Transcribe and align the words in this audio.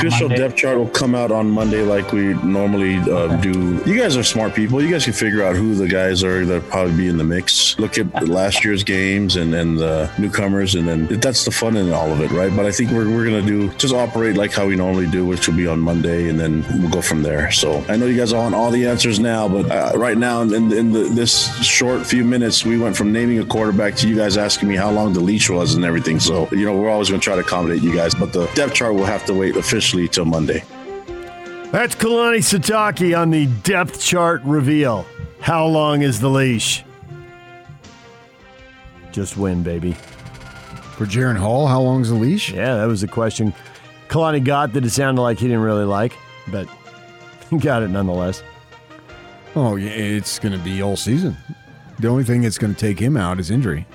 Official 0.00 0.28
depth 0.28 0.56
chart 0.56 0.78
will 0.78 0.88
come 0.88 1.14
out 1.14 1.30
on 1.30 1.50
Monday, 1.50 1.82
like 1.82 2.12
we 2.12 2.34
normally 2.42 2.96
uh, 2.96 3.36
do. 3.36 3.82
You 3.84 4.00
guys 4.00 4.16
are 4.16 4.22
smart 4.22 4.54
people. 4.54 4.82
You 4.82 4.90
guys 4.90 5.04
can 5.04 5.12
figure 5.12 5.42
out 5.44 5.56
who 5.56 5.74
the 5.74 5.88
guys 5.88 6.24
are 6.24 6.44
that 6.46 6.68
probably 6.70 6.96
be 6.96 7.08
in 7.08 7.18
the 7.18 7.24
mix. 7.24 7.78
Look 7.78 7.98
at 7.98 8.26
last 8.26 8.64
year's 8.64 8.82
games 8.82 9.36
and, 9.36 9.54
and 9.54 9.78
the 9.78 10.10
newcomers, 10.18 10.74
and 10.74 10.88
then 10.88 11.06
that's 11.20 11.44
the 11.44 11.50
fun 11.50 11.76
in 11.76 11.92
all 11.92 12.10
of 12.10 12.20
it, 12.20 12.30
right? 12.30 12.54
But 12.56 12.64
I 12.64 12.72
think 12.72 12.90
we're, 12.92 13.08
we're 13.10 13.26
going 13.28 13.44
to 13.44 13.46
do 13.46 13.68
just 13.74 13.94
operate 13.94 14.36
like 14.36 14.52
how 14.52 14.66
we 14.66 14.76
normally 14.76 15.06
do, 15.06 15.26
which 15.26 15.46
will 15.46 15.56
be 15.56 15.66
on 15.66 15.78
Monday, 15.78 16.28
and 16.28 16.40
then 16.40 16.64
we'll 16.80 16.90
go 16.90 17.02
from 17.02 17.22
there. 17.22 17.50
So 17.50 17.84
I 17.88 17.96
know 17.96 18.06
you 18.06 18.16
guys 18.16 18.32
want 18.32 18.54
all 18.54 18.70
the 18.70 18.86
answers 18.86 19.18
now, 19.20 19.48
but 19.48 19.70
uh, 19.70 19.92
right 19.98 20.16
now, 20.16 20.40
in, 20.42 20.72
in 20.72 20.92
the, 20.92 21.10
this 21.10 21.54
short 21.62 22.06
few 22.06 22.24
minutes, 22.24 22.64
we 22.64 22.78
went 22.78 22.96
from 22.96 23.12
naming 23.12 23.38
a 23.38 23.44
quarterback 23.44 23.96
to 23.96 24.08
you 24.08 24.16
guys 24.16 24.38
asking 24.38 24.68
me 24.68 24.76
how 24.76 24.90
long 24.90 25.12
the 25.12 25.20
leash 25.20 25.50
was 25.50 25.74
and 25.74 25.84
everything. 25.84 26.20
So, 26.20 26.48
you 26.52 26.64
know, 26.64 26.76
we're 26.76 26.90
always 26.90 27.10
going 27.10 27.20
to 27.20 27.24
try 27.24 27.34
to 27.34 27.42
accommodate 27.42 27.82
you 27.82 27.94
guys, 27.94 28.14
but 28.14 28.32
the 28.32 28.46
depth 28.54 28.74
chart 28.74 28.94
will 28.94 29.04
have 29.04 29.26
to 29.26 29.34
wait 29.34 29.56
officially 29.56 29.89
till 30.08 30.24
Monday. 30.24 30.62
That's 31.72 31.94
Kalani 31.94 32.38
Sitake 32.38 33.16
on 33.16 33.30
the 33.30 33.46
depth 33.62 34.00
chart 34.00 34.42
reveal. 34.44 35.06
How 35.40 35.66
long 35.66 36.02
is 36.02 36.20
the 36.20 36.28
leash? 36.28 36.84
Just 39.12 39.36
win, 39.36 39.62
baby. 39.62 39.92
For 40.96 41.06
Jaren 41.06 41.36
Hall, 41.36 41.66
how 41.66 41.80
long's 41.80 42.10
the 42.10 42.14
leash? 42.14 42.52
Yeah, 42.52 42.76
that 42.76 42.86
was 42.86 43.00
the 43.00 43.08
question 43.08 43.54
Kalani 44.08 44.42
got 44.42 44.72
that 44.72 44.84
it 44.84 44.90
sounded 44.90 45.22
like 45.22 45.38
he 45.38 45.46
didn't 45.46 45.62
really 45.62 45.84
like, 45.84 46.16
but 46.48 46.68
he 47.50 47.58
got 47.58 47.82
it 47.82 47.88
nonetheless. 47.88 48.42
Oh, 49.54 49.76
yeah, 49.76 49.90
it's 49.90 50.38
going 50.38 50.52
to 50.52 50.64
be 50.64 50.82
all 50.82 50.96
season. 50.96 51.36
The 51.98 52.08
only 52.08 52.24
thing 52.24 52.42
that's 52.42 52.58
going 52.58 52.74
to 52.74 52.80
take 52.80 52.98
him 52.98 53.16
out 53.16 53.38
is 53.38 53.50
injury. 53.50 53.86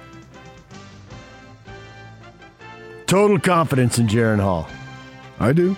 Total 3.08 3.40
confidence 3.40 4.00
in 4.00 4.08
Jaren 4.08 4.40
Hall. 4.40 4.68
I 5.40 5.54
do. 5.54 5.76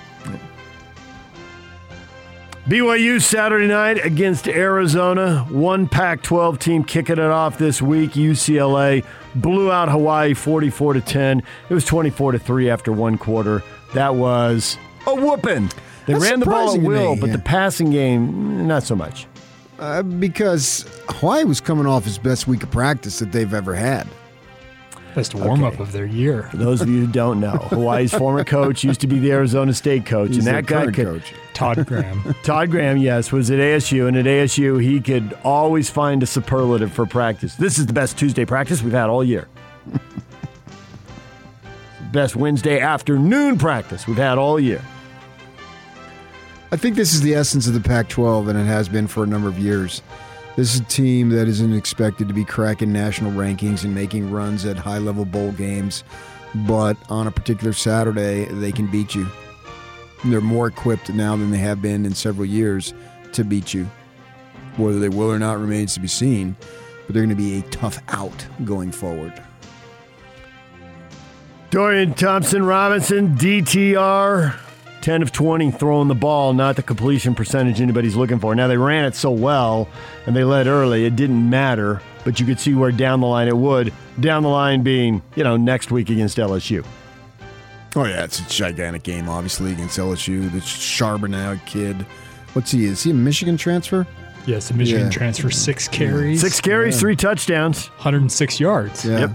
BYU 2.67 3.21
Saturday 3.21 3.67
night 3.67 4.03
against 4.05 4.45
Arizona. 4.45 5.45
One 5.49 5.87
Pac 5.87 6.21
12 6.21 6.59
team 6.59 6.83
kicking 6.83 7.17
it 7.17 7.19
off 7.19 7.57
this 7.57 7.81
week. 7.81 8.11
UCLA 8.11 9.05
blew 9.35 9.71
out 9.71 9.87
Hawaii 9.87 10.33
44 10.33 10.95
to 10.95 10.99
10. 11.01 11.43
It 11.69 11.73
was 11.73 11.85
24 11.85 12.33
to 12.33 12.39
3 12.39 12.69
after 12.69 12.91
one 12.91 13.17
quarter. 13.17 13.63
That 13.93 14.15
was 14.15 14.77
a 15.05 15.15
whooping. 15.15 15.69
They 16.07 16.13
That's 16.13 16.25
ran 16.25 16.41
the 16.41 16.45
ball 16.45 16.75
at 16.75 16.81
will, 16.81 17.15
me, 17.15 17.21
but 17.21 17.27
yeah. 17.27 17.37
the 17.37 17.41
passing 17.41 17.89
game, 17.89 18.67
not 18.67 18.83
so 18.83 18.97
much. 18.97 19.27
Uh, 19.79 20.03
because 20.03 20.85
Hawaii 21.07 21.45
was 21.45 21.61
coming 21.61 21.85
off 21.85 22.03
his 22.03 22.17
best 22.17 22.49
week 22.49 22.63
of 22.63 22.71
practice 22.71 23.19
that 23.19 23.31
they've 23.31 23.53
ever 23.53 23.75
had. 23.75 24.05
Best 25.17 25.33
warm 25.33 25.63
up 25.63 25.79
of 25.79 25.93
their 25.93 26.05
year. 26.05 26.43
For 26.43 26.57
those 26.57 26.79
of 26.79 26.89
you 26.89 26.99
who 27.03 27.11
don't 27.11 27.39
know, 27.39 27.49
Hawaii's 27.71 28.13
former 28.13 28.43
coach 28.43 28.83
used 28.83 29.01
to 29.01 29.07
be 29.07 29.17
the 29.17 29.31
Arizona 29.31 29.73
State 29.73 30.05
coach, 30.05 30.27
He's 30.35 30.45
and 30.45 30.45
that 30.45 30.67
guy 30.67 30.85
could. 30.85 30.93
coach. 30.93 31.33
Todd 31.55 31.83
Graham. 31.87 32.35
Todd 32.43 32.69
Graham, 32.69 32.97
yes, 32.97 33.31
was 33.31 33.49
at 33.49 33.57
ASU, 33.57 34.07
and 34.07 34.15
at 34.15 34.25
ASU, 34.25 34.79
he 34.79 35.01
could 35.01 35.35
always 35.43 35.89
find 35.89 36.21
a 36.21 36.27
superlative 36.27 36.93
for 36.93 37.07
practice. 37.07 37.55
This 37.55 37.79
is 37.79 37.87
the 37.87 37.93
best 37.93 38.19
Tuesday 38.19 38.45
practice 38.45 38.83
we've 38.83 38.93
had 38.93 39.09
all 39.09 39.23
year. 39.23 39.47
best 42.11 42.35
Wednesday 42.35 42.79
afternoon 42.79 43.57
practice 43.57 44.05
we've 44.05 44.17
had 44.17 44.37
all 44.37 44.59
year. 44.59 44.83
I 46.71 46.75
think 46.75 46.95
this 46.95 47.15
is 47.15 47.21
the 47.21 47.33
essence 47.33 47.65
of 47.65 47.73
the 47.73 47.81
Pac 47.81 48.07
12, 48.09 48.49
and 48.49 48.59
it 48.59 48.65
has 48.65 48.87
been 48.87 49.07
for 49.07 49.23
a 49.23 49.27
number 49.27 49.49
of 49.49 49.57
years. 49.57 50.03
This 50.57 50.73
is 50.73 50.79
a 50.79 50.85
team 50.85 51.29
that 51.29 51.47
isn't 51.47 51.73
expected 51.73 52.27
to 52.29 52.33
be 52.33 52.43
cracking 52.43 52.91
national 52.91 53.31
rankings 53.31 53.83
and 53.83 53.93
making 53.93 54.31
runs 54.31 54.65
at 54.65 54.75
high 54.75 54.97
level 54.97 55.23
bowl 55.23 55.51
games, 55.51 56.03
but 56.65 56.97
on 57.11 57.27
a 57.27 57.31
particular 57.31 57.73
Saturday, 57.73 58.45
they 58.45 58.71
can 58.71 58.87
beat 58.87 59.13
you. 59.13 59.27
They're 60.25 60.41
more 60.41 60.65
equipped 60.65 61.13
now 61.13 61.35
than 61.35 61.51
they 61.51 61.59
have 61.59 61.79
been 61.79 62.07
in 62.07 62.15
several 62.15 62.47
years 62.47 62.95
to 63.33 63.43
beat 63.43 63.71
you. 63.71 63.87
Whether 64.77 64.97
they 64.97 65.09
will 65.09 65.31
or 65.31 65.37
not 65.37 65.59
remains 65.59 65.93
to 65.93 65.99
be 65.99 66.07
seen, 66.07 66.55
but 67.05 67.13
they're 67.13 67.23
going 67.23 67.29
to 67.29 67.35
be 67.35 67.59
a 67.59 67.61
tough 67.69 67.99
out 68.07 68.47
going 68.65 68.91
forward. 68.91 69.39
Dorian 71.69 72.15
Thompson 72.15 72.65
Robinson, 72.65 73.35
DTR, 73.35 74.55
10 75.01 75.21
of 75.21 75.31
20 75.31 75.71
throwing 75.71 76.07
the 76.07 76.15
ball, 76.15 76.53
not 76.53 76.75
the 76.75 76.83
completion 76.83 77.35
percentage 77.35 77.79
anybody's 77.79 78.15
looking 78.15 78.39
for. 78.39 78.53
Now, 78.55 78.67
they 78.67 78.77
ran 78.77 79.05
it 79.05 79.15
so 79.15 79.31
well 79.31 79.87
and 80.25 80.35
they 80.35 80.43
led 80.43 80.67
early, 80.67 81.05
it 81.05 81.15
didn't 81.15 81.49
matter, 81.49 82.01
but 82.25 82.39
you 82.39 82.45
could 82.45 82.59
see 82.59 82.73
where 82.73 82.91
down 82.91 83.21
the 83.21 83.27
line 83.27 83.47
it 83.47 83.55
would. 83.57 83.93
Down 84.19 84.43
the 84.43 84.49
line 84.49 84.81
being, 84.83 85.21
you 85.35 85.43
know, 85.43 85.55
next 85.57 85.91
week 85.91 86.09
against 86.09 86.37
LSU. 86.37 86.85
Oh 87.95 88.03
yeah, 88.05 88.23
it's 88.25 88.39
a 88.39 88.49
gigantic 88.49 89.03
game, 89.03 89.29
obviously 89.29 89.71
against 89.71 89.97
LSU. 89.97 90.51
The 90.51 90.59
Charbonnet 90.59 91.65
kid, 91.65 92.05
what's 92.53 92.71
he? 92.71 92.85
Is 92.85 93.03
he 93.03 93.11
a 93.11 93.13
Michigan 93.13 93.57
transfer? 93.57 94.05
Yes, 94.45 94.69
a 94.71 94.73
Michigan 94.73 95.05
Yeah. 95.05 95.09
transfer, 95.09 95.49
six 95.49 95.87
carries, 95.87 96.41
Six 96.41 96.61
carries, 96.61 96.99
three 96.99 97.15
touchdowns. 97.15 97.87
106 97.97 98.59
yards. 98.59 99.03
Yeah. 99.05 99.19
Yep. 99.19 99.31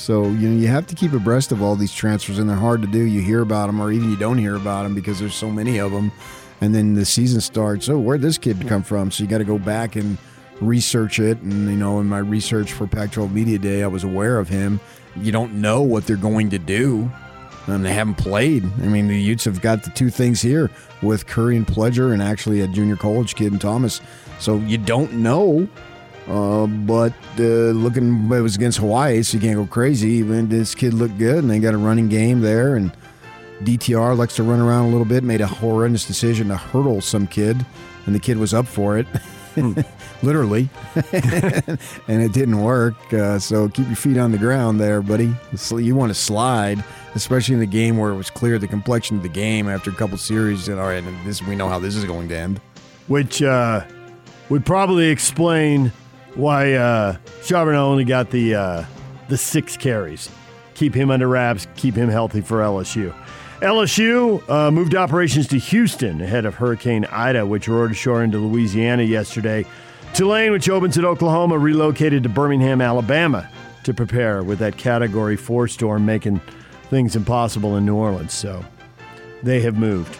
So 0.00 0.24
you 0.24 0.48
know 0.48 0.58
you 0.58 0.68
have 0.68 0.86
to 0.86 0.94
keep 0.94 1.12
abreast 1.12 1.52
of 1.52 1.62
all 1.62 1.76
these 1.76 1.92
transfers, 1.92 2.38
and 2.38 2.48
they're 2.48 2.56
hard 2.56 2.80
to 2.80 2.88
do. 2.88 3.00
You 3.00 3.20
hear 3.20 3.42
about 3.42 3.66
them, 3.66 3.80
or 3.80 3.92
even 3.92 4.10
you 4.10 4.16
don't 4.16 4.38
hear 4.38 4.56
about 4.56 4.84
them 4.84 4.94
because 4.94 5.18
there's 5.18 5.34
so 5.34 5.50
many 5.50 5.78
of 5.78 5.92
them. 5.92 6.10
And 6.62 6.74
then 6.74 6.94
the 6.94 7.04
season 7.04 7.42
starts. 7.42 7.86
Oh, 7.90 7.98
where'd 7.98 8.22
this 8.22 8.38
kid 8.38 8.66
come 8.66 8.82
from? 8.82 9.10
So 9.10 9.22
you 9.22 9.28
got 9.28 9.38
to 9.38 9.44
go 9.44 9.58
back 9.58 9.96
and 9.96 10.16
research 10.62 11.20
it. 11.20 11.38
And 11.42 11.68
you 11.68 11.76
know, 11.76 12.00
in 12.00 12.06
my 12.06 12.18
research 12.18 12.72
for 12.72 12.86
Pac-12 12.86 13.30
Media 13.30 13.58
Day, 13.58 13.82
I 13.82 13.88
was 13.88 14.02
aware 14.02 14.38
of 14.38 14.48
him. 14.48 14.80
You 15.16 15.32
don't 15.32 15.54
know 15.54 15.82
what 15.82 16.06
they're 16.06 16.16
going 16.16 16.48
to 16.50 16.58
do. 16.58 17.10
And 17.66 17.84
they 17.84 17.92
haven't 17.92 18.16
played. 18.16 18.64
I 18.64 18.88
mean, 18.88 19.06
the 19.06 19.20
Utes 19.20 19.44
have 19.44 19.60
got 19.60 19.82
the 19.82 19.90
two 19.90 20.08
things 20.08 20.40
here 20.40 20.70
with 21.02 21.26
Curry 21.26 21.58
and 21.58 21.66
Pledger, 21.66 22.14
and 22.14 22.22
actually 22.22 22.62
a 22.62 22.66
junior 22.66 22.96
college 22.96 23.34
kid 23.34 23.52
in 23.52 23.58
Thomas. 23.58 24.00
So 24.38 24.56
you 24.56 24.78
don't 24.78 25.12
know. 25.12 25.68
Uh, 26.28 26.66
but 26.66 27.12
uh, 27.38 27.72
looking, 27.72 28.30
it 28.30 28.40
was 28.40 28.54
against 28.56 28.78
Hawaii, 28.78 29.22
so 29.22 29.36
you 29.36 29.40
can't 29.40 29.56
go 29.56 29.66
crazy. 29.66 30.20
And 30.20 30.48
this 30.48 30.74
kid 30.74 30.94
looked 30.94 31.18
good, 31.18 31.38
and 31.38 31.50
they 31.50 31.58
got 31.58 31.74
a 31.74 31.78
running 31.78 32.08
game 32.08 32.40
there. 32.40 32.76
And 32.76 32.92
DTR 33.62 34.16
likes 34.16 34.36
to 34.36 34.42
run 34.42 34.60
around 34.60 34.86
a 34.86 34.88
little 34.90 35.04
bit. 35.04 35.24
Made 35.24 35.40
a 35.40 35.46
horrendous 35.46 36.04
decision 36.06 36.48
to 36.48 36.56
hurdle 36.56 37.00
some 37.00 37.26
kid, 37.26 37.64
and 38.06 38.14
the 38.14 38.20
kid 38.20 38.36
was 38.38 38.54
up 38.54 38.66
for 38.66 38.96
it, 38.96 39.06
literally, 40.22 40.68
and 41.12 42.22
it 42.22 42.32
didn't 42.32 42.60
work. 42.62 43.12
Uh, 43.12 43.38
so 43.38 43.68
keep 43.68 43.86
your 43.86 43.96
feet 43.96 44.16
on 44.16 44.30
the 44.30 44.38
ground 44.38 44.80
there, 44.80 45.02
buddy. 45.02 45.34
You 45.70 45.96
want 45.96 46.10
to 46.10 46.14
slide, 46.14 46.84
especially 47.14 47.54
in 47.54 47.60
the 47.60 47.66
game 47.66 47.96
where 47.96 48.10
it 48.10 48.16
was 48.16 48.30
clear 48.30 48.58
the 48.58 48.68
complexion 48.68 49.16
of 49.16 49.22
the 49.22 49.28
game 49.28 49.68
after 49.68 49.90
a 49.90 49.94
couple 49.94 50.16
series. 50.16 50.68
And 50.68 50.78
all 50.78 50.86
right, 50.86 51.02
this 51.24 51.42
we 51.42 51.56
know 51.56 51.68
how 51.68 51.78
this 51.80 51.96
is 51.96 52.04
going 52.04 52.28
to 52.28 52.36
end. 52.36 52.60
which 53.08 53.42
uh, 53.42 53.84
would 54.48 54.64
probably 54.64 55.08
explain 55.08 55.92
why 56.34 56.74
uh, 56.74 57.16
Charbonnet 57.42 57.76
only 57.76 58.04
got 58.04 58.30
the 58.30 58.54
uh, 58.54 58.84
the 59.28 59.36
six 59.36 59.76
carries. 59.76 60.28
Keep 60.74 60.94
him 60.94 61.10
under 61.10 61.28
wraps. 61.28 61.66
Keep 61.76 61.94
him 61.94 62.08
healthy 62.08 62.40
for 62.40 62.58
LSU. 62.58 63.14
LSU 63.60 64.48
uh, 64.48 64.70
moved 64.70 64.94
operations 64.94 65.46
to 65.48 65.58
Houston 65.58 66.22
ahead 66.22 66.46
of 66.46 66.54
Hurricane 66.54 67.04
Ida, 67.04 67.44
which 67.44 67.68
roared 67.68 67.90
ashore 67.90 68.24
into 68.24 68.38
Louisiana 68.38 69.02
yesterday. 69.02 69.66
Tulane, 70.14 70.50
which 70.50 70.68
opens 70.70 70.96
at 70.96 71.04
Oklahoma, 71.04 71.58
relocated 71.58 72.22
to 72.22 72.28
Birmingham, 72.28 72.80
Alabama, 72.80 73.48
to 73.84 73.92
prepare 73.92 74.42
with 74.42 74.58
that 74.60 74.78
Category 74.78 75.36
Four 75.36 75.68
storm 75.68 76.06
making 76.06 76.40
things 76.88 77.14
impossible 77.14 77.76
in 77.76 77.84
New 77.84 77.94
Orleans. 77.94 78.32
So 78.32 78.64
they 79.42 79.60
have 79.60 79.76
moved. 79.76 80.18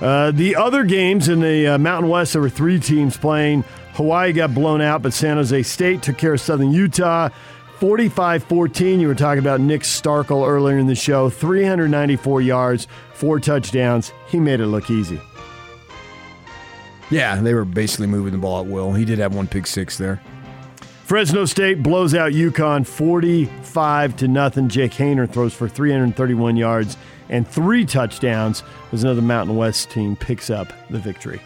Uh, 0.00 0.30
the 0.30 0.56
other 0.56 0.84
games 0.84 1.28
in 1.28 1.40
the 1.40 1.68
uh, 1.68 1.78
Mountain 1.78 2.10
West, 2.10 2.32
there 2.32 2.42
were 2.42 2.50
three 2.50 2.80
teams 2.80 3.16
playing. 3.16 3.64
Hawaii 3.94 4.32
got 4.32 4.54
blown 4.54 4.80
out, 4.80 5.02
but 5.02 5.12
San 5.12 5.36
Jose 5.36 5.62
State 5.62 6.02
took 6.02 6.18
care 6.18 6.34
of 6.34 6.40
Southern 6.40 6.72
Utah. 6.72 7.28
45 7.78 8.44
14. 8.44 9.00
You 9.00 9.08
were 9.08 9.14
talking 9.14 9.38
about 9.38 9.60
Nick 9.60 9.82
Starkel 9.82 10.46
earlier 10.46 10.76
in 10.76 10.86
the 10.86 10.94
show. 10.94 11.30
394 11.30 12.42
yards, 12.42 12.86
four 13.14 13.40
touchdowns. 13.40 14.12
He 14.28 14.38
made 14.38 14.60
it 14.60 14.66
look 14.66 14.90
easy. 14.90 15.20
Yeah, 17.10 17.40
they 17.40 17.54
were 17.54 17.64
basically 17.64 18.06
moving 18.06 18.32
the 18.32 18.38
ball 18.38 18.60
at 18.60 18.66
will. 18.66 18.92
He 18.92 19.04
did 19.04 19.18
have 19.18 19.34
one 19.34 19.46
pick 19.46 19.66
six 19.66 19.98
there. 19.98 20.20
Fresno 21.04 21.44
State 21.44 21.82
blows 21.82 22.14
out 22.14 22.32
UConn 22.32 22.86
45 22.86 24.16
to 24.16 24.28
nothing. 24.28 24.68
Jake 24.68 24.92
Haener 24.92 25.28
throws 25.28 25.52
for 25.52 25.68
331 25.68 26.56
yards 26.56 26.96
and 27.28 27.48
three 27.48 27.84
touchdowns 27.84 28.62
as 28.92 29.02
another 29.02 29.22
Mountain 29.22 29.56
West 29.56 29.90
team 29.90 30.14
picks 30.14 30.50
up 30.50 30.72
the 30.88 30.98
victory. 30.98 31.40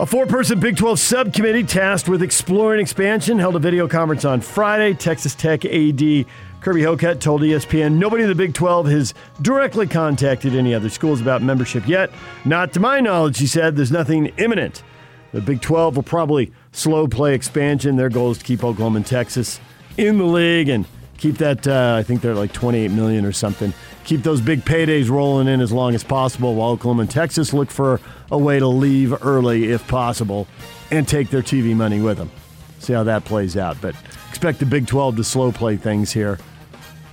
A 0.00 0.06
four 0.06 0.26
person 0.26 0.60
Big 0.60 0.76
12 0.76 0.96
subcommittee 1.00 1.64
tasked 1.64 2.08
with 2.08 2.22
exploring 2.22 2.80
expansion 2.80 3.36
held 3.36 3.56
a 3.56 3.58
video 3.58 3.88
conference 3.88 4.24
on 4.24 4.40
Friday. 4.40 4.94
Texas 4.94 5.34
Tech 5.34 5.64
AD 5.64 6.24
Kirby 6.60 6.84
Hocutt 6.84 7.20
told 7.20 7.40
ESPN 7.40 7.94
nobody 7.94 8.22
in 8.22 8.28
the 8.28 8.34
Big 8.36 8.54
12 8.54 8.86
has 8.86 9.12
directly 9.42 9.88
contacted 9.88 10.54
any 10.54 10.72
other 10.72 10.88
schools 10.88 11.20
about 11.20 11.42
membership 11.42 11.88
yet. 11.88 12.12
Not 12.44 12.72
to 12.74 12.80
my 12.80 13.00
knowledge, 13.00 13.40
he 13.40 13.48
said. 13.48 13.74
There's 13.74 13.90
nothing 13.90 14.26
imminent. 14.36 14.84
The 15.32 15.40
Big 15.40 15.60
12 15.62 15.96
will 15.96 16.04
probably 16.04 16.52
slow 16.70 17.08
play 17.08 17.34
expansion. 17.34 17.96
Their 17.96 18.08
goal 18.08 18.30
is 18.30 18.38
to 18.38 18.44
keep 18.44 18.62
Oklahoma 18.62 18.98
and 18.98 19.06
Texas 19.06 19.58
in 19.96 20.18
the 20.18 20.24
league 20.26 20.68
and 20.68 20.86
keep 21.18 21.38
that, 21.38 21.66
uh, 21.66 21.96
I 21.98 22.02
think 22.02 22.22
they're 22.22 22.34
like 22.34 22.52
28 22.52 22.90
million 22.90 23.24
or 23.24 23.32
something. 23.32 23.74
Keep 24.04 24.22
those 24.22 24.40
big 24.40 24.64
paydays 24.64 25.10
rolling 25.10 25.48
in 25.48 25.60
as 25.60 25.70
long 25.70 25.94
as 25.94 26.02
possible 26.02 26.54
while 26.54 26.70
Oklahoma 26.70 27.02
and 27.02 27.10
Texas 27.10 27.52
look 27.52 27.70
for 27.70 28.00
a 28.30 28.38
way 28.38 28.58
to 28.58 28.66
leave 28.66 29.22
early 29.22 29.70
if 29.70 29.86
possible 29.86 30.46
and 30.90 31.06
take 31.06 31.28
their 31.28 31.42
TV 31.42 31.76
money 31.76 32.00
with 32.00 32.16
them. 32.16 32.30
See 32.78 32.94
how 32.94 33.02
that 33.02 33.24
plays 33.24 33.56
out. 33.56 33.76
But 33.82 33.94
expect 34.30 34.60
the 34.60 34.66
Big 34.66 34.86
12 34.86 35.16
to 35.16 35.24
slow 35.24 35.52
play 35.52 35.76
things 35.76 36.12
here. 36.12 36.38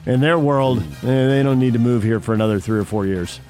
In 0.06 0.22
their 0.22 0.38
world, 0.38 0.80
eh, 1.04 1.28
they 1.28 1.44
don't 1.44 1.60
need 1.60 1.74
to 1.74 1.80
move 1.80 2.04
here 2.04 2.20
for 2.20 2.34
another 2.34 2.60
three 2.60 2.80
or 2.80 2.86
four 2.86 3.06
years. 3.08 3.42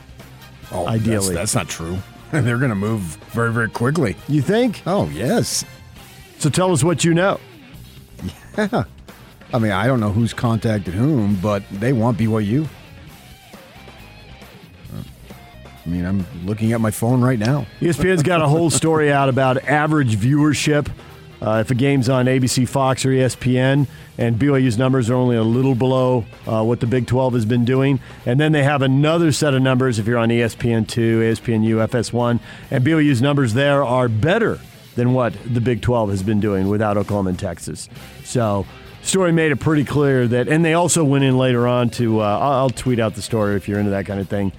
Oh, 0.71 0.87
Ideally. 0.87 1.35
That's, 1.35 1.53
that's 1.53 1.55
not 1.55 1.67
true. 1.67 1.97
They're 2.31 2.57
going 2.57 2.69
to 2.69 2.75
move 2.75 3.01
very, 3.31 3.53
very 3.53 3.69
quickly. 3.69 4.15
You 4.27 4.41
think? 4.41 4.81
Oh, 4.87 5.07
yes. 5.09 5.65
So 6.39 6.49
tell 6.49 6.71
us 6.71 6.83
what 6.83 7.03
you 7.03 7.13
know. 7.13 7.39
I 9.55 9.59
mean, 9.59 9.71
I 9.71 9.87
don't 9.87 10.01
know 10.01 10.11
who's 10.11 10.33
contacted 10.33 10.93
whom, 10.93 11.35
but 11.35 11.63
they 11.71 11.93
want 11.93 12.17
BYU. 12.17 12.67
I 15.85 15.89
mean, 15.89 16.03
I'm 16.03 16.25
looking 16.45 16.73
at 16.73 16.81
my 16.81 16.91
phone 16.91 17.21
right 17.21 17.39
now. 17.39 17.65
ESPN's 17.79 18.21
got 18.21 18.41
a 18.41 18.49
whole 18.49 18.69
story 18.69 19.13
out 19.13 19.29
about 19.29 19.63
average 19.63 20.17
viewership. 20.17 20.91
Uh, 21.41 21.59
if 21.61 21.71
a 21.71 21.75
game's 21.75 22.09
on 22.09 22.25
ABC, 22.25 22.67
Fox, 22.67 23.05
or 23.05 23.09
ESPN, 23.09 23.87
and 24.17 24.37
BYU's 24.37 24.77
numbers 24.77 25.09
are 25.09 25.15
only 25.15 25.37
a 25.37 25.43
little 25.43 25.75
below 25.75 26.25
uh, 26.45 26.61
what 26.61 26.81
the 26.81 26.87
Big 26.87 27.07
12 27.07 27.35
has 27.35 27.45
been 27.45 27.63
doing. 27.63 28.01
And 28.25 28.37
then 28.37 28.51
they 28.51 28.63
have 28.63 28.81
another 28.81 29.31
set 29.31 29.53
of 29.53 29.61
numbers 29.61 29.99
if 29.99 30.05
you're 30.07 30.17
on 30.17 30.31
E 30.31 30.39
ESPN2, 30.39 30.85
ESPNU, 31.31 31.87
FS1, 31.87 32.41
and 32.71 32.85
BYU's 32.85 33.21
numbers 33.21 33.53
there 33.53 33.85
are 33.85 34.09
better 34.09 34.59
than 34.95 35.13
what 35.13 35.33
the 35.45 35.61
Big 35.61 35.81
12 35.81 36.09
has 36.09 36.23
been 36.23 36.41
doing 36.41 36.67
without 36.67 36.97
Oklahoma 36.97 37.29
and 37.29 37.39
Texas. 37.39 37.87
So, 38.25 38.65
story 39.05 39.31
made 39.31 39.51
it 39.51 39.57
pretty 39.57 39.85
clear 39.85 40.27
that, 40.27 40.47
and 40.47 40.63
they 40.63 40.73
also 40.73 41.03
went 41.03 41.23
in 41.23 41.37
later 41.37 41.67
on 41.67 41.89
to, 41.91 42.21
uh, 42.21 42.23
I'll 42.23 42.51
I'll 42.53 42.69
tweet 42.69 42.99
out 42.99 43.15
the 43.15 43.21
story 43.21 43.55
if 43.55 43.67
you're 43.67 43.79
into 43.79 43.91
that 43.91 44.05
kind 44.05 44.19
of 44.19 44.27
thing 44.27 44.51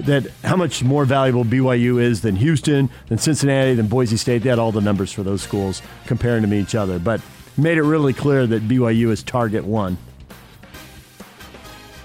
that 0.00 0.26
how 0.42 0.56
much 0.56 0.82
more 0.82 1.04
valuable 1.04 1.44
BYU 1.44 2.00
is 2.00 2.22
than 2.22 2.36
Houston, 2.36 2.90
than 3.08 3.18
Cincinnati, 3.18 3.74
than 3.74 3.86
Boise 3.86 4.16
State. 4.16 4.42
They 4.42 4.48
had 4.50 4.58
all 4.58 4.72
the 4.72 4.80
numbers 4.80 5.12
for 5.12 5.22
those 5.22 5.42
schools 5.42 5.82
comparing 6.06 6.42
to 6.42 6.52
each 6.52 6.74
other, 6.74 6.98
but 6.98 7.20
made 7.56 7.78
it 7.78 7.82
really 7.82 8.12
clear 8.12 8.46
that 8.46 8.66
BYU 8.66 9.10
is 9.10 9.22
target 9.22 9.64
one. 9.64 9.98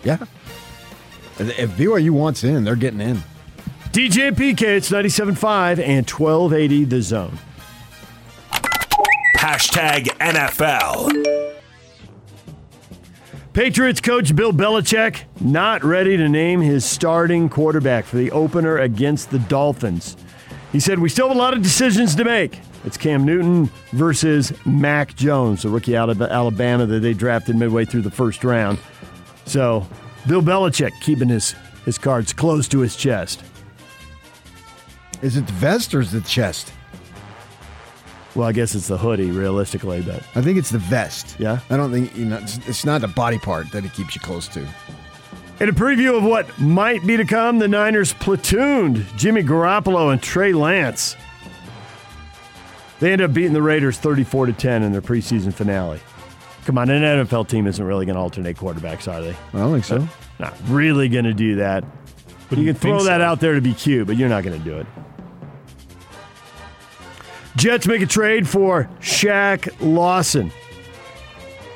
Yeah. 0.03 0.17
If 1.39 1.71
BYU 1.71 2.11
wants 2.11 2.43
in, 2.43 2.63
they're 2.63 2.75
getting 2.75 3.01
in. 3.01 3.23
DJ 3.91 4.29
and 4.29 4.37
PK, 4.37 4.61
it's 4.61 4.91
97.5 4.91 5.79
and 5.79 6.09
1280 6.09 6.83
the 6.85 7.01
zone. 7.01 7.37
Hashtag 9.37 10.05
NFL. 10.19 11.56
Patriots 13.57 14.01
coach 14.01 14.35
Bill 14.35 14.53
Belichick 14.53 15.23
not 15.41 15.83
ready 15.83 16.15
to 16.15 16.29
name 16.29 16.61
his 16.61 16.85
starting 16.85 17.49
quarterback 17.49 18.05
for 18.05 18.17
the 18.17 18.29
opener 18.29 18.77
against 18.77 19.31
the 19.31 19.39
Dolphins. 19.39 20.15
He 20.71 20.79
said, 20.79 20.99
We 20.99 21.09
still 21.09 21.27
have 21.29 21.35
a 21.35 21.39
lot 21.39 21.55
of 21.55 21.63
decisions 21.63 22.13
to 22.17 22.23
make. 22.23 22.59
It's 22.85 22.97
Cam 22.97 23.25
Newton 23.25 23.71
versus 23.93 24.53
Mac 24.63 25.15
Jones, 25.15 25.63
the 25.63 25.69
rookie 25.69 25.97
out 25.97 26.11
of 26.11 26.21
Alabama 26.21 26.85
that 26.85 26.99
they 26.99 27.15
drafted 27.15 27.55
midway 27.55 27.83
through 27.83 28.03
the 28.03 28.11
first 28.11 28.43
round. 28.43 28.77
So, 29.47 29.87
Bill 30.27 30.43
Belichick 30.43 30.91
keeping 31.01 31.29
his, 31.29 31.55
his 31.83 31.97
cards 31.97 32.33
close 32.33 32.67
to 32.67 32.81
his 32.81 32.95
chest. 32.95 33.43
Is 35.23 35.35
it 35.35 35.47
the 35.47 35.53
vest 35.53 35.95
or 35.95 36.01
is 36.01 36.13
it 36.13 36.21
the 36.21 36.29
chest? 36.29 36.71
Well, 38.37 38.47
I 38.47 38.51
guess 38.51 38.75
it's 38.75 38.87
the 38.87 38.99
hoodie, 38.99 39.31
realistically, 39.31 40.01
but 40.03 40.21
I 40.35 40.41
think 40.43 40.59
it's 40.59 40.69
the 40.69 40.77
vest. 40.77 41.35
Yeah? 41.39 41.59
I 41.71 41.75
don't 41.75 41.91
think, 41.91 42.15
you 42.15 42.25
know, 42.25 42.37
it's, 42.37 42.59
it's 42.67 42.85
not 42.85 43.01
the 43.01 43.07
body 43.07 43.39
part 43.39 43.71
that 43.71 43.83
it 43.83 43.93
keeps 43.93 44.13
you 44.13 44.21
close 44.21 44.47
to. 44.49 44.59
In 45.59 45.69
a 45.69 45.73
preview 45.73 46.15
of 46.15 46.23
what 46.23 46.59
might 46.59 47.03
be 47.03 47.17
to 47.17 47.25
come, 47.25 47.57
the 47.57 47.67
Niners 47.67 48.13
platooned 48.13 49.03
Jimmy 49.17 49.41
Garoppolo 49.41 50.13
and 50.13 50.21
Trey 50.21 50.53
Lance. 50.53 51.15
They 52.99 53.11
end 53.11 53.23
up 53.23 53.33
beating 53.33 53.53
the 53.53 53.61
Raiders 53.63 53.97
34 53.97 54.45
to 54.45 54.53
10 54.53 54.83
in 54.83 54.91
their 54.91 55.01
preseason 55.01 55.51
finale. 55.51 55.99
Come 56.65 56.77
on, 56.77 56.91
an 56.91 57.25
NFL 57.25 57.47
team 57.47 57.65
isn't 57.65 57.83
really 57.83 58.05
going 58.05 58.17
to 58.17 58.21
alternate 58.21 58.55
quarterbacks, 58.55 59.11
are 59.11 59.19
they? 59.19 59.31
I 59.31 59.57
don't 59.57 59.71
think 59.71 59.85
so. 59.85 60.07
Not 60.37 60.53
really 60.67 61.09
going 61.09 61.25
to 61.25 61.33
do 61.33 61.55
that. 61.55 61.83
But 62.49 62.59
You 62.59 62.65
can 62.65 62.75
throw 62.75 63.03
that 63.05 63.19
out 63.19 63.39
there 63.39 63.55
to 63.55 63.61
be 63.61 63.73
cute, 63.73 64.05
but 64.05 64.15
you're 64.15 64.29
not 64.29 64.43
going 64.43 64.59
to 64.59 64.63
do 64.63 64.77
it. 64.77 64.85
Jets 67.57 67.87
make 67.87 68.03
a 68.03 68.05
trade 68.05 68.47
for 68.47 68.87
Shaq 69.01 69.75
Lawson 69.81 70.51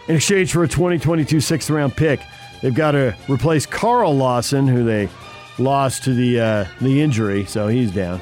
in 0.07 0.16
exchange 0.16 0.51
for 0.51 0.63
a 0.63 0.68
2022 0.68 1.42
sixth 1.42 1.69
round 1.72 1.95
pick. 1.95 2.22
They've 2.62 2.74
got 2.74 2.92
to 2.92 3.16
replace 3.28 3.66
Carl 3.66 4.16
Lawson, 4.16 4.68
who 4.68 4.83
they 4.83 5.10
lost 5.57 6.04
to 6.04 6.13
the 6.13 6.39
uh, 6.39 6.66
the 6.81 7.01
injury, 7.01 7.45
so 7.45 7.68
he's 7.68 7.92
down. 7.92 8.22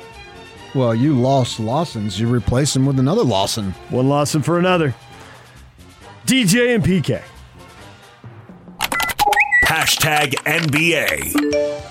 Well, 0.73 0.95
you 0.95 1.13
lost 1.19 1.59
Lawson's. 1.59 2.17
You 2.19 2.27
replace 2.27 2.75
him 2.75 2.85
with 2.85 2.97
another 2.97 3.23
Lawson. 3.23 3.71
One 3.89 4.07
Lawson 4.07 4.41
for 4.41 4.57
another. 4.57 4.95
DJ 6.25 6.75
and 6.75 6.83
PK. 6.83 7.21
Hashtag 9.65 10.35
NBA. 10.45 11.88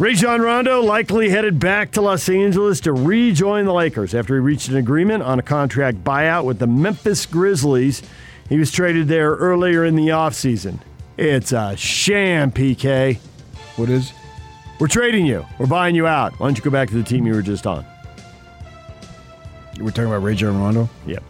Rajon 0.00 0.40
Rondo 0.40 0.80
likely 0.80 1.28
headed 1.28 1.60
back 1.60 1.90
to 1.90 2.00
Los 2.00 2.26
Angeles 2.30 2.80
to 2.80 2.92
rejoin 2.94 3.66
the 3.66 3.74
Lakers 3.74 4.14
after 4.14 4.34
he 4.34 4.40
reached 4.40 4.70
an 4.70 4.78
agreement 4.78 5.22
on 5.22 5.38
a 5.38 5.42
contract 5.42 6.02
buyout 6.02 6.46
with 6.46 6.58
the 6.58 6.66
Memphis 6.66 7.26
Grizzlies. 7.26 8.00
He 8.48 8.58
was 8.58 8.72
traded 8.72 9.08
there 9.08 9.32
earlier 9.32 9.84
in 9.84 9.96
the 9.96 10.08
offseason. 10.08 10.78
It's 11.18 11.52
a 11.52 11.76
sham, 11.76 12.50
PK. 12.50 13.18
What 13.76 13.90
is? 13.90 14.14
We're 14.78 14.88
trading 14.88 15.26
you. 15.26 15.44
We're 15.58 15.66
buying 15.66 15.94
you 15.94 16.06
out. 16.06 16.32
Why 16.40 16.46
don't 16.46 16.56
you 16.56 16.64
go 16.64 16.70
back 16.70 16.88
to 16.88 16.94
the 16.94 17.04
team 17.04 17.26
you 17.26 17.34
were 17.34 17.42
just 17.42 17.66
on? 17.66 17.84
We're 19.78 19.90
talking 19.90 20.06
about 20.06 20.22
Ray 20.22 20.34
John 20.34 20.58
Rondo? 20.58 20.88
Yep. 21.06 21.22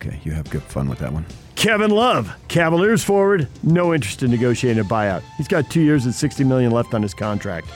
Okay, 0.00 0.18
you 0.24 0.32
have 0.32 0.48
good 0.48 0.62
fun 0.62 0.88
with 0.88 0.98
that 1.00 1.12
one. 1.12 1.26
Kevin 1.56 1.90
Love, 1.90 2.34
Cavaliers 2.48 3.04
forward, 3.04 3.46
no 3.62 3.92
interest 3.92 4.22
in 4.22 4.30
negotiating 4.30 4.80
a 4.80 4.84
buyout. 4.84 5.22
He's 5.36 5.48
got 5.48 5.68
two 5.70 5.82
years 5.82 6.06
and 6.06 6.14
60 6.14 6.42
million 6.44 6.72
left 6.72 6.94
on 6.94 7.02
his 7.02 7.12
contract. 7.12 7.68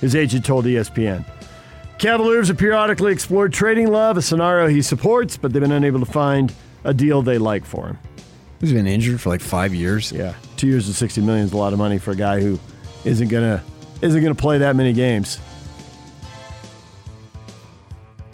His 0.00 0.14
agent 0.14 0.44
told 0.44 0.64
ESPN. 0.64 1.24
Cavaliers 1.98 2.48
have 2.48 2.58
periodically 2.58 3.10
explored 3.10 3.52
trading 3.52 3.88
Love, 3.90 4.16
a 4.16 4.22
scenario 4.22 4.68
he 4.68 4.80
supports, 4.80 5.36
but 5.36 5.52
they've 5.52 5.62
been 5.62 5.72
unable 5.72 5.98
to 5.98 6.06
find 6.06 6.52
a 6.84 6.94
deal 6.94 7.20
they 7.20 7.38
like 7.38 7.64
for 7.64 7.88
him. 7.88 7.98
He's 8.60 8.72
been 8.72 8.86
injured 8.86 9.20
for 9.20 9.30
like 9.30 9.40
five 9.40 9.74
years. 9.74 10.12
Yeah, 10.12 10.34
two 10.56 10.68
years 10.68 10.86
and 10.86 10.94
60 10.94 11.20
million 11.22 11.46
is 11.46 11.52
a 11.52 11.56
lot 11.56 11.72
of 11.72 11.78
money 11.80 11.98
for 11.98 12.12
a 12.12 12.16
guy 12.16 12.40
who 12.40 12.60
isn't 13.04 13.28
gonna 13.28 13.62
isn't 14.02 14.22
gonna 14.22 14.34
play 14.34 14.58
that 14.58 14.76
many 14.76 14.92
games. 14.92 15.38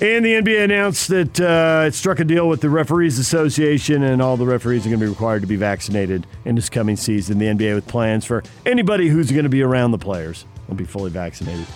And 0.02 0.24
the 0.24 0.34
NBA 0.34 0.64
announced 0.64 1.06
that 1.10 1.40
uh, 1.40 1.84
it 1.86 1.94
struck 1.94 2.18
a 2.18 2.24
deal 2.24 2.48
with 2.48 2.60
the 2.60 2.68
Referees 2.68 3.20
Association, 3.20 4.02
and 4.02 4.20
all 4.20 4.36
the 4.36 4.44
referees 4.44 4.84
are 4.84 4.88
going 4.88 4.98
to 4.98 5.06
be 5.06 5.08
required 5.08 5.42
to 5.42 5.46
be 5.46 5.54
vaccinated 5.54 6.26
in 6.44 6.56
this 6.56 6.68
coming 6.68 6.96
season. 6.96 7.38
The 7.38 7.46
NBA 7.46 7.76
with 7.76 7.86
plans 7.86 8.24
for 8.24 8.42
anybody 8.66 9.06
who's 9.06 9.30
going 9.30 9.44
to 9.44 9.48
be 9.48 9.62
around 9.62 9.92
the 9.92 9.98
players 9.98 10.44
will 10.66 10.74
be 10.74 10.82
fully 10.82 11.10
vaccinated. 11.10 11.66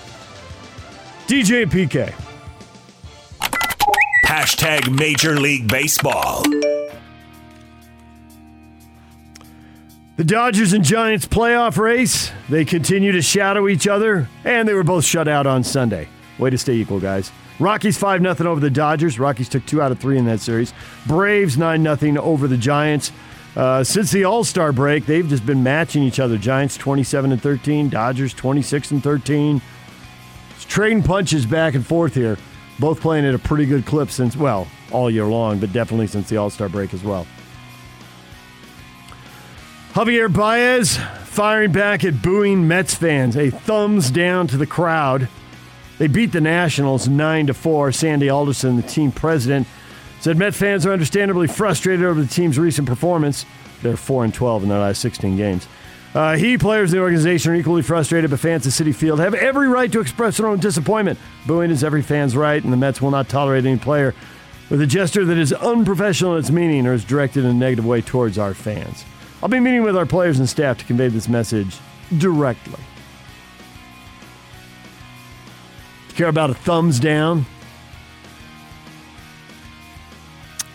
DJ 1.29 1.67
PK. 1.67 2.13
Hashtag 4.25 4.93
Major 4.99 5.39
League 5.39 5.69
Baseball. 5.69 6.43
The 10.17 10.25
Dodgers 10.25 10.73
and 10.73 10.83
Giants 10.83 11.27
playoff 11.27 11.79
race, 11.79 12.33
they 12.49 12.65
continue 12.65 13.13
to 13.13 13.23
shadow 13.23 13.69
each 13.69 13.87
other, 13.87 14.29
and 14.43 14.67
they 14.67 14.75
were 14.75 14.83
both 14.83 15.05
shut 15.05 15.29
out 15.29 15.47
on 15.47 15.63
Sunday. 15.63 16.09
Way 16.41 16.51
to 16.51 16.59
stay 16.59 16.75
equal, 16.75 16.99
guys. 16.99 17.31
Rockies 17.59 17.97
5 17.97 18.21
0 18.21 18.51
over 18.51 18.61
the 18.61 18.71
Dodgers. 18.71 19.19
Rockies 19.19 19.49
took 19.49 19.65
two 19.65 19.81
out 19.81 19.93
of 19.93 19.99
three 19.99 20.19
in 20.19 20.27
that 20.27 20.41
series. 20.41 20.75
Braves 21.07 21.57
9 21.57 21.97
0 21.97 22.23
over 22.23 22.47
the 22.47 22.57
Giants. 22.57 23.13
Uh, 23.55 23.83
since 23.83 24.11
the 24.11 24.25
All 24.25 24.45
Star 24.45 24.73
break, 24.73 25.07
they've 25.07 25.27
just 25.27 25.47
been 25.47 25.63
matching 25.63 26.03
each 26.03 26.21
other. 26.21 26.37
Giants 26.37 26.77
27 26.77 27.33
and 27.33 27.41
13, 27.41 27.89
Dodgers 27.89 28.35
26 28.35 28.91
and 28.91 29.03
13. 29.03 29.63
It's 30.55 30.65
trading 30.67 31.03
punches 31.03 31.47
back 31.47 31.75
and 31.75 31.87
forth 31.87 32.15
here. 32.15 32.37
Both 32.79 33.01
playing 33.01 33.25
at 33.25 33.35
a 33.35 33.39
pretty 33.39 33.65
good 33.65 33.87
clip 33.87 34.11
since, 34.11 34.37
well, 34.37 34.69
all 34.93 35.11
year 35.11 35.25
long, 35.25 35.59
but 35.59 35.73
definitely 35.73 36.07
since 36.07 36.29
the 36.29 36.37
All 36.37 36.51
Star 36.51 36.69
break 36.69 36.93
as 36.93 37.03
well. 37.03 37.27
Javier 39.95 40.31
Baez 40.31 40.99
firing 41.25 41.73
back 41.73 42.05
at 42.05 42.21
booing 42.21 42.69
Mets 42.69 42.95
fans. 42.95 43.35
A 43.35 43.49
thumbs 43.49 44.11
down 44.11 44.47
to 44.49 44.59
the 44.59 44.67
crowd 44.67 45.29
They 45.99 46.07
beat 46.07 46.33
the 46.33 46.41
Nationals 46.41 47.09
9 47.09 47.47
to 47.49 47.55
4. 47.55 47.93
Sandy 47.93 48.29
Alderson, 48.29 48.77
the 48.77 48.83
team 48.83 49.13
president, 49.13 49.67
said 50.21 50.37
Met 50.37 50.55
fans 50.55 50.85
are 50.85 50.93
understandably 50.93 51.47
frustrated 51.47 52.05
over 52.05 52.21
the 52.21 52.27
team's 52.27 52.59
recent 52.59 52.87
performance. 52.87 53.47
They're 53.83 53.97
4 53.97 54.25
and 54.25 54.35
12 54.35 54.65
in 54.65 54.69
their 54.69 54.79
last 54.79 55.01
16 55.01 55.37
games. 55.37 55.67
Uh, 56.15 56.37
he, 56.37 56.57
players, 56.57 56.93
and 56.93 56.99
the 56.99 57.03
organization 57.03 57.53
are 57.53 57.55
equally 57.55 57.83
frustrated, 57.83 58.31
but 58.31 58.41
fans 58.41 58.67
at 58.67 58.73
Citi 58.73 58.95
Field 58.95 59.21
have 59.21 59.35
every 59.35 59.69
right 59.69 59.93
to 59.93 60.01
express 60.01 60.39
their 60.39 60.47
own 60.47 60.59
disappointment. 60.59 61.19
Booing 61.47 61.71
is 61.71 61.85
every 61.85 62.01
fan's 62.01 62.35
right, 62.35 62.63
and 62.63 62.73
the 62.73 62.77
Mets 62.77 63.03
will 63.03 63.11
not 63.11 63.29
tolerate 63.29 63.67
any 63.67 63.79
player 63.79 64.15
with 64.71 64.81
a 64.81 64.87
gesture 64.87 65.25
that 65.27 65.37
is 65.37 65.53
unprofessional 65.53 66.33
in 66.35 66.41
its 66.41 66.51
meaning 66.51 66.87
or 66.87 66.95
is 66.95 67.05
directed 67.05 67.45
in 67.45 67.51
a 67.51 67.55
negative 67.55 67.85
way 67.85 68.01
towards 68.01 68.39
our 68.39 68.55
fans. 68.55 69.05
I'll 69.43 69.49
be 69.49 69.61
meeting 69.61 69.83
with 69.83 69.97
our 69.97 70.07
players 70.07 70.39
and 70.39 70.49
staff 70.49 70.79
to 70.79 70.85
convey 70.87 71.09
this 71.09 71.29
message 71.29 71.77
directly. 72.17 72.81
Care 76.17 76.29
about 76.29 76.49
a 76.49 76.55
thumbs 76.55 76.99
down? 76.99 77.45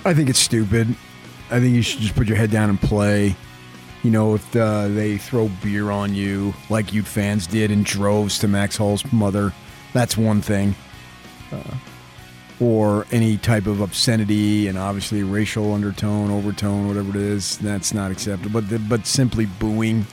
I 0.05 0.13
think 0.13 0.29
it's 0.29 0.37
stupid. 0.39 0.95
I 1.49 1.59
think 1.59 1.75
you 1.75 1.81
should 1.81 1.99
just 1.99 2.15
put 2.15 2.27
your 2.27 2.37
head 2.37 2.51
down 2.51 2.69
and 2.69 2.79
play. 2.79 3.35
You 4.03 4.11
know, 4.11 4.35
if 4.35 4.55
uh, 4.55 4.87
they 4.89 5.17
throw 5.17 5.49
beer 5.63 5.89
on 5.89 6.13
you 6.13 6.53
like 6.69 6.93
you 6.93 7.01
fans 7.01 7.47
did 7.47 7.71
in 7.71 7.81
droves 7.81 8.37
to 8.39 8.47
Max 8.47 8.77
Hall's 8.77 9.03
mother, 9.11 9.51
that's 9.93 10.15
one 10.15 10.41
thing. 10.41 10.75
Uh, 11.51 11.75
or 12.59 13.07
any 13.11 13.37
type 13.37 13.65
of 13.65 13.81
obscenity 13.81 14.67
and 14.67 14.77
obviously 14.77 15.23
racial 15.23 15.73
undertone, 15.73 16.29
overtone, 16.29 16.87
whatever 16.87 17.09
it 17.09 17.15
is, 17.15 17.57
that's 17.57 17.95
not 17.95 18.11
acceptable. 18.11 18.61
But 18.61 18.69
the, 18.69 18.77
but 18.77 19.07
simply 19.07 19.47
booing, 19.47 20.05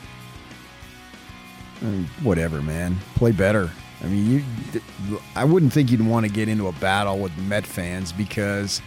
I 1.82 1.84
mean, 1.84 2.04
whatever, 2.22 2.62
man. 2.62 2.96
Play 3.14 3.32
better. 3.32 3.70
I 4.02 4.06
mean, 4.06 4.44
you, 4.72 5.20
I 5.34 5.44
wouldn't 5.44 5.72
think 5.72 5.90
you'd 5.90 6.06
want 6.06 6.24
to 6.26 6.32
get 6.32 6.48
into 6.48 6.68
a 6.68 6.72
battle 6.72 7.18
with 7.18 7.36
Met 7.38 7.66
fans 7.66 8.12
because 8.12 8.80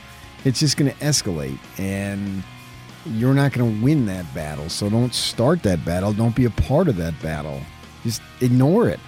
it's 0.46 0.60
just 0.60 0.78
going 0.78 0.92
to 0.92 0.98
escalate 0.98 1.58
and 1.78 2.44
you're 3.06 3.34
not 3.34 3.52
going 3.52 3.80
to 3.80 3.84
win 3.84 4.06
that 4.06 4.32
battle. 4.34 4.70
So 4.70 4.90
don't 4.90 5.14
start 5.14 5.64
that 5.64 5.84
battle. 5.84 6.14
Don't 6.14 6.36
be 6.36 6.46
a 6.46 6.50
part 6.50 6.88
of 6.88 6.96
that 6.98 7.20
battle. 7.22 7.62
Just 8.04 8.22
ignore 8.40 8.88
it. 8.88 9.00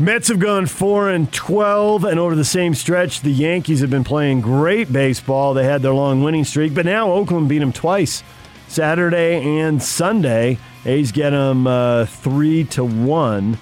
Mets 0.00 0.28
have 0.28 0.38
gone 0.38 0.66
4 0.66 1.10
and 1.10 1.32
12, 1.32 2.04
and 2.04 2.20
over 2.20 2.36
the 2.36 2.44
same 2.44 2.72
stretch, 2.72 3.22
the 3.22 3.32
Yankees 3.32 3.80
have 3.80 3.90
been 3.90 4.04
playing 4.04 4.40
great 4.42 4.92
baseball. 4.92 5.54
They 5.54 5.64
had 5.64 5.82
their 5.82 5.92
long 5.92 6.22
winning 6.22 6.44
streak, 6.44 6.72
but 6.72 6.86
now 6.86 7.10
Oakland 7.10 7.48
beat 7.48 7.58
them 7.58 7.72
twice 7.72 8.22
Saturday 8.68 9.58
and 9.58 9.82
Sunday. 9.82 10.58
A's 10.84 11.10
get 11.10 11.30
them 11.30 11.66
uh, 11.66 12.06
3 12.06 12.64
to 12.64 12.84
1. 12.84 13.58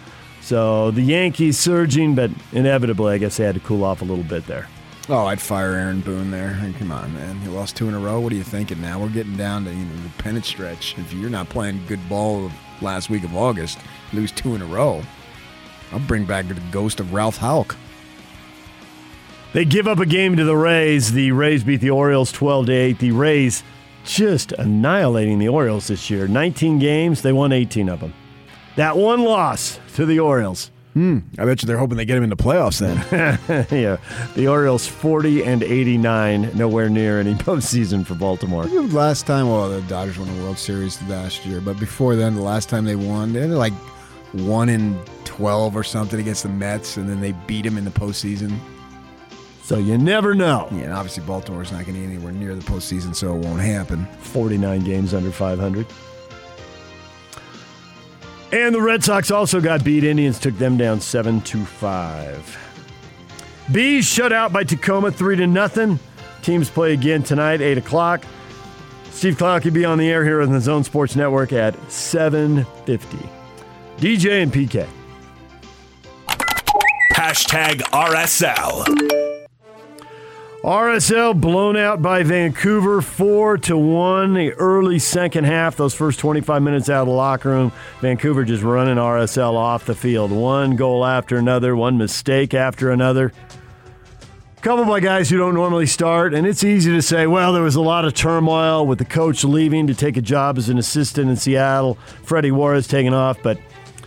So 0.47 0.93
the 0.93 1.03
Yankees 1.03 1.59
surging, 1.59 2.15
but 2.15 2.31
inevitably, 2.53 3.15
I 3.15 3.19
guess 3.19 3.37
they 3.37 3.43
had 3.43 3.57
to 3.57 3.61
cool 3.62 3.83
off 3.83 4.00
a 4.00 4.05
little 4.05 4.23
bit 4.23 4.47
there. 4.47 4.69
Oh, 5.09 5.26
I'd 5.26 5.41
fire 5.41 5.73
Aaron 5.73 6.03
Boone 6.03 6.31
there. 6.31 6.57
Come 6.79 6.93
on, 6.93 7.12
man. 7.15 7.41
He 7.41 7.49
lost 7.49 7.75
two 7.75 7.88
in 7.88 7.95
a 7.95 7.99
row. 7.99 8.21
What 8.21 8.33
are 8.33 8.37
you 8.37 8.45
thinking 8.45 8.81
now? 8.81 9.00
We're 9.00 9.09
getting 9.09 9.37
down 9.37 9.65
to 9.65 9.71
you 9.73 9.85
know, 9.85 10.03
the 10.05 10.23
pennant 10.23 10.45
stretch. 10.45 10.97
If 10.99 11.12
you're 11.12 11.31
not 11.31 11.49
playing 11.49 11.85
good 11.88 12.09
ball 12.09 12.53
last 12.81 13.11
week 13.11 13.25
of 13.25 13.35
August, 13.35 13.81
lose 14.12 14.31
two 14.31 14.55
in 14.55 14.62
a 14.62 14.67
row. 14.67 15.03
I'll 15.91 15.99
bring 15.99 16.25
back 16.25 16.47
the 16.47 16.55
ghost 16.71 17.00
of 17.00 17.12
Ralph 17.12 17.38
Houk. 17.38 17.75
They 19.53 19.65
give 19.65 19.88
up 19.88 19.99
a 19.99 20.07
game 20.07 20.37
to 20.37 20.45
the 20.45 20.57
Rays. 20.57 21.11
The 21.11 21.33
Rays 21.33 21.65
beat 21.65 21.81
the 21.81 21.91
Orioles 21.91 22.31
12 22.31 22.67
to 22.67 22.73
8. 22.73 22.99
The 23.00 23.11
Rays 23.11 23.65
just 24.05 24.53
annihilating 24.53 25.41
the 25.41 25.49
Orioles 25.49 25.88
this 25.88 26.09
year. 26.09 26.29
19 26.29 26.79
games, 26.79 27.23
they 27.23 27.33
won 27.33 27.50
18 27.50 27.88
of 27.88 27.99
them. 27.99 28.15
That 28.76 28.97
one 28.97 29.23
loss 29.23 29.80
to 29.95 30.06
the 30.06 30.21
Orioles. 30.21 30.71
Hmm. 30.92 31.18
I 31.38 31.45
bet 31.45 31.62
you 31.62 31.66
they're 31.66 31.76
hoping 31.76 31.99
they 31.99 32.06
get 32.06 32.16
him 32.16 32.23
in 32.23 32.30
the 32.30 32.37
playoffs 32.37 32.78
then. 32.80 33.66
yeah. 33.71 33.99
The 34.35 34.49
Orioles 34.49 34.87
40 34.87 35.45
and 35.45 35.62
89, 35.62 36.52
nowhere 36.54 36.88
near 36.88 37.21
any 37.21 37.35
postseason 37.35 38.06
for 38.06 38.14
Baltimore. 38.14 38.64
Last 38.64 39.26
time, 39.26 39.49
well, 39.50 39.68
the 39.68 39.83
Dodgers 39.83 40.18
won 40.18 40.35
the 40.35 40.42
World 40.42 40.56
Series 40.56 41.02
last 41.02 41.45
year, 41.45 41.61
but 41.61 41.78
before 41.78 42.16
then, 42.16 42.35
the 42.35 42.40
last 42.40 42.71
time 42.71 42.87
they 42.87 42.97
won, 42.97 43.35
they 43.35 43.40
had 43.40 43.50
like 43.50 43.75
one 44.33 44.71
in 44.71 44.99
12 45.25 45.76
or 45.76 45.85
something 45.85 46.18
against 46.18 46.45
the 46.45 46.49
Mets, 46.49 46.97
and 46.97 47.09
then 47.09 47.21
they 47.21 47.33
beat 47.47 47.62
them 47.64 47.76
in 47.76 47.85
the 47.85 47.90
postseason. 47.90 48.59
So 49.62 49.78
you 49.78 49.99
never 49.99 50.35
know. 50.35 50.68
Yeah, 50.71 50.85
and 50.85 50.92
obviously 50.92 51.25
Baltimore's 51.25 51.73
not 51.73 51.85
going 51.85 51.95
to 51.97 52.00
get 52.00 52.11
anywhere 52.11 52.33
near 52.33 52.54
the 52.54 52.62
postseason, 52.62 53.14
so 53.14 53.35
it 53.37 53.45
won't 53.45 53.61
happen. 53.61 54.06
49 54.21 54.80
games 54.85 55.12
under 55.12 55.30
500. 55.30 55.87
And 58.53 58.75
the 58.75 58.81
Red 58.81 59.03
Sox 59.03 59.31
also 59.31 59.61
got 59.61 59.85
beat. 59.85 60.05
Indians 60.05 60.38
took 60.38 60.57
them 60.57 60.76
down 60.76 61.00
7 61.00 61.41
to 61.43 61.65
5. 61.65 62.59
Bees 63.73 64.07
shut 64.07 64.33
out 64.33 64.53
by 64.53 64.65
Tacoma 64.65 65.11
3 65.11 65.37
to 65.37 65.47
nothing. 65.47 65.99
Teams 66.43 66.71
play 66.71 66.93
again 66.93 67.23
tonight, 67.25 67.61
8 67.61 67.79
o'clock. 67.79 68.25
Steve 69.11 69.38
Cloud 69.38 69.65
will 69.65 69.73
be 69.73 69.85
on 69.85 69.99
the 69.99 70.09
air 70.09 70.25
here 70.25 70.43
on 70.43 70.53
the 70.53 70.61
Zone 70.61 70.85
Sports 70.85 71.17
Network 71.17 71.53
at 71.53 71.75
750. 71.91 73.19
DJ 73.97 74.43
and 74.43 74.53
PK. 74.53 74.87
Hashtag 77.15 77.81
RSL. 77.93 79.25
RSL 80.66 81.40
blown 81.40 81.76
out 81.76 82.02
by 82.02 82.25
Vancouver, 82.25 83.00
four 83.00 83.56
to 83.58 83.78
one. 83.78 84.35
The 84.35 84.52
early 84.54 84.99
second 84.99 85.44
half, 85.44 85.76
those 85.76 85.94
first 85.94 86.18
25 86.18 86.61
minutes 86.61 86.90
out 86.90 87.02
of 87.02 87.06
the 87.06 87.12
locker 87.12 87.50
room, 87.50 87.70
Vancouver 88.00 88.44
just 88.44 88.64
running 88.64 88.96
RSL 88.96 89.54
off 89.54 89.87
the 89.87 89.94
field. 89.94 90.32
One 90.32 90.75
goal 90.75 91.06
after 91.06 91.37
another, 91.37 91.76
one 91.76 91.99
mistake 91.99 92.52
after 92.52 92.90
another. 92.90 93.32
A 94.58 94.61
couple 94.61 94.85
by 94.87 94.99
guys 94.99 95.30
who 95.30 95.37
don't 95.37 95.54
normally 95.54 95.87
start, 95.87 96.35
and 96.35 96.44
it's 96.44 96.64
easy 96.64 96.90
to 96.90 97.00
say, 97.00 97.28
well, 97.28 97.52
there 97.52 97.62
was 97.62 97.76
a 97.76 97.80
lot 97.80 98.04
of 98.04 98.14
turmoil 98.14 98.85
with 98.88 98.99
the 98.99 99.04
coach 99.04 99.44
leaving 99.44 99.87
to 99.87 99.94
take 99.94 100.16
a 100.16 100.20
job 100.20 100.58
as 100.58 100.68
an 100.68 100.78
assistant 100.78 101.30
in 101.30 101.37
Seattle. 101.37 101.94
Freddy 102.25 102.50
Juarez 102.50 102.88
taking 102.88 103.14
off, 103.14 103.40
but 103.40 103.56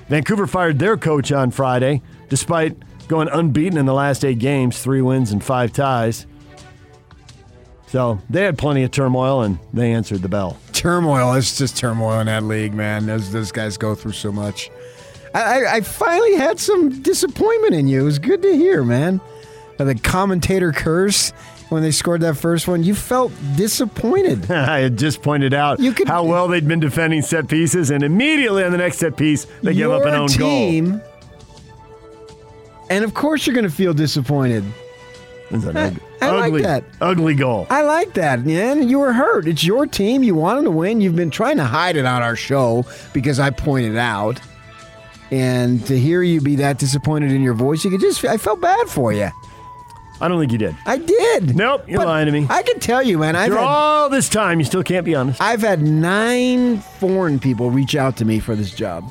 Vancouver 0.10 0.46
fired 0.46 0.78
their 0.78 0.98
coach 0.98 1.32
on 1.32 1.52
Friday, 1.52 2.02
despite 2.28 2.76
going 3.08 3.30
unbeaten 3.30 3.78
in 3.78 3.86
the 3.86 3.94
last 3.94 4.26
eight 4.26 4.40
games, 4.40 4.84
three 4.84 5.02
wins 5.02 5.32
and 5.32 5.42
five 5.42 5.72
ties. 5.72 6.26
So 7.90 8.20
they 8.30 8.44
had 8.44 8.58
plenty 8.58 8.84
of 8.84 8.92
turmoil 8.92 9.42
and 9.42 9.58
they 9.74 9.92
answered 9.94 10.22
the 10.22 10.30
bell. 10.30 10.58
Turmoil. 10.74 11.34
It's 11.34 11.58
just 11.58 11.76
turmoil 11.76 12.20
in 12.20 12.28
that 12.28 12.44
league, 12.44 12.74
man. 12.74 13.08
Those, 13.08 13.32
those 13.32 13.52
guys 13.52 13.78
go 13.78 13.96
through 13.96 14.12
so 14.12 14.32
much. 14.32 14.70
I, 15.34 15.42
I, 15.66 15.76
I 15.78 15.82
finally 15.82 16.36
had 16.36 16.60
some 16.60 17.02
disappointment 17.02 17.74
in 17.74 17.88
you. 17.88 18.02
It 18.02 18.04
was 18.04 18.20
good 18.20 18.44
to 18.44 18.56
hear, 18.56 18.84
man. 18.84 19.20
Uh, 19.80 19.86
the 19.86 19.96
commentator 19.96 20.72
curse 20.72 21.32
when 21.70 21.82
they 21.84 21.92
scored 21.92 22.22
that 22.22 22.36
first 22.36 22.68
one, 22.68 22.84
you 22.84 22.94
felt 22.96 23.32
disappointed. 23.56 24.50
I 24.52 24.80
had 24.80 24.98
just 24.98 25.22
pointed 25.22 25.54
out 25.54 25.78
could- 25.80 26.08
how 26.08 26.24
well 26.24 26.48
they'd 26.48 26.68
been 26.68 26.80
defending 26.80 27.22
set 27.22 27.48
pieces, 27.48 27.92
and 27.92 28.04
immediately 28.04 28.64
on 28.64 28.72
the 28.72 28.78
next 28.78 28.98
set 28.98 29.16
piece, 29.18 29.46
they 29.62 29.74
give 29.74 29.92
up 29.92 30.04
an 30.06 30.14
own 30.16 30.28
team, 30.28 30.92
goal. 30.92 31.02
And 32.90 33.04
of 33.04 33.14
course, 33.14 33.46
you're 33.46 33.54
going 33.54 33.68
to 33.70 33.72
feel 33.76 33.94
disappointed. 33.94 34.64
It's 35.52 35.64
an 35.66 36.00
I- 36.22 36.28
ug- 36.28 36.34
I 36.34 36.38
like 36.40 36.48
ugly, 36.48 36.62
that. 36.64 36.84
ugly 37.02 37.36
goal. 37.36 37.68
I 37.70 37.82
like 37.84 38.14
that, 38.16 38.46
man. 38.46 38.88
You 38.90 39.00
were 39.00 39.14
hurt. 39.14 39.48
It's 39.48 39.64
your 39.64 39.86
team. 39.88 40.24
You 40.24 40.36
wanted 40.36 40.64
to 40.64 40.72
win. 40.72 41.02
You've 41.02 41.16
been 41.16 41.30
trying 41.32 41.58
to 41.58 41.66
hide 41.66 41.96
it 41.96 42.06
on 42.06 42.22
our 42.22 42.36
show 42.36 42.86
because 43.14 43.40
I 43.40 43.50
pointed 43.52 43.98
out. 43.98 44.40
And 45.32 45.86
to 45.86 45.98
hear 45.98 46.24
you 46.24 46.42
be 46.42 46.56
that 46.58 46.80
disappointed 46.80 47.32
in 47.32 47.42
your 47.44 47.54
voice, 47.54 47.84
you 47.86 47.92
could 47.92 48.02
just, 48.02 48.26
I 48.26 48.38
felt 48.38 48.62
bad 48.62 48.88
for 48.90 49.14
you. 49.14 49.30
I 50.22 50.28
don't 50.28 50.40
think 50.40 50.52
you 50.52 50.58
did. 50.58 50.76
I 50.86 50.98
did. 50.98 51.56
Nope, 51.56 51.84
you're 51.88 52.00
But 52.00 52.08
lying 52.08 52.26
to 52.26 52.32
me. 52.32 52.46
I 52.50 52.64
can 52.64 52.80
tell 52.80 53.02
you, 53.04 53.20
man. 53.20 53.36
I've 53.36 53.54
had, 53.54 53.64
all 53.64 54.10
this 54.10 54.28
time, 54.28 54.60
you 54.60 54.66
still 54.66 54.84
can't 54.84 55.06
be 55.06 55.16
honest. 55.16 55.40
I've 55.40 55.62
had 55.62 55.82
nine 55.82 56.80
foreign 56.80 57.40
people 57.40 57.70
reach 57.72 57.96
out 57.96 58.18
to 58.18 58.26
me 58.26 58.40
for 58.40 58.56
this 58.56 58.74
job. 58.74 59.04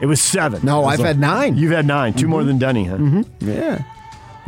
It 0.00 0.06
was 0.06 0.20
seven. 0.20 0.60
No, 0.64 0.82
was 0.82 0.94
I've 0.98 1.04
a- 1.04 1.08
had 1.08 1.18
nine. 1.18 1.56
You've 1.56 1.72
had 1.72 1.86
9 1.86 2.12
Two 2.14 2.28
more 2.28 2.44
than 2.44 2.58
Denny, 2.58 2.84
huh? 2.84 2.96
Mm-hmm. 2.98 3.48
Yeah. 3.48 3.82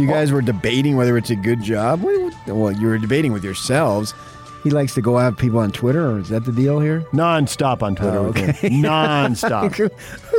You 0.00 0.06
guys 0.06 0.32
were 0.32 0.42
debating 0.42 0.96
whether 0.96 1.16
it's 1.16 1.30
a 1.30 1.36
good 1.36 1.62
job. 1.62 2.02
Well, 2.46 2.72
you 2.72 2.86
were 2.86 2.98
debating 2.98 3.32
with 3.32 3.44
yourselves. 3.44 4.14
He 4.62 4.68
likes 4.70 4.92
to 4.94 5.00
go 5.00 5.16
have 5.16 5.38
people 5.38 5.58
on 5.58 5.72
Twitter, 5.72 6.10
or 6.10 6.18
is 6.18 6.28
that 6.28 6.44
the 6.44 6.52
deal 6.52 6.80
here? 6.80 7.06
Non-stop 7.14 7.82
on 7.82 7.96
Twitter. 7.96 8.18
Oh, 8.18 8.26
okay. 8.26 8.68
Non-stop. 8.70 9.72
Who 9.74 9.88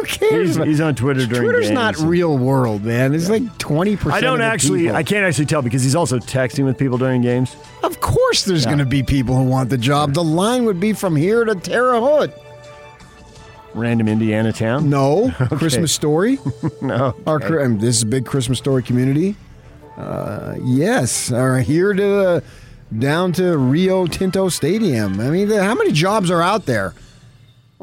cares? 0.03 0.55
He's, 0.55 0.65
he's 0.65 0.81
on 0.81 0.93
Twitter 0.93 1.25
during 1.25 1.31
games. 1.31 1.43
Twitter's 1.43 1.67
games. 1.69 1.99
not 2.01 2.07
real 2.07 2.37
world, 2.37 2.83
man. 2.83 3.15
It's 3.15 3.29
like 3.29 3.57
twenty 3.57 3.95
percent. 3.95 4.13
I 4.13 4.21
don't 4.21 4.41
actually. 4.41 4.81
people. 4.81 4.95
I 4.95 5.01
can't 5.03 5.25
actually 5.25 5.47
tell 5.47 5.63
because 5.63 5.81
he's 5.83 5.95
also 5.95 6.19
texting 6.19 6.65
with 6.65 6.77
people 6.77 6.99
during 6.99 7.21
games. 7.21 7.55
Of 7.83 7.99
course, 7.99 8.43
there's 8.45 8.65
going 8.65 8.77
to 8.77 8.85
be 8.85 9.01
people 9.01 9.35
who 9.35 9.43
want 9.43 9.71
the 9.71 9.77
job. 9.77 10.13
The 10.13 10.23
line 10.23 10.65
would 10.65 10.79
be 10.79 10.93
from 10.93 11.15
here 11.15 11.43
to 11.43 11.55
Terre 11.55 11.99
Haute. 11.99 12.31
Random 13.73 14.07
Indiana 14.07 14.51
town. 14.51 14.89
No, 14.89 15.31
Christmas 15.51 15.91
story. 15.91 16.37
No. 16.81 17.15
Our 17.27 17.39
this 17.69 17.97
is 17.97 18.03
a 18.03 18.07
big 18.07 18.25
Christmas 18.25 18.57
story 18.57 18.81
community. 18.81 19.35
Uh, 20.01 20.55
yes, 20.63 21.31
or 21.31 21.59
here 21.59 21.93
to 21.93 22.27
uh, 22.27 22.41
down 22.97 23.31
to 23.33 23.55
Rio 23.55 24.07
Tinto 24.07 24.49
Stadium. 24.49 25.19
I 25.19 25.29
mean, 25.29 25.49
how 25.49 25.75
many 25.75 25.91
jobs 25.91 26.31
are 26.31 26.41
out 26.41 26.65
there? 26.65 26.95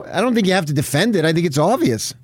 I 0.04 0.20
don't 0.20 0.34
think 0.34 0.48
you 0.48 0.52
have 0.52 0.66
to 0.66 0.72
defend 0.72 1.14
it. 1.14 1.24
I 1.24 1.32
think 1.32 1.46
it's 1.46 1.58
obvious. 1.58 2.14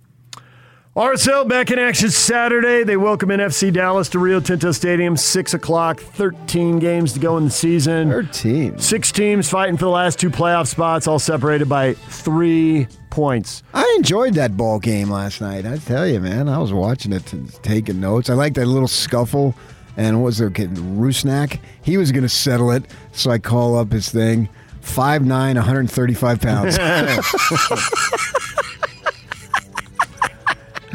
RSL 0.96 1.48
back 1.48 1.70
in 1.70 1.78
action 1.78 2.10
Saturday. 2.10 2.82
They 2.82 2.96
welcome 2.96 3.30
in 3.30 3.40
FC 3.40 3.72
Dallas 3.72 4.08
to 4.10 4.18
Rio 4.18 4.40
Tinto 4.40 4.72
Stadium, 4.72 5.16
6 5.16 5.54
o'clock, 5.54 6.00
13 6.00 6.78
games 6.80 7.12
to 7.12 7.20
go 7.20 7.36
in 7.36 7.44
the 7.44 7.50
season. 7.50 8.10
13. 8.10 8.78
Six 8.78 9.12
teams 9.12 9.48
fighting 9.48 9.76
for 9.76 9.86
the 9.86 9.90
last 9.90 10.18
two 10.18 10.30
playoff 10.30 10.66
spots, 10.66 11.06
all 11.06 11.18
separated 11.18 11.68
by 11.68 11.94
three 11.94 12.86
points. 13.10 13.62
I 13.72 13.94
enjoyed 13.96 14.34
that 14.34 14.56
ball 14.56 14.78
game 14.80 15.10
last 15.10 15.40
night. 15.40 15.66
I 15.66 15.78
tell 15.78 16.06
you, 16.06 16.20
man, 16.20 16.48
I 16.48 16.58
was 16.58 16.72
watching 16.72 17.12
it, 17.12 17.32
and 17.32 17.52
taking 17.62 18.00
notes. 18.00 18.28
I 18.28 18.34
like 18.34 18.54
that 18.54 18.66
little 18.66 18.88
scuffle. 18.88 19.54
And 19.96 20.20
what 20.20 20.26
was 20.26 20.38
there, 20.38 20.50
kid 20.50 20.70
Rusnak? 20.74 21.60
He 21.82 21.96
was 21.96 22.10
going 22.12 22.22
to 22.24 22.28
settle 22.28 22.70
it, 22.72 22.84
so 23.12 23.30
I 23.30 23.38
call 23.38 23.76
up 23.76 23.92
his 23.92 24.08
thing. 24.08 24.48
5'9", 24.82 25.28
135 25.54 26.40
pounds. 26.40 26.78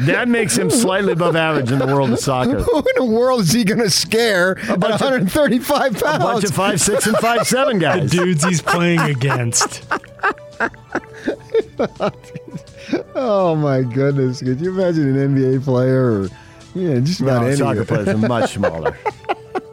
That 0.00 0.28
makes 0.28 0.56
him 0.56 0.70
slightly 0.70 1.12
above 1.12 1.36
average 1.36 1.70
in 1.70 1.78
the 1.78 1.86
world 1.86 2.10
of 2.10 2.18
soccer. 2.18 2.58
Who 2.62 2.78
in 2.78 2.84
the 2.96 3.04
world 3.04 3.40
is 3.42 3.52
he 3.52 3.64
going 3.64 3.80
to 3.80 3.90
scare 3.90 4.58
at 4.60 4.80
bunch 4.80 4.94
of- 4.94 5.00
135 5.02 5.90
A 5.90 6.00
bunch 6.00 6.02
pounds? 6.02 6.44
of 6.44 6.54
five 6.56 6.80
six 6.80 7.06
and 7.06 7.18
five 7.18 7.46
seven 7.46 7.78
The 7.78 7.84
guys. 7.84 8.10
dudes 8.10 8.42
he's 8.42 8.62
playing 8.62 9.00
against. 9.00 9.84
oh 13.14 13.54
my 13.56 13.82
goodness! 13.82 14.40
Could 14.40 14.58
you 14.62 14.70
imagine 14.70 15.18
an 15.18 15.36
NBA 15.36 15.64
player 15.64 16.22
or 16.22 16.28
yeah, 16.74 17.00
just 17.00 17.20
about 17.20 17.44
any 17.44 17.56
soccer 17.56 17.84
players 17.84 18.08
are 18.08 18.16
much 18.18 18.52
smaller. 18.54 18.96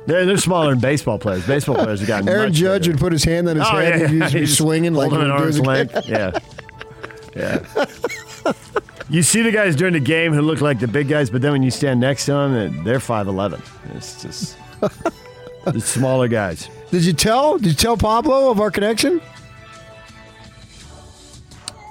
They're, 0.06 0.26
they're 0.26 0.38
smaller 0.38 0.70
than 0.72 0.80
baseball 0.80 1.20
players. 1.20 1.46
Baseball 1.46 1.76
players 1.76 2.00
have 2.00 2.08
gotten 2.08 2.30
Aaron 2.30 2.54
Judge 2.54 2.84
bigger. 2.84 2.94
would 2.94 3.00
put 3.02 3.12
his 3.12 3.24
hand 3.26 3.50
on 3.50 3.58
his 3.58 3.66
Oh, 3.68 3.76
head 3.76 4.00
yeah. 4.00 4.06
and 4.08 4.24
he'd 4.24 4.34
be 4.34 4.40
He's 4.40 4.58
swinging 4.58 4.94
like 4.94 5.12
an 5.12 5.30
arm's 5.30 5.60
length. 5.60 6.08
Yeah, 6.08 6.32
yeah. 7.36 7.60
You 9.10 9.24
see 9.24 9.42
the 9.42 9.52
guys 9.52 9.76
during 9.76 9.94
the 9.94 10.00
game 10.02 10.34
who 10.34 10.42
look 10.42 10.60
like 10.62 10.80
the 10.80 10.88
big 10.88 11.08
guys, 11.08 11.30
but 11.30 11.42
then 11.42 11.52
when 11.54 11.64
you 11.64 11.72
stand 11.72 12.00
next 12.00 12.26
to 12.26 12.32
them, 12.34 12.84
they're 12.84 13.00
five 13.00 13.28
eleven. 13.28 13.62
It's 13.96 14.22
just 14.22 14.58
the 15.66 15.80
smaller 15.82 16.28
guys. 16.28 16.70
Did 16.92 17.04
you 17.06 17.14
tell? 17.14 17.58
Did 17.58 17.68
you 17.68 17.74
tell 17.74 17.96
Pablo 17.98 18.50
of 18.52 18.60
our 18.60 18.72
connection? 18.72 19.22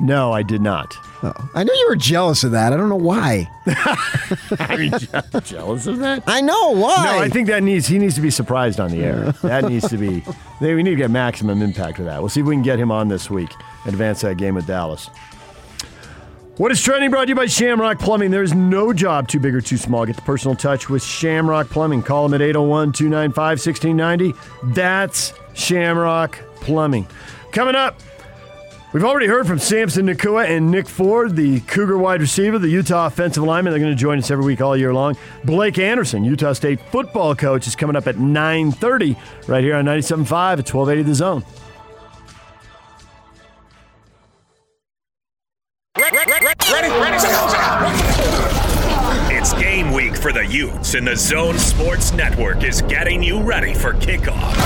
No, 0.01 0.33
I 0.33 0.43
did 0.43 0.61
not. 0.61 0.95
Oh, 1.27 1.51
I 1.55 1.65
know 1.65 1.73
you 1.73 1.87
were 1.89 1.97
jealous 1.97 2.45
of 2.45 2.53
that. 2.53 2.73
I 2.73 2.77
don't 2.77 2.89
know 2.89 2.95
why. 2.97 3.51
I 3.67 4.77
mean, 4.77 4.93
je- 4.97 5.41
jealous 5.43 5.87
of 5.87 5.99
that. 5.99 6.23
I 6.27 6.41
know 6.41 6.71
why. 6.71 7.05
No, 7.05 7.19
I 7.19 7.29
think 7.29 7.49
that 7.49 7.63
needs 7.63 7.87
he 7.87 7.99
needs 7.99 8.15
to 8.15 8.21
be 8.21 8.31
surprised 8.31 8.79
on 8.79 8.91
the 8.91 9.03
air. 9.03 9.33
That 9.43 9.65
needs 9.65 9.89
to 9.89 9.97
be. 9.97 10.23
We 10.61 10.83
need 10.83 10.91
to 10.91 10.97
get 10.97 11.11
maximum 11.11 11.63
impact 11.63 11.99
with 11.99 12.07
that. 12.07 12.21
We'll 12.21 12.29
see 12.29 12.41
if 12.41 12.47
we 12.47 12.55
can 12.55 12.63
get 12.63 12.79
him 12.79 12.93
on 12.93 13.09
this 13.09 13.29
week. 13.29 13.51
Advance 13.87 14.21
that 14.21 14.37
game 14.37 14.55
with 14.55 14.67
Dallas. 14.67 15.09
What 16.59 16.73
is 16.73 16.81
trending 16.81 17.11
brought 17.11 17.25
to 17.25 17.29
you 17.31 17.35
by 17.35 17.47
Shamrock 17.47 17.99
Plumbing? 17.99 18.31
There 18.31 18.43
is 18.43 18.55
no 18.55 18.93
job 18.93 19.29
too 19.29 19.39
big 19.41 19.55
or 19.55 19.61
too 19.61 19.77
small. 19.77 20.07
Get 20.07 20.17
the 20.17 20.23
personal 20.23 20.57
touch 20.57 20.89
with 20.89 21.03
Shamrock 21.03 21.69
Plumbing. 21.69 22.03
Call 22.03 22.27
them 22.29 22.35
at 22.41 22.41
801 22.41 22.93
295 22.93 23.59
1690. 23.59 24.73
That's 24.75 25.35
Shamrock 25.53 26.39
Plumbing. 26.61 27.07
Coming 27.53 27.75
up, 27.75 28.01
we've 28.97 29.05
already 29.05 29.27
heard 29.27 29.47
from 29.47 29.59
Samson 29.59 30.07
Nacua 30.07 30.49
and 30.49 30.71
Nick 30.71 30.89
Ford, 30.89 31.37
the 31.37 31.61
Cougar 31.61 31.99
wide 31.99 32.23
receiver, 32.23 32.59
the 32.59 32.71
Utah 32.71 33.09
offensive 33.09 33.43
lineman. 33.43 33.71
They're 33.71 33.79
going 33.79 33.95
to 33.95 34.01
join 34.01 34.17
us 34.17 34.31
every 34.31 34.47
week 34.47 34.63
all 34.63 34.75
year 34.75 34.95
long. 34.95 35.19
Blake 35.45 35.79
Anderson, 35.79 36.25
Utah 36.25 36.55
State 36.55 36.81
football 36.91 37.35
coach, 37.35 37.67
is 37.67 37.77
coming 37.77 37.95
up 37.95 38.07
at 38.07 38.15
9.30 38.15 39.49
right 39.49 39.63
here 39.63 39.77
on 39.77 39.85
97.5 39.85 40.33
at 40.33 40.73
1280 40.73 41.03
The 41.03 41.15
Zone. 41.15 41.45
It's 45.99 46.11
game 46.11 46.41
week 46.41 47.76
for 50.27 50.33
the 50.33 50.47
Utes, 50.47 50.95
and 50.95 51.07
the 51.07 51.15
Zone 51.15 51.57
Sports 51.57 52.13
Network 52.13 52.65
is 52.65 52.83
getting 52.83 53.23
you 53.23 53.41
ready 53.41 53.73
for 53.73 53.93
kickoff. 53.93 54.57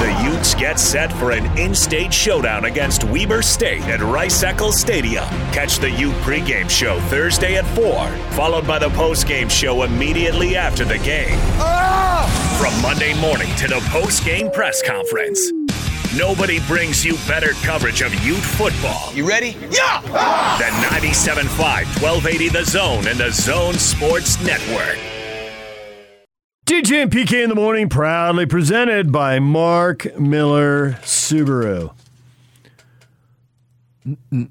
The 0.00 0.28
Utes 0.28 0.56
get 0.56 0.80
set 0.80 1.12
for 1.12 1.30
an 1.30 1.56
in-state 1.56 2.12
showdown 2.12 2.64
against 2.64 3.04
Weber 3.04 3.42
State 3.42 3.82
at 3.82 4.00
Rice 4.00 4.42
Eccles 4.42 4.76
Stadium. 4.76 5.28
Catch 5.52 5.78
the 5.78 5.90
Ute 5.92 6.16
pregame 6.24 6.68
show 6.68 6.98
Thursday 7.02 7.58
at 7.58 7.66
4, 7.76 8.08
followed 8.34 8.66
by 8.66 8.80
the 8.80 8.88
postgame 8.88 9.48
show 9.48 9.84
immediately 9.84 10.56
after 10.56 10.84
the 10.84 10.98
game. 10.98 11.38
From 12.58 12.82
Monday 12.82 13.14
morning 13.20 13.54
to 13.54 13.68
the 13.68 13.78
postgame 13.90 14.52
press 14.52 14.82
conference. 14.82 15.52
Nobody 16.16 16.58
brings 16.66 17.04
you 17.04 17.14
better 17.28 17.52
coverage 17.62 18.02
of 18.02 18.12
Ute 18.24 18.38
football 18.38 19.14
You 19.14 19.28
ready? 19.28 19.56
Yeah! 19.70 20.00
The 20.58 20.64
97.5, 20.96 21.46
1280 22.02 22.48
The 22.48 22.64
Zone 22.64 23.06
and 23.06 23.18
the 23.18 23.30
Zone 23.30 23.74
Sports 23.74 24.42
Network. 24.44 24.98
DJ 26.66 27.02
and 27.02 27.10
PK 27.12 27.42
in 27.44 27.48
the 27.48 27.54
morning, 27.54 27.88
proudly 27.88 28.46
presented 28.46 29.12
by 29.12 29.38
Mark 29.38 30.18
Miller 30.18 30.92
Subaru. 31.02 31.92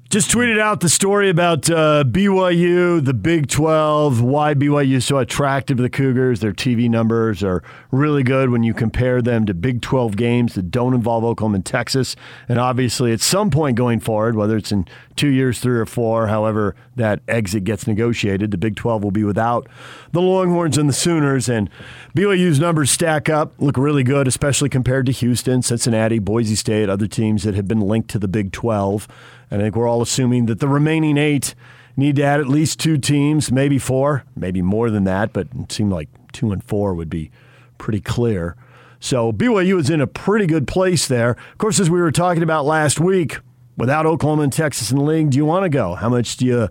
Just 0.08 0.30
tweeted 0.30 0.60
out 0.60 0.78
the 0.78 0.88
story 0.88 1.28
about 1.28 1.68
uh, 1.68 2.04
BYU, 2.06 3.04
the 3.04 3.12
Big 3.12 3.48
12, 3.48 4.20
why 4.20 4.54
BYU 4.54 4.94
is 4.94 5.06
so 5.06 5.18
attractive 5.18 5.76
to 5.78 5.82
the 5.82 5.90
Cougars. 5.90 6.38
Their 6.38 6.52
TV 6.52 6.88
numbers 6.88 7.42
are 7.42 7.60
really 7.90 8.22
good 8.22 8.50
when 8.50 8.62
you 8.62 8.72
compare 8.72 9.20
them 9.20 9.46
to 9.46 9.54
Big 9.54 9.82
12 9.82 10.14
games 10.14 10.54
that 10.54 10.70
don't 10.70 10.94
involve 10.94 11.24
Oklahoma 11.24 11.56
and 11.56 11.66
Texas. 11.66 12.14
And 12.48 12.60
obviously, 12.60 13.12
at 13.12 13.20
some 13.20 13.50
point 13.50 13.76
going 13.76 13.98
forward, 13.98 14.36
whether 14.36 14.56
it's 14.56 14.70
in 14.70 14.86
two 15.16 15.30
years, 15.30 15.58
three 15.58 15.80
or 15.80 15.86
four, 15.86 16.28
however 16.28 16.76
that 16.94 17.18
exit 17.26 17.64
gets 17.64 17.88
negotiated, 17.88 18.52
the 18.52 18.58
Big 18.58 18.76
12 18.76 19.02
will 19.02 19.10
be 19.10 19.24
without 19.24 19.66
the 20.12 20.22
Longhorns 20.22 20.78
and 20.78 20.88
the 20.88 20.92
Sooners. 20.92 21.48
And 21.48 21.68
BYU's 22.16 22.60
numbers 22.60 22.92
stack 22.92 23.28
up, 23.28 23.52
look 23.58 23.76
really 23.76 24.04
good, 24.04 24.28
especially 24.28 24.68
compared 24.68 25.06
to 25.06 25.12
Houston, 25.12 25.60
Cincinnati, 25.60 26.20
Boise 26.20 26.54
State, 26.54 26.88
other 26.88 27.08
teams 27.08 27.42
that 27.42 27.56
have 27.56 27.66
been 27.66 27.80
linked 27.80 28.10
to 28.10 28.20
the 28.20 28.28
Big 28.28 28.52
12. 28.52 29.08
I 29.50 29.56
think 29.56 29.74
we're 29.74 29.88
all 29.88 30.02
assuming 30.02 30.46
that 30.46 30.60
the 30.60 30.68
remaining 30.68 31.16
eight 31.16 31.54
need 31.96 32.16
to 32.16 32.22
add 32.22 32.40
at 32.40 32.48
least 32.48 32.78
two 32.78 32.98
teams, 32.98 33.50
maybe 33.50 33.78
four, 33.78 34.24
maybe 34.36 34.62
more 34.62 34.90
than 34.90 35.04
that, 35.04 35.32
but 35.32 35.48
it 35.58 35.72
seemed 35.72 35.90
like 35.90 36.08
two 36.32 36.52
and 36.52 36.62
four 36.62 36.94
would 36.94 37.10
be 37.10 37.30
pretty 37.78 38.00
clear. 38.00 38.56
So 39.00 39.32
BYU 39.32 39.78
is 39.80 39.90
in 39.90 40.00
a 40.00 40.06
pretty 40.06 40.46
good 40.46 40.68
place 40.68 41.08
there. 41.08 41.30
Of 41.30 41.58
course, 41.58 41.80
as 41.80 41.90
we 41.90 42.00
were 42.00 42.12
talking 42.12 42.42
about 42.42 42.64
last 42.64 43.00
week, 43.00 43.38
without 43.76 44.06
Oklahoma 44.06 44.42
and 44.42 44.52
Texas 44.52 44.90
in 44.90 44.98
the 44.98 45.04
league, 45.04 45.30
do 45.30 45.38
you 45.38 45.44
want 45.44 45.64
to 45.64 45.68
go? 45.70 45.94
How 45.94 46.08
much 46.08 46.36
do 46.36 46.46
you 46.46 46.68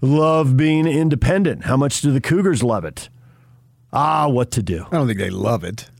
love 0.00 0.56
being 0.56 0.86
independent? 0.86 1.64
How 1.64 1.76
much 1.76 2.00
do 2.00 2.12
the 2.12 2.20
Cougars 2.20 2.62
love 2.62 2.84
it? 2.84 3.08
Ah, 3.92 4.28
what 4.28 4.50
to 4.52 4.62
do. 4.62 4.86
I 4.90 4.96
don't 4.96 5.06
think 5.06 5.18
they 5.18 5.30
love 5.30 5.64
it. 5.64 5.90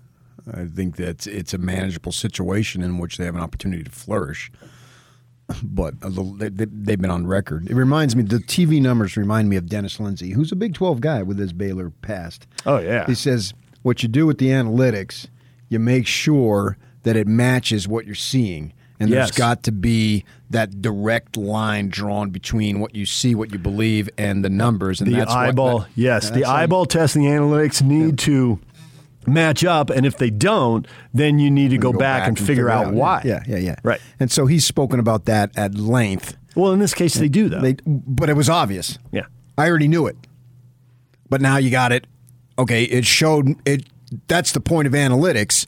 I 0.52 0.64
think 0.64 0.96
that 0.96 1.26
it's 1.26 1.52
a 1.52 1.58
manageable 1.58 2.12
situation 2.12 2.82
in 2.82 2.98
which 2.98 3.16
they 3.16 3.24
have 3.24 3.34
an 3.34 3.40
opportunity 3.42 3.84
to 3.84 3.90
flourish. 3.90 4.50
But 5.62 5.94
uh, 6.02 6.10
they, 6.36 6.48
they- 6.48 6.66
they've 6.66 7.00
been 7.00 7.10
on 7.10 7.26
record. 7.26 7.68
It 7.70 7.74
reminds 7.74 8.14
me, 8.16 8.22
the 8.22 8.38
TV 8.38 8.80
numbers 8.80 9.16
remind 9.16 9.48
me 9.48 9.56
of 9.56 9.68
Dennis 9.68 9.98
Lindsey, 10.00 10.30
who's 10.30 10.52
a 10.52 10.56
Big 10.56 10.74
12 10.74 11.00
guy 11.00 11.22
with 11.22 11.38
his 11.38 11.52
Baylor 11.52 11.90
past. 12.02 12.46
Oh, 12.66 12.78
yeah. 12.78 13.06
He 13.06 13.14
says, 13.14 13.54
what 13.82 14.02
you 14.02 14.08
do 14.08 14.26
with 14.26 14.38
the 14.38 14.48
analytics, 14.48 15.26
you 15.68 15.78
make 15.78 16.06
sure 16.06 16.76
that 17.02 17.16
it 17.16 17.26
matches 17.26 17.88
what 17.88 18.06
you're 18.06 18.14
seeing. 18.14 18.72
And 19.00 19.10
Yes. 19.10 19.30
there's 19.30 19.38
got 19.38 19.62
to 19.64 19.72
be 19.72 20.24
that 20.50 20.80
direct 20.80 21.36
line 21.36 21.88
drawn 21.88 22.30
between 22.30 22.78
what 22.78 22.94
you 22.94 23.04
see, 23.04 23.34
what 23.34 23.52
you 23.52 23.58
believe, 23.58 24.08
and 24.16 24.44
the 24.44 24.50
numbers. 24.50 25.00
And 25.00 25.10
the 25.10 25.16
that's 25.16 25.30
what- 25.34 25.38
eyeball, 25.48 25.78
that- 25.80 25.88
yes, 25.96 26.30
the 26.30 26.44
eyeball 26.44 26.86
test 26.86 27.16
and 27.16 27.24
the 27.24 27.28
analytics 27.30 27.82
need 27.82 28.18
to 28.20 28.60
match 29.26 29.64
up, 29.64 29.90
and 29.90 30.06
if 30.06 30.16
they 30.16 30.30
don't, 30.30 30.86
then 31.12 31.38
you 31.38 31.50
need 31.50 31.70
to 31.70 31.78
go, 31.78 31.92
back, 31.92 32.26
and 32.28 32.38
figure 32.38 32.70
out 32.70 32.92
why. 32.92 33.22
Yeah, 33.24 33.42
yeah, 33.46 33.58
yeah. 33.58 33.76
Right. 33.82 34.00
And 34.18 34.30
so 34.30 34.46
he's 34.46 34.64
spoken 34.64 35.00
about 35.00 35.26
that 35.26 35.56
at 35.56 35.74
length. 35.74 36.36
Well, 36.54 36.72
in 36.72 36.78
this 36.78 36.94
case, 36.94 37.14
they 37.14 37.28
do 37.28 37.48
though. 37.48 37.60
They, 37.60 37.76
but 37.86 38.28
it 38.28 38.34
was 38.34 38.48
obvious. 38.48 38.98
yeah. 39.10 39.26
I 39.56 39.68
already 39.68 39.88
knew 39.88 40.06
it. 40.06 40.16
But 41.28 41.40
now 41.40 41.56
you 41.56 41.70
got 41.70 41.92
it. 41.92 42.06
Okay, 42.58 42.84
it 42.84 43.06
showed 43.06 43.54
it. 43.66 43.86
That's 44.28 44.52
the 44.52 44.60
point 44.60 44.86
of 44.86 44.92
analytics 44.92 45.66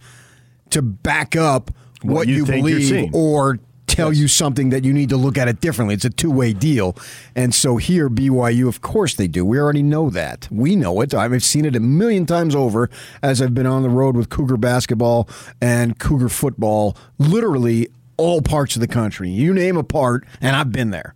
to 0.70 0.82
back 0.82 1.36
up 1.36 1.70
What 2.02 2.14
what, 2.14 2.28
you 2.28 2.36
you, 2.36 2.46
believe 2.46 3.14
or 3.14 3.58
tell 3.94 4.12
you 4.12 4.28
something 4.28 4.70
that 4.70 4.84
you 4.84 4.92
need 4.92 5.08
to 5.10 5.16
look 5.16 5.38
at 5.38 5.48
it 5.48 5.60
differently. 5.60 5.94
It's 5.94 6.04
a 6.04 6.10
two 6.10 6.30
way 6.30 6.52
deal. 6.52 6.96
And 7.34 7.54
so 7.54 7.76
here, 7.76 8.08
BYU, 8.10 8.68
of 8.68 8.80
course 8.80 9.14
they 9.14 9.28
do. 9.28 9.44
We 9.44 9.58
already 9.58 9.82
know 9.82 10.10
that. 10.10 10.48
We 10.50 10.76
know 10.76 11.00
it. 11.00 11.14
I've 11.14 11.42
seen 11.44 11.64
it 11.64 11.76
a 11.76 11.80
million 11.80 12.26
times 12.26 12.54
over 12.54 12.90
as 13.22 13.40
I've 13.40 13.54
been 13.54 13.66
on 13.66 13.82
the 13.82 13.90
road 13.90 14.16
with 14.16 14.30
Cougar 14.30 14.56
basketball 14.56 15.28
and 15.60 15.98
Cougar 15.98 16.28
football, 16.28 16.96
literally 17.18 17.88
all 18.16 18.42
parts 18.42 18.76
of 18.76 18.80
the 18.80 18.88
country. 18.88 19.30
You 19.30 19.52
name 19.52 19.76
a 19.76 19.84
part, 19.84 20.24
and 20.40 20.56
I've 20.56 20.72
been 20.72 20.90
there. 20.90 21.14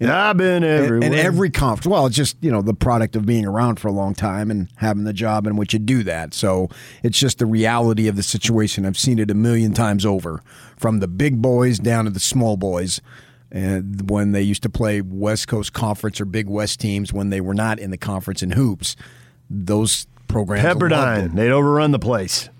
I've 0.00 0.36
been 0.36 0.62
And- 0.62 0.64
everywhere. 0.64 1.06
And 1.06 1.14
every 1.14 1.50
conference. 1.50 1.86
Well, 1.86 2.06
it's 2.06 2.16
just, 2.16 2.36
you 2.42 2.50
know, 2.50 2.60
the 2.62 2.74
product 2.74 3.16
of 3.16 3.24
being 3.24 3.46
around 3.46 3.80
for 3.80 3.88
a 3.88 3.92
long 3.92 4.14
time 4.14 4.50
and 4.50 4.68
having 4.76 5.04
the 5.04 5.12
job 5.12 5.46
in 5.46 5.56
which 5.56 5.72
you 5.72 5.78
do 5.78 6.02
that. 6.02 6.34
So 6.34 6.68
it's 7.02 7.18
just 7.18 7.38
the 7.38 7.46
reality 7.46 8.06
of 8.08 8.16
the 8.16 8.22
situation. 8.22 8.84
I've 8.84 8.98
seen 8.98 9.18
it 9.18 9.30
a 9.30 9.34
million 9.34 9.72
times 9.72 10.04
over 10.04 10.42
from 10.76 11.00
the 11.00 11.08
big 11.08 11.40
boys 11.40 11.78
down 11.78 12.04
to 12.04 12.10
the 12.10 12.20
small 12.20 12.56
boys. 12.56 13.00
and 13.50 14.10
when 14.10 14.32
they 14.32 14.42
used 14.42 14.62
to 14.64 14.68
play 14.68 15.00
West 15.00 15.46
Coast 15.48 15.72
Conference 15.72 16.20
or 16.20 16.24
Big 16.24 16.48
West 16.48 16.80
teams 16.80 17.12
when 17.12 17.30
they 17.30 17.40
were 17.40 17.54
not 17.54 17.78
in 17.78 17.90
the 17.92 17.96
conference 17.96 18.42
in 18.42 18.50
hoops, 18.50 18.96
those 19.48 20.06
programs 20.26 20.64
Pepperdine, 20.66 21.32
they'd 21.36 21.52
overrun 21.52 21.92
the 21.92 21.98
place. 22.00 22.50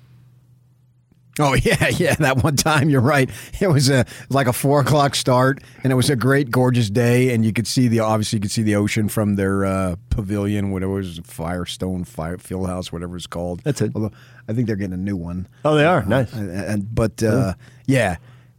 Oh 1.39 1.55
yeah, 1.63 1.89
yeah. 1.89 2.15
That 2.15 2.43
one 2.43 2.57
time, 2.57 2.89
you're 2.89 3.01
right. 3.01 3.29
It 3.61 3.69
was 3.69 3.91
a 3.91 4.07
like 4.31 4.47
a 4.47 4.53
four 4.53 4.81
o'clock 4.81 5.15
start, 5.15 5.63
and 5.85 5.93
it 5.93 5.97
was 5.97 6.09
a 6.11 6.17
great, 6.17 6.51
gorgeous 6.51 6.89
day, 6.91 7.35
and 7.35 7.45
you 7.45 7.53
could 7.53 7.67
see 7.67 7.89
the 7.89 8.01
obviously 8.01 8.39
you 8.39 8.41
could 8.41 8.51
see 8.51 8.63
the 8.63 8.77
ocean 8.77 9.09
from 9.09 9.37
their 9.37 9.65
uh, 9.65 9.97
pavilion, 10.11 10.71
whatever 10.71 10.93
it 10.93 10.97
was, 10.97 11.21
Firestone 11.25 12.05
Fire 12.05 12.39
Field 12.39 12.67
House, 12.69 12.91
whatever 12.93 13.17
it's 13.17 13.27
called. 13.27 13.61
That's 13.65 13.83
it. 13.83 13.93
Although 13.95 14.13
I 14.49 14.53
think 14.55 14.67
they're 14.67 14.77
getting 14.77 14.95
a 14.95 14.97
new 14.97 15.17
one. 15.17 15.47
Oh, 15.65 15.75
they 15.75 15.85
are 15.85 16.05
nice. 16.05 16.33
And, 16.33 16.51
and- 16.51 16.95
but 16.95 17.23
uh, 17.23 17.55
yeah, 17.87 18.17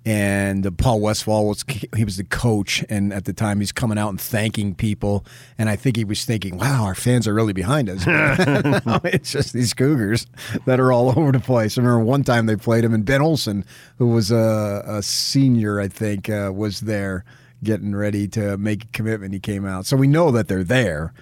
and 0.07 0.65
uh, 0.65 0.71
Paul 0.71 1.01
Westphal 1.01 1.49
was 1.49 1.65
he 1.93 2.05
was 2.05 2.15
the 2.15 2.23
coach, 2.23 2.81
and 2.87 3.11
at 3.11 3.25
the 3.25 3.33
time 3.33 3.59
he's 3.59 3.73
coming 3.73 3.97
out 3.97 4.07
and 4.07 4.21
thanking 4.21 4.73
people, 4.73 5.25
and 5.57 5.67
I 5.67 5.75
think 5.75 5.97
he 5.97 6.05
was 6.05 6.23
thinking, 6.23 6.57
"Wow, 6.57 6.85
our 6.85 6.95
fans 6.95 7.27
are 7.27 7.33
really 7.33 7.51
behind 7.51 7.89
us." 7.89 8.05
It's 9.03 9.31
just 9.33 9.51
these 9.51 9.73
Cougars 9.73 10.25
that 10.65 10.79
are 10.79 10.93
all 10.93 11.09
over 11.19 11.33
the 11.33 11.41
place. 11.41 11.77
I 11.77 11.81
remember 11.81 12.05
one 12.05 12.23
time 12.23 12.45
they 12.45 12.55
played 12.55 12.85
him, 12.85 12.93
and 12.93 13.03
Ben 13.03 13.21
Olson, 13.21 13.65
who 13.97 14.07
was 14.07 14.31
a, 14.31 14.81
a 14.87 15.03
senior, 15.03 15.81
I 15.81 15.89
think, 15.89 16.29
uh, 16.29 16.53
was 16.55 16.81
there 16.81 17.25
getting 17.61 17.93
ready 17.93 18.29
to 18.29 18.57
make 18.57 18.85
a 18.85 18.87
commitment. 18.87 19.33
He 19.33 19.41
came 19.41 19.65
out, 19.65 19.85
so 19.85 19.97
we 19.97 20.07
know 20.07 20.31
that 20.31 20.47
they're 20.47 20.63
there. 20.63 21.13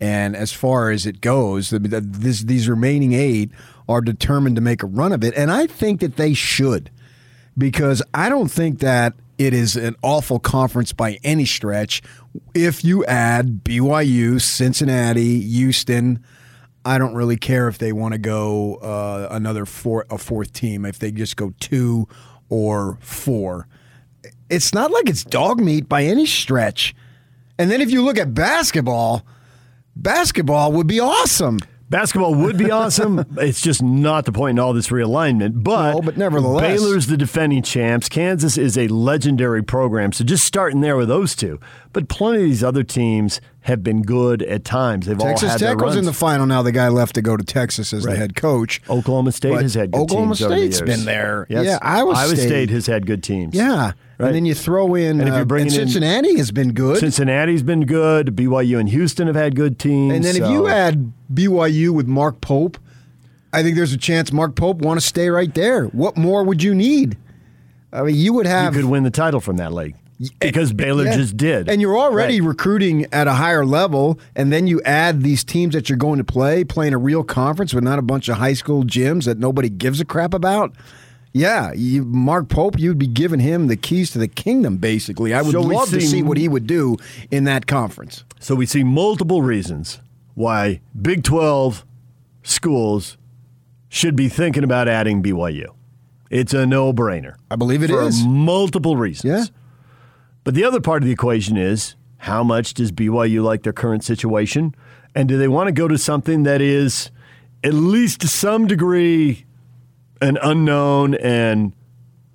And 0.00 0.34
as 0.34 0.52
far 0.52 0.90
as 0.90 1.06
it 1.06 1.20
goes, 1.20 1.70
this, 1.70 2.40
these 2.40 2.68
remaining 2.68 3.12
eight 3.12 3.52
are 3.88 4.00
determined 4.00 4.56
to 4.56 4.62
make 4.62 4.82
a 4.82 4.86
run 4.86 5.12
of 5.12 5.22
it, 5.22 5.32
and 5.36 5.52
I 5.52 5.68
think 5.68 6.00
that 6.00 6.16
they 6.16 6.34
should, 6.34 6.90
because 7.56 8.02
I 8.14 8.28
don't 8.28 8.50
think 8.50 8.80
that 8.80 9.14
it 9.38 9.54
is 9.54 9.76
an 9.76 9.96
awful 10.02 10.38
conference 10.38 10.92
by 10.92 11.18
any 11.24 11.44
stretch. 11.44 12.02
If 12.54 12.84
you 12.84 13.04
add 13.06 13.64
BYU, 13.64 14.40
Cincinnati, 14.40 15.40
Houston, 15.40 16.24
I 16.84 16.98
don't 16.98 17.14
really 17.14 17.36
care 17.36 17.68
if 17.68 17.78
they 17.78 17.92
want 17.92 18.12
to 18.12 18.18
go 18.18 18.76
uh, 18.76 19.28
another 19.30 19.66
four, 19.66 20.06
a 20.10 20.18
fourth 20.18 20.52
team. 20.52 20.84
If 20.84 20.98
they 20.98 21.12
just 21.12 21.36
go 21.36 21.54
two 21.60 22.08
or 22.48 22.98
four, 23.00 23.68
it's 24.50 24.74
not 24.74 24.90
like 24.90 25.08
it's 25.08 25.24
dog 25.24 25.60
meat 25.60 25.88
by 25.88 26.04
any 26.04 26.26
stretch. 26.26 26.94
And 27.58 27.70
then 27.70 27.80
if 27.80 27.90
you 27.90 28.02
look 28.02 28.18
at 28.18 28.34
basketball, 28.34 29.24
basketball 29.94 30.72
would 30.72 30.86
be 30.86 31.00
awesome. 31.00 31.58
Basketball 31.92 32.34
would 32.34 32.56
be 32.56 32.70
awesome. 32.70 33.22
it's 33.36 33.60
just 33.60 33.82
not 33.82 34.24
the 34.24 34.32
point 34.32 34.56
in 34.56 34.58
all 34.58 34.72
this 34.72 34.88
realignment. 34.88 35.62
But, 35.62 35.92
No, 35.92 36.00
but 36.00 36.16
nevertheless. 36.16 36.62
Baylor's 36.62 37.06
the 37.06 37.18
defending 37.18 37.62
champs. 37.62 38.08
Kansas 38.08 38.56
is 38.56 38.78
a 38.78 38.88
legendary 38.88 39.62
program. 39.62 40.10
So 40.12 40.24
just 40.24 40.46
starting 40.46 40.80
there 40.80 40.96
with 40.96 41.08
those 41.08 41.36
two. 41.36 41.60
But 41.92 42.08
plenty 42.08 42.38
of 42.38 42.42
these 42.44 42.64
other 42.64 42.82
teams 42.82 43.40
have 43.60 43.82
been 43.82 44.02
good 44.02 44.42
at 44.42 44.64
times. 44.64 45.06
They've 45.06 45.20
all 45.20 45.26
Texas 45.26 45.52
had 45.52 45.60
their 45.60 45.74
Tech 45.76 45.84
was 45.84 45.96
in 45.96 46.04
the 46.06 46.12
final. 46.12 46.46
Now 46.46 46.62
the 46.62 46.72
guy 46.72 46.88
left 46.88 47.14
to 47.16 47.22
go 47.22 47.36
to 47.36 47.44
Texas 47.44 47.92
as 47.92 48.04
the 48.04 48.16
head 48.16 48.34
coach. 48.34 48.80
Oklahoma 48.88 49.30
State 49.32 49.50
But 49.52 49.62
has 49.62 49.74
had 49.74 49.90
good 49.92 50.00
Oklahoma 50.00 50.34
teams 50.34 50.42
over 50.42 50.56
the 50.56 50.84
been 50.84 51.04
there. 51.04 51.46
Yes. 51.50 51.66
Yeah, 51.66 51.78
Iowa 51.82 52.16
State. 52.16 52.38
State 52.38 52.70
has 52.70 52.86
had 52.86 53.06
good 53.06 53.22
teams. 53.22 53.54
Yeah, 53.54 53.92
Right. 54.18 54.26
and 54.28 54.34
then 54.36 54.46
you 54.46 54.54
throw 54.54 54.94
in 54.94 55.20
And 55.20 55.28
if 55.28 55.34
you're 55.34 55.42
uh, 55.42 55.44
bringing 55.44 55.66
in- 55.72 55.72
Cincinnati 55.80 56.36
has 56.38 56.50
been 56.50 56.72
good. 56.72 56.98
Cincinnati's 56.98 57.62
been 57.62 57.84
good. 57.86 58.34
BYU 58.36 58.78
and 58.80 58.88
Houston 58.88 59.26
have 59.26 59.36
had 59.36 59.54
good 59.54 59.78
teams. 59.78 60.14
and 60.14 60.24
then 60.24 60.34
if 60.36 60.48
you 60.50 60.68
add 60.68 61.12
BYU 61.32 61.90
with 61.90 62.06
Mark 62.06 62.40
Pope, 62.40 62.78
I 63.52 63.62
think 63.62 63.76
there's 63.76 63.92
a 63.92 63.98
chance 63.98 64.32
Mark 64.32 64.54
Pope 64.56 64.78
want 64.78 64.98
to 64.98 65.06
stay 65.06 65.28
right 65.28 65.52
there. 65.54 65.84
What 65.86 66.16
more 66.16 66.42
would 66.42 66.62
you 66.62 66.74
need? 66.74 67.18
I 67.92 68.02
mean, 68.02 68.16
you 68.16 68.32
would 68.32 68.46
have. 68.46 68.74
you 68.74 68.80
could 68.80 68.90
win 68.90 69.02
the 69.02 69.10
title 69.10 69.40
from 69.40 69.58
that 69.58 69.72
league 69.74 69.94
because 70.40 70.72
Baylor 70.72 71.04
Yeah. 71.04 71.16
just 71.16 71.36
did. 71.36 71.68
And 71.68 71.80
you're 71.80 71.98
already 71.98 72.40
Right. 72.40 72.48
recruiting 72.48 73.06
at 73.12 73.26
a 73.26 73.32
higher 73.34 73.64
level, 73.66 74.18
and 74.36 74.52
then 74.52 74.66
you 74.66 74.80
add 74.84 75.22
these 75.22 75.42
teams 75.44 75.74
that 75.74 75.88
you're 75.88 75.98
going 75.98 76.18
to 76.18 76.24
play, 76.24 76.64
playing 76.64 76.92
a 76.94 76.98
real 76.98 77.24
conference 77.24 77.74
with 77.74 77.82
not 77.84 77.98
a 77.98 78.02
bunch 78.02 78.28
of 78.28 78.36
high 78.36 78.52
school 78.54 78.84
gyms 78.84 79.24
that 79.24 79.38
nobody 79.38 79.68
gives 79.68 80.00
a 80.00 80.04
crap 80.04 80.32
about. 80.34 80.72
Yeah, 81.34 81.72
you, 81.74 82.04
Mark 82.04 82.48
Pope, 82.50 82.78
you'd 82.78 82.98
be 82.98 83.06
giving 83.06 83.40
him 83.40 83.66
the 83.68 83.76
keys 83.76 84.10
to 84.10 84.18
the 84.18 84.28
kingdom, 84.28 84.76
basically. 84.76 85.32
I 85.32 85.40
would 85.40 85.52
So 85.52 85.62
love 85.62 85.88
to 85.90 86.00
see- 86.00 86.06
see 86.06 86.22
what 86.22 86.36
he 86.36 86.46
would 86.46 86.66
do 86.66 86.96
in 87.30 87.44
that 87.44 87.66
conference. 87.66 88.24
So 88.38 88.54
we 88.54 88.66
see 88.66 88.84
multiple 88.84 89.40
reasons 89.40 90.00
why 90.34 90.80
Big 91.00 91.22
12 91.24 91.84
schools 92.42 93.16
should 93.88 94.14
be 94.16 94.28
thinking 94.28 94.62
about 94.64 94.88
adding 94.88 95.22
BYU. 95.22 95.68
It's 96.30 96.52
a 96.54 96.66
no 96.66 96.92
brainer. 96.92 97.34
I 97.50 97.56
believe 97.56 97.82
it 97.82 97.90
for 97.90 98.02
is. 98.02 98.24
multiple 98.26 98.96
reasons. 98.96 99.24
Yeah. 99.24 99.44
But 100.44 100.54
the 100.54 100.64
other 100.64 100.80
part 100.80 101.02
of 101.02 101.06
the 101.06 101.12
equation 101.12 101.56
is 101.56 101.94
how 102.18 102.42
much 102.42 102.74
does 102.74 102.92
BYU 102.92 103.42
like 103.42 103.62
their 103.62 103.72
current 103.72 104.04
situation? 104.04 104.74
And 105.14 105.28
do 105.28 105.36
they 105.38 105.48
want 105.48 105.68
to 105.68 105.72
go 105.72 105.88
to 105.88 105.98
something 105.98 106.44
that 106.44 106.60
is 106.60 107.10
at 107.62 107.74
least 107.74 108.20
to 108.22 108.28
some 108.28 108.66
degree 108.66 109.44
an 110.20 110.38
unknown 110.42 111.14
and 111.14 111.72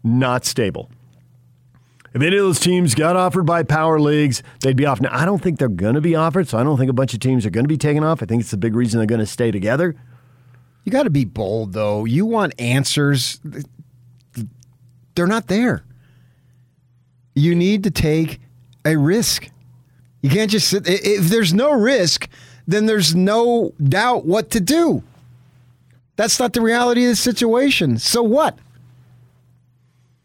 not 0.03 0.45
stable? 0.45 0.89
If 2.13 2.21
any 2.21 2.37
of 2.37 2.45
those 2.45 2.59
teams 2.59 2.95
got 2.95 3.15
offered 3.15 3.45
by 3.45 3.63
power 3.63 3.99
leagues, 3.99 4.41
they'd 4.61 4.75
be 4.75 4.85
off. 4.85 5.01
Now, 5.01 5.09
I 5.11 5.25
don't 5.25 5.41
think 5.41 5.59
they're 5.59 5.67
going 5.67 5.95
to 5.95 6.01
be 6.01 6.15
offered, 6.15 6.47
so 6.47 6.57
I 6.57 6.63
don't 6.63 6.77
think 6.77 6.89
a 6.89 6.93
bunch 6.93 7.13
of 7.13 7.19
teams 7.19 7.45
are 7.45 7.49
going 7.49 7.65
to 7.65 7.69
be 7.69 7.77
taken 7.77 8.03
off. 8.03 8.23
I 8.23 8.25
think 8.25 8.41
it's 8.41 8.51
the 8.51 8.57
big 8.57 8.75
reason 8.75 8.99
they're 8.99 9.05
going 9.05 9.19
to 9.19 9.25
stay 9.25 9.51
together. 9.51 9.95
You 10.83 10.91
got 10.91 11.03
to 11.03 11.09
be 11.09 11.25
bold, 11.25 11.73
though. 11.73 12.05
You 12.05 12.25
want 12.25 12.53
answers. 12.59 13.39
They're 15.15 15.27
not 15.27 15.47
there. 15.47 15.83
You 17.37 17.53
need 17.53 17.83
to 17.83 17.91
take 17.91 18.41
a 18.83 18.97
risk. 18.97 19.49
You 20.21 20.29
can't 20.31 20.49
just 20.49 20.69
sit. 20.69 20.87
If 20.87 21.25
there's 21.25 21.53
no 21.53 21.71
risk, 21.71 22.27
then 22.65 22.87
there's 22.87 23.13
no 23.13 23.73
doubt 23.81 24.25
what 24.25 24.49
to 24.51 24.59
do. 24.59 25.03
That's 26.15 26.39
not 26.39 26.53
the 26.53 26.61
reality 26.61 27.03
of 27.03 27.11
the 27.11 27.15
situation. 27.15 27.99
So 27.99 28.23
what? 28.23 28.57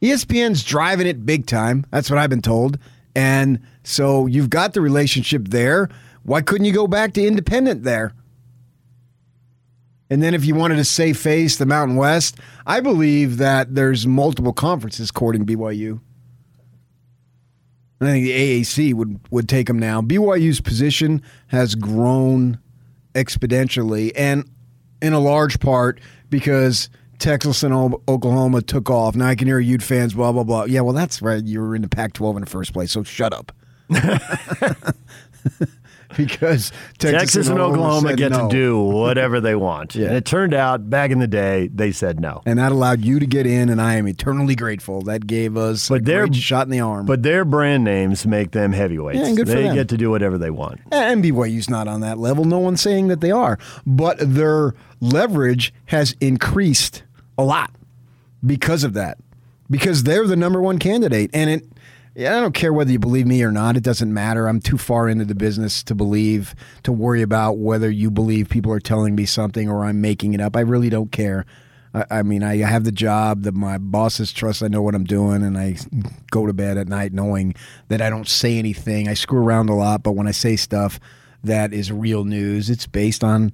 ESPN's 0.00 0.64
driving 0.64 1.06
it 1.06 1.26
big 1.26 1.44
time. 1.44 1.84
That's 1.90 2.08
what 2.08 2.18
I've 2.18 2.30
been 2.30 2.40
told. 2.40 2.78
And 3.14 3.60
so 3.84 4.26
you've 4.26 4.48
got 4.48 4.72
the 4.72 4.80
relationship 4.80 5.48
there. 5.48 5.90
Why 6.22 6.40
couldn't 6.40 6.64
you 6.64 6.72
go 6.72 6.86
back 6.86 7.12
to 7.12 7.26
independent 7.26 7.82
there? 7.82 8.14
And 10.08 10.22
then 10.22 10.32
if 10.32 10.46
you 10.46 10.54
wanted 10.54 10.76
to 10.76 10.84
save 10.84 11.18
face 11.18 11.56
the 11.56 11.66
Mountain 11.66 11.96
West, 11.96 12.38
I 12.66 12.80
believe 12.80 13.36
that 13.36 13.74
there's 13.74 14.06
multiple 14.06 14.54
conferences 14.54 15.10
courting 15.10 15.44
BYU. 15.44 16.00
I 18.08 18.12
think 18.12 18.24
the 18.24 18.62
AAC 18.62 18.94
would, 18.94 19.20
would 19.30 19.48
take 19.48 19.66
them 19.66 19.78
now. 19.78 20.00
BYU's 20.00 20.60
position 20.60 21.22
has 21.48 21.74
grown 21.74 22.58
exponentially, 23.14 24.12
and 24.16 24.48
in 25.00 25.12
a 25.12 25.18
large 25.18 25.60
part 25.60 26.00
because 26.30 26.88
Texas 27.18 27.62
and 27.62 27.72
Oklahoma 28.08 28.62
took 28.62 28.90
off. 28.90 29.14
Now 29.14 29.26
I 29.26 29.34
can 29.34 29.46
hear 29.46 29.58
Ute 29.60 29.82
fans, 29.82 30.14
blah, 30.14 30.32
blah, 30.32 30.44
blah. 30.44 30.64
Yeah, 30.64 30.80
well, 30.80 30.94
that's 30.94 31.22
right. 31.22 31.42
You 31.42 31.60
were 31.60 31.76
in 31.76 31.82
the 31.82 31.88
Pac 31.88 32.14
12 32.14 32.36
in 32.36 32.40
the 32.40 32.50
first 32.50 32.72
place, 32.72 32.90
so 32.90 33.02
shut 33.02 33.32
up. 33.32 33.52
because 36.16 36.72
Texas, 36.98 37.20
Texas 37.20 37.48
and 37.48 37.58
Oklahoma 37.58 38.10
said 38.10 38.18
get 38.18 38.32
no. 38.32 38.48
to 38.48 38.54
do 38.54 38.80
whatever 38.82 39.40
they 39.40 39.54
want. 39.54 39.94
Yeah. 39.94 40.08
And 40.08 40.16
it 40.16 40.24
turned 40.24 40.54
out 40.54 40.88
back 40.90 41.10
in 41.10 41.18
the 41.18 41.26
day, 41.26 41.68
they 41.72 41.92
said 41.92 42.20
no. 42.20 42.42
and 42.46 42.58
that 42.58 42.72
allowed 42.72 43.04
you 43.04 43.18
to 43.18 43.26
get 43.26 43.46
in, 43.46 43.68
and 43.68 43.80
I 43.80 43.94
am 43.94 44.06
eternally 44.08 44.54
grateful. 44.54 45.02
That 45.02 45.26
gave 45.26 45.56
us 45.56 45.88
But 45.88 46.04
great 46.04 46.34
shot 46.34 46.66
in 46.66 46.70
the 46.70 46.80
arm. 46.80 47.06
But 47.06 47.22
their 47.22 47.44
brand 47.44 47.84
names 47.84 48.26
make 48.26 48.52
them 48.52 48.72
heavyweights. 48.72 49.18
Yeah, 49.18 49.26
and 49.26 49.36
good 49.36 49.48
for 49.48 49.54
they 49.54 49.62
them. 49.64 49.74
get 49.74 49.88
to 49.90 49.96
do 49.96 50.10
whatever 50.10 50.38
they 50.38 50.50
want. 50.50 50.80
and 50.90 51.22
BYU's 51.22 51.70
not 51.70 51.88
on 51.88 52.00
that 52.00 52.18
level. 52.18 52.44
No 52.44 52.58
one's 52.58 52.80
saying 52.80 53.08
that 53.08 53.20
they 53.20 53.30
are, 53.30 53.58
but 53.86 54.16
their 54.20 54.74
leverage 55.00 55.72
has 55.86 56.14
increased 56.20 57.02
a 57.38 57.44
lot 57.44 57.70
because 58.44 58.84
of 58.84 58.94
that. 58.94 59.18
Because 59.70 60.02
they're 60.02 60.26
the 60.26 60.36
number 60.36 60.60
one 60.60 60.78
candidate, 60.78 61.30
and 61.32 61.48
it. 61.48 61.64
Yeah, 62.14 62.36
I 62.36 62.40
don't 62.40 62.52
care 62.52 62.74
whether 62.74 62.92
you 62.92 62.98
believe 62.98 63.26
me 63.26 63.42
or 63.42 63.50
not. 63.50 63.76
It 63.76 63.82
doesn't 63.82 64.12
matter. 64.12 64.46
I'm 64.46 64.60
too 64.60 64.76
far 64.76 65.08
into 65.08 65.24
the 65.24 65.34
business 65.34 65.82
to 65.84 65.94
believe, 65.94 66.54
to 66.82 66.92
worry 66.92 67.22
about 67.22 67.56
whether 67.56 67.90
you 67.90 68.10
believe 68.10 68.50
people 68.50 68.70
are 68.72 68.80
telling 68.80 69.14
me 69.14 69.24
something 69.24 69.68
or 69.68 69.84
I'm 69.84 70.02
making 70.02 70.34
it 70.34 70.40
up. 70.40 70.54
I 70.54 70.60
really 70.60 70.90
don't 70.90 71.10
care. 71.10 71.46
I, 71.94 72.04
I 72.10 72.22
mean, 72.22 72.42
I 72.42 72.56
have 72.58 72.84
the 72.84 72.92
job 72.92 73.42
that 73.42 73.54
my 73.54 73.78
bosses 73.78 74.30
trust 74.30 74.62
I 74.62 74.68
know 74.68 74.82
what 74.82 74.94
I'm 74.94 75.04
doing, 75.04 75.42
and 75.42 75.56
I 75.56 75.76
go 76.30 76.46
to 76.46 76.52
bed 76.52 76.76
at 76.76 76.86
night 76.86 77.14
knowing 77.14 77.54
that 77.88 78.02
I 78.02 78.10
don't 78.10 78.28
say 78.28 78.58
anything. 78.58 79.08
I 79.08 79.14
screw 79.14 79.42
around 79.42 79.70
a 79.70 79.74
lot, 79.74 80.02
but 80.02 80.12
when 80.12 80.28
I 80.28 80.32
say 80.32 80.56
stuff 80.56 81.00
that 81.44 81.72
is 81.72 81.90
real 81.90 82.24
news, 82.24 82.68
it's 82.68 82.86
based 82.86 83.24
on 83.24 83.52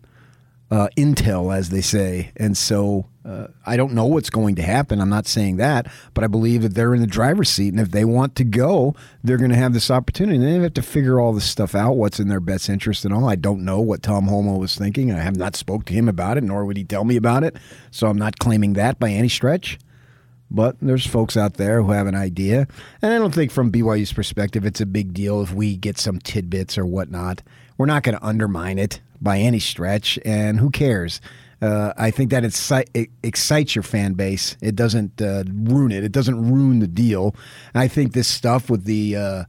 uh, 0.70 0.88
intel, 0.96 1.54
as 1.54 1.70
they 1.70 1.80
say. 1.80 2.30
And 2.36 2.56
so 2.56 3.06
uh, 3.24 3.48
I 3.66 3.76
don't 3.76 3.92
know 3.92 4.06
what's 4.06 4.30
going 4.30 4.54
to 4.56 4.62
happen. 4.62 5.00
I'm 5.00 5.08
not 5.08 5.26
saying 5.26 5.56
that, 5.56 5.90
but 6.14 6.24
I 6.24 6.26
believe 6.26 6.62
that 6.62 6.74
they're 6.74 6.94
in 6.94 7.00
the 7.00 7.06
driver's 7.06 7.48
seat. 7.48 7.68
And 7.68 7.80
if 7.80 7.90
they 7.90 8.04
want 8.04 8.34
to 8.36 8.44
go, 8.44 8.94
they're 9.22 9.38
going 9.38 9.50
to 9.50 9.56
have 9.56 9.72
this 9.72 9.90
opportunity. 9.90 10.36
And 10.36 10.46
they 10.46 10.62
have 10.62 10.74
to 10.74 10.82
figure 10.82 11.20
all 11.20 11.32
this 11.32 11.44
stuff 11.44 11.74
out, 11.74 11.96
what's 11.96 12.20
in 12.20 12.28
their 12.28 12.40
best 12.40 12.68
interest 12.68 13.04
and 13.04 13.14
all. 13.14 13.28
I 13.28 13.36
don't 13.36 13.64
know 13.64 13.80
what 13.80 14.02
Tom 14.02 14.26
Holmoe 14.26 14.58
was 14.58 14.76
thinking. 14.76 15.12
I 15.12 15.20
have 15.20 15.36
not 15.36 15.56
spoke 15.56 15.84
to 15.86 15.94
him 15.94 16.08
about 16.08 16.36
it, 16.36 16.44
nor 16.44 16.64
would 16.64 16.76
he 16.76 16.84
tell 16.84 17.04
me 17.04 17.16
about 17.16 17.44
it. 17.44 17.56
So 17.90 18.06
I'm 18.08 18.18
not 18.18 18.38
claiming 18.38 18.74
that 18.74 18.98
by 18.98 19.10
any 19.10 19.28
stretch. 19.28 19.78
But 20.50 20.76
there's 20.80 21.06
folks 21.06 21.36
out 21.36 21.54
there 21.54 21.82
who 21.82 21.92
have 21.92 22.06
an 22.06 22.14
idea. 22.14 22.66
And 23.02 23.12
I 23.12 23.18
don't 23.18 23.34
think 23.34 23.50
from 23.50 23.70
BYU's 23.70 24.14
perspective 24.14 24.64
it's 24.64 24.80
a 24.80 24.86
big 24.86 25.12
deal 25.12 25.42
if 25.42 25.52
we 25.52 25.76
get 25.76 25.98
some 25.98 26.18
tidbits 26.20 26.78
or 26.78 26.86
whatnot. 26.86 27.42
We're 27.76 27.86
not 27.86 28.02
going 28.02 28.16
to 28.16 28.24
undermine 28.24 28.78
it 28.78 29.00
by 29.20 29.38
any 29.38 29.58
stretch. 29.58 30.18
And 30.24 30.60
who 30.60 30.70
cares? 30.70 31.20
Uh, 31.60 31.92
I 31.96 32.10
think 32.10 32.30
that 32.30 32.44
it 32.44 33.10
excites 33.22 33.74
your 33.74 33.82
fan 33.82 34.12
base. 34.12 34.56
It 34.62 34.76
doesn't 34.76 35.20
uh, 35.20 35.44
ruin 35.52 35.90
it. 35.90 36.04
It 36.04 36.12
doesn't 36.12 36.50
ruin 36.52 36.78
the 36.78 36.86
deal. 36.86 37.34
And 37.74 37.82
I 37.82 37.88
think 37.88 38.12
this 38.12 38.28
stuff 38.28 38.70
with 38.70 38.84
the 38.84 39.16
uh, 39.16 39.44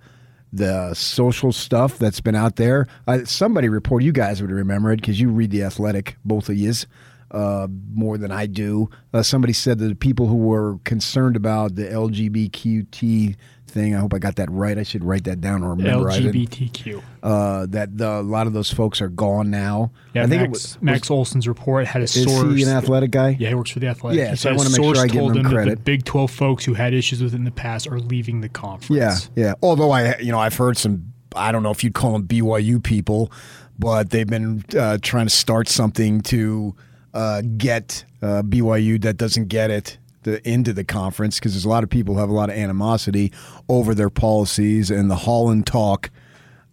the 0.52 0.94
social 0.96 1.52
stuff 1.52 2.00
that's 2.00 2.22
been 2.22 2.36
out 2.36 2.56
there. 2.56 2.88
Uh, 3.08 3.20
somebody 3.26 3.70
reported. 3.70 4.06
You 4.06 4.12
guys 4.12 4.42
would 4.42 4.52
remember 4.52 4.92
it 4.92 4.98
because 4.98 5.20
you 5.20 5.30
read 5.30 5.52
the 5.52 5.64
Athletic, 5.64 6.18
both 6.26 6.50
of 6.50 6.56
yous 6.56 6.88
uh, 7.32 7.68
more 7.94 8.18
than 8.18 8.32
I 8.32 8.48
do. 8.48 8.90
Uh, 9.14 9.24
somebody 9.24 9.54
said 9.54 9.80
that 9.80 9.88
the 9.88 9.96
people 9.96 10.28
who 10.28 10.38
were 10.38 10.78
concerned 10.84 11.36
about 11.36 11.76
the 11.76 11.86
LGBTQT 11.86 13.36
thing, 13.70 13.96
I 13.96 14.00
hope 14.00 14.14
I 14.14 14.20
got 14.20 14.36
that 14.38 14.50
right. 14.52 14.78
I 14.78 14.84
should 14.84 15.04
write 15.04 15.24
that 15.26 15.42
down 15.42 15.64
or 15.64 15.72
remember. 15.72 16.10
LGBTQ. 16.10 17.02
Uh, 17.22 17.66
that 17.68 17.98
the, 17.98 18.20
a 18.20 18.22
lot 18.22 18.48
of 18.48 18.54
those 18.54 18.72
folks 18.72 19.02
are 19.02 19.10
gone 19.10 19.50
now. 19.50 19.92
Yeah, 20.14 20.24
I 20.24 20.28
think 20.28 20.42
Max, 20.42 20.52
was, 20.52 20.82
Max 20.82 21.12
Olson's 21.12 21.48
report 21.48 21.88
had 21.88 22.02
a 22.02 22.06
is 22.06 22.24
source. 22.24 22.44
Is 22.52 22.56
he 22.56 22.64
an 22.64 22.70
athletic 22.70 23.12
guy? 23.12 23.36
Yeah, 23.40 23.50
he 23.50 23.56
works 23.56 23.72
for 23.72 23.80
the 23.80 23.88
Athletic. 23.88 24.20
Yeah, 24.20 24.36
so 24.36 24.50
I 24.50 24.54
want 24.54 24.70
to 24.70 24.82
make 24.82 24.96
sure 24.96 25.04
I 25.04 25.08
give 25.08 25.36
him 25.36 25.44
credit. 25.46 25.78
the 25.78 25.84
Big 25.84 26.06
Twelve 26.06 26.32
folks 26.32 26.66
who 26.66 26.74
had 26.74 26.94
issues 26.94 27.22
with 27.22 27.34
it 27.34 27.38
in 27.38 27.44
the 27.44 27.52
past 27.52 27.88
are 27.88 28.00
leaving 28.00 28.42
the 28.42 28.50
conference. 28.50 29.30
Yeah, 29.36 29.44
yeah. 29.44 29.54
Although 29.62 29.92
I, 29.92 30.18
you 30.18 30.32
know, 30.32 30.40
I've 30.40 30.56
heard 30.56 30.78
some. 30.78 31.14
I 31.36 31.52
don't 31.52 31.64
know 31.64 31.72
if 31.72 31.84
you'd 31.84 31.94
call 31.94 32.14
them 32.14 32.28
BYU 32.28 32.84
people, 32.84 33.32
but 33.78 34.10
they've 34.10 34.28
been 34.28 34.66
uh, 34.78 34.98
trying 35.02 35.28
to 35.28 35.34
start 35.34 35.68
something 35.70 36.22
to 36.22 36.76
uh, 37.14 37.42
get 37.58 38.04
uh, 38.22 38.42
BYU 38.42 39.02
that 39.02 39.18
doesn't 39.18 39.48
get 39.48 39.72
it 39.72 39.98
the, 40.24 40.48
into 40.48 40.74
the 40.74 40.84
conference 40.84 41.40
because 41.40 41.54
there's 41.54 41.66
a 41.66 41.70
lot 41.70 41.84
of 41.84 41.90
people 41.90 42.16
who 42.16 42.20
have 42.20 42.30
a 42.30 42.34
lot 42.34 42.50
of 42.50 42.56
animosity 42.56 43.32
over 43.68 43.96
their 43.96 44.10
policies 44.10 44.92
and 44.92 45.10
the 45.10 45.16
Holland 45.16 45.66
talk 45.66 46.10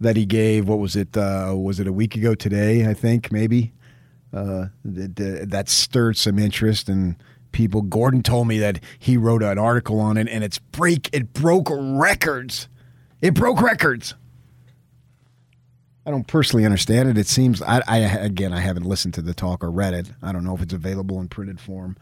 that 0.01 0.17
he 0.17 0.27
gave. 0.27 0.69
What 0.69 0.79
was 0.79 0.97
it? 0.97 1.17
Uh, 1.17 1.55
was 1.57 1.81
it 1.81 1.87
a 1.87 1.93
week 1.93 2.17
ago 2.17 2.35
today? 2.35 2.87
I 2.87 2.95
think 2.95 3.33
maybe 3.33 3.73
uh, 4.33 4.67
that, 4.85 5.47
that 5.49 5.69
stirred 5.69 6.17
some 6.17 6.39
interest 6.39 6.89
and 6.89 7.17
people. 7.53 7.83
Gordon 7.83 8.23
told 8.23 8.49
me 8.49 8.59
that 8.59 8.81
he 8.99 9.17
wrote 9.17 9.43
an 9.43 9.59
article 9.59 10.01
on 10.01 10.17
it 10.17 10.29
and 10.29 10.45
it's 10.45 10.59
break. 10.59 11.09
It 11.13 11.33
broke 11.33 11.69
records. 11.71 12.69
It 13.23 13.35
broke 13.35 13.61
records. 13.63 14.15
I 16.05 16.11
don't 16.11 16.27
personally 16.27 16.65
understand 16.65 17.09
it. 17.09 17.19
It 17.19 17.27
seems 17.27 17.61
I, 17.63 17.83
I, 17.89 17.99
again 17.99 18.53
I 18.53 18.61
haven't 18.61 18.85
listened 18.85 19.15
to 19.15 19.23
the 19.23 19.35
talk 19.35 19.65
or 19.65 19.71
read 19.71 19.93
it. 19.93 20.07
I 20.23 20.33
don't 20.33 20.45
know 20.45 20.55
if 20.55 20.63
it's 20.63 20.73
available 20.73 21.21
in 21.21 21.29
printed 21.29 21.59
form, 21.59 21.97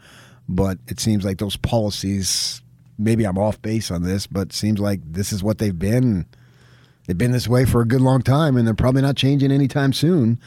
but 0.47 0.77
it 0.87 0.99
seems 0.99 1.25
like 1.25 1.37
those 1.37 1.57
policies. 1.57 2.61
Maybe 2.97 3.25
I'm 3.25 3.37
off 3.37 3.61
base 3.61 3.91
on 3.91 4.03
this, 4.03 4.27
but 4.27 4.47
it 4.47 4.53
seems 4.53 4.79
like 4.79 5.01
this 5.03 5.33
is 5.33 5.43
what 5.43 5.57
they've 5.57 5.77
been. 5.77 6.25
They've 7.05 7.17
been 7.17 7.31
this 7.31 7.47
way 7.47 7.65
for 7.65 7.81
a 7.81 7.85
good 7.85 8.01
long 8.01 8.21
time, 8.21 8.57
and 8.57 8.65
they're 8.65 8.73
probably 8.73 9.01
not 9.01 9.15
changing 9.15 9.51
anytime 9.51 9.93
soon. 9.93 10.39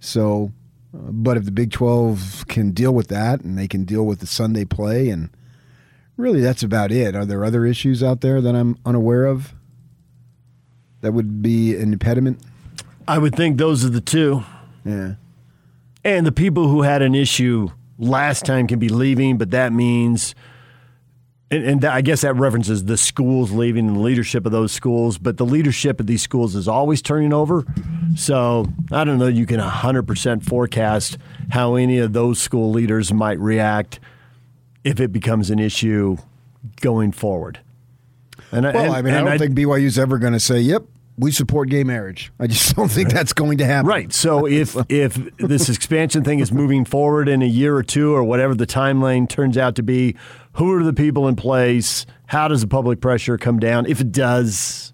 So, 0.00 0.52
uh, 0.92 1.10
but 1.10 1.36
if 1.36 1.44
the 1.44 1.52
Big 1.52 1.70
Twelve 1.70 2.44
can 2.48 2.72
deal 2.72 2.92
with 2.92 3.08
that, 3.08 3.40
and 3.40 3.56
they 3.56 3.68
can 3.68 3.84
deal 3.84 4.04
with 4.04 4.20
the 4.20 4.26
Sunday 4.26 4.64
play, 4.64 5.08
and 5.08 5.30
really 6.16 6.40
that's 6.40 6.62
about 6.62 6.92
it. 6.92 7.14
Are 7.16 7.24
there 7.24 7.44
other 7.44 7.64
issues 7.64 8.02
out 8.02 8.20
there 8.20 8.40
that 8.40 8.54
I'm 8.54 8.76
unaware 8.84 9.24
of 9.24 9.54
that 11.00 11.12
would 11.12 11.42
be 11.42 11.74
an 11.76 11.92
impediment? 11.92 12.40
I 13.06 13.18
would 13.18 13.34
think 13.34 13.58
those 13.58 13.84
are 13.84 13.90
the 13.90 14.00
two. 14.00 14.42
Yeah. 14.84 15.14
And 16.04 16.26
the 16.26 16.32
people 16.32 16.68
who 16.68 16.82
had 16.82 17.02
an 17.02 17.14
issue 17.14 17.70
last 17.98 18.44
time 18.44 18.66
can 18.66 18.78
be 18.78 18.88
leaving, 18.88 19.38
but 19.38 19.50
that 19.50 19.72
means, 19.72 20.34
and, 21.50 21.64
and 21.64 21.84
I 21.84 22.00
guess 22.00 22.22
that 22.22 22.34
references 22.36 22.84
the 22.84 22.96
schools 22.96 23.52
leaving 23.52 23.86
and 23.86 23.96
the 23.96 24.00
leadership 24.00 24.46
of 24.46 24.52
those 24.52 24.72
schools, 24.72 25.18
but 25.18 25.36
the 25.36 25.46
leadership 25.46 26.00
of 26.00 26.06
these 26.06 26.22
schools 26.22 26.54
is 26.54 26.68
always 26.68 27.02
turning 27.02 27.32
over. 27.32 27.64
So 28.16 28.66
I 28.90 29.04
don't 29.04 29.18
know, 29.18 29.28
you 29.28 29.46
can 29.46 29.60
100% 29.60 30.42
forecast 30.42 31.18
how 31.50 31.74
any 31.74 31.98
of 31.98 32.12
those 32.12 32.40
school 32.40 32.70
leaders 32.70 33.12
might 33.12 33.38
react 33.38 34.00
if 34.82 35.00
it 35.00 35.12
becomes 35.12 35.50
an 35.50 35.58
issue 35.58 36.16
going 36.80 37.12
forward. 37.12 37.60
And, 38.52 38.64
well, 38.64 38.76
and, 38.76 38.94
I 38.94 39.02
mean, 39.02 39.14
I 39.14 39.18
don't 39.20 39.28
I, 39.28 39.38
think 39.38 39.56
BYU's 39.56 39.98
ever 39.98 40.18
going 40.18 40.32
to 40.32 40.40
say, 40.40 40.60
"Yep, 40.60 40.84
we 41.16 41.30
support 41.30 41.68
gay 41.68 41.84
marriage. 41.84 42.32
I 42.40 42.46
just 42.46 42.74
don't 42.76 42.90
think 42.90 43.10
that's 43.10 43.32
going 43.32 43.58
to 43.58 43.66
happen. 43.66 43.88
Right. 43.88 44.12
So 44.12 44.46
if 44.46 44.76
if 44.88 45.14
this 45.36 45.68
expansion 45.68 46.24
thing 46.24 46.40
is 46.40 46.52
moving 46.52 46.84
forward 46.84 47.28
in 47.28 47.42
a 47.42 47.46
year 47.46 47.76
or 47.76 47.82
two 47.82 48.14
or 48.14 48.24
whatever 48.24 48.54
the 48.54 48.66
timeline 48.66 49.28
turns 49.28 49.56
out 49.56 49.76
to 49.76 49.82
be, 49.82 50.16
who 50.54 50.72
are 50.74 50.82
the 50.82 50.92
people 50.92 51.28
in 51.28 51.36
place? 51.36 52.06
How 52.26 52.48
does 52.48 52.62
the 52.62 52.68
public 52.68 53.00
pressure 53.00 53.38
come 53.38 53.58
down? 53.58 53.86
If 53.86 54.00
it 54.00 54.10
does, 54.10 54.92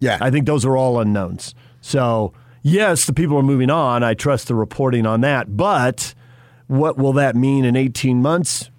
yeah, 0.00 0.18
I 0.20 0.30
think 0.30 0.46
those 0.46 0.64
are 0.64 0.76
all 0.76 1.00
unknowns. 1.00 1.54
So 1.80 2.32
yes, 2.62 3.06
the 3.06 3.12
people 3.12 3.36
are 3.38 3.42
moving 3.42 3.70
on. 3.70 4.02
I 4.02 4.14
trust 4.14 4.48
the 4.48 4.54
reporting 4.54 5.06
on 5.06 5.22
that, 5.22 5.56
but 5.56 6.14
what 6.66 6.98
will 6.98 7.14
that 7.14 7.34
mean 7.34 7.64
in 7.64 7.76
18 7.76 8.20
months? 8.20 8.70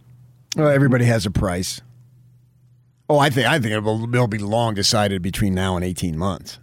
Well, 0.55 0.69
everybody 0.69 1.05
has 1.05 1.25
a 1.25 1.31
price. 1.31 1.81
Oh, 3.09 3.17
I 3.17 3.31
think 3.31 3.47
I 3.47 3.59
think 3.59 3.73
it'll, 3.73 4.13
it'll 4.13 4.27
be 4.27 4.37
long 4.37 4.75
decided 4.75 5.21
between 5.21 5.55
now 5.55 5.75
and 5.75 5.83
eighteen 5.83 6.17
months. 6.17 6.59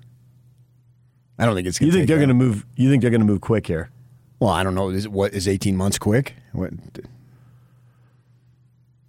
I 1.39 1.45
don't 1.45 1.55
think 1.55 1.67
it's. 1.67 1.81
You 1.81 1.91
think 1.91 2.07
they're 2.07 2.19
going 2.19 2.29
to 2.29 2.35
move? 2.35 2.65
You 2.77 2.89
think 2.89 3.03
they're 3.03 3.11
going 3.11 3.21
to 3.21 3.27
move 3.27 3.41
quick 3.41 3.67
here? 3.67 3.91
Well, 4.39 4.51
I 4.51 4.63
don't 4.63 4.75
know. 4.75 4.91
Is 4.91 5.09
what 5.09 5.35
is 5.35 5.49
eighteen 5.49 5.77
months 5.77 5.99
quick? 5.99 6.35
What? 6.53 6.73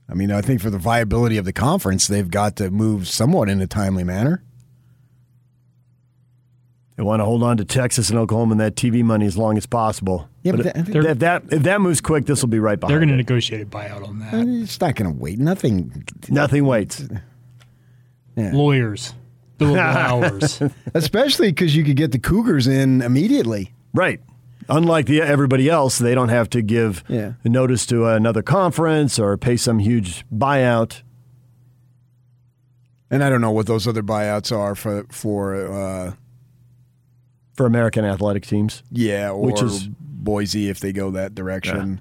I 0.09 0.13
mean, 0.13 0.31
I 0.31 0.41
think 0.41 0.61
for 0.61 0.69
the 0.69 0.77
viability 0.77 1.37
of 1.37 1.45
the 1.45 1.53
conference, 1.53 2.07
they've 2.07 2.29
got 2.29 2.55
to 2.57 2.71
move 2.71 3.07
somewhat 3.07 3.49
in 3.49 3.61
a 3.61 3.67
timely 3.67 4.03
manner. 4.03 4.41
They 6.97 7.03
want 7.03 7.19
to 7.19 7.25
hold 7.25 7.43
on 7.43 7.57
to 7.57 7.65
Texas 7.65 8.09
and 8.09 8.17
Oklahoma 8.17 8.53
and 8.53 8.59
that 8.59 8.75
TV 8.75 9.03
money 9.03 9.27
as 9.27 9.37
long 9.37 9.55
as 9.55 9.67
possible. 9.67 10.27
Yeah, 10.41 10.53
but, 10.53 10.63
but 10.63 10.73
that, 10.73 11.05
if 11.05 11.19
that 11.19 11.43
if 11.51 11.63
that 11.63 11.79
moves 11.79 12.01
quick, 12.01 12.25
this 12.25 12.41
will 12.41 12.49
be 12.49 12.59
right 12.59 12.79
behind. 12.79 12.91
They're 12.91 12.99
going 12.99 13.09
to 13.09 13.15
negotiate 13.15 13.61
a 13.61 13.65
buyout 13.65 14.05
on 14.05 14.17
that. 14.19 14.33
It's 14.33 14.81
not 14.81 14.95
going 14.95 15.13
to 15.13 15.17
wait. 15.17 15.37
Nothing. 15.37 16.03
Nothing 16.27 16.65
waits. 16.65 17.07
Yeah. 18.35 18.51
Lawyers, 18.51 19.13
billable 19.59 19.77
hours, 19.79 20.59
especially 20.95 21.51
because 21.51 21.75
you 21.75 21.83
could 21.83 21.97
get 21.97 22.13
the 22.13 22.19
Cougars 22.19 22.65
in 22.65 23.03
immediately. 23.03 23.73
Right. 23.93 24.19
Unlike 24.67 25.05
the 25.05 25.21
everybody 25.21 25.69
else, 25.69 25.99
they 25.99 26.15
don't 26.15 26.29
have 26.29 26.49
to 26.49 26.63
give 26.63 27.03
yeah. 27.07 27.33
notice 27.45 27.85
to 27.85 28.07
another 28.07 28.41
conference 28.41 29.19
or 29.19 29.37
pay 29.37 29.55
some 29.55 29.77
huge 29.77 30.25
buyout. 30.35 31.03
And 33.11 33.23
I 33.23 33.29
don't 33.29 33.39
know 33.39 33.51
what 33.51 33.67
those 33.67 33.87
other 33.87 34.03
buyouts 34.03 34.51
are 34.51 34.73
for 34.73 35.05
for. 35.11 35.71
Uh, 35.71 36.13
for 37.57 37.65
American 37.65 38.05
athletic 38.05 38.45
teams. 38.45 38.83
Yeah, 38.91 39.31
or 39.31 39.41
which 39.41 39.61
is 39.61 39.89
Boise 39.89 40.69
if 40.69 40.79
they 40.79 40.93
go 40.93 41.11
that 41.11 41.35
direction. 41.35 41.99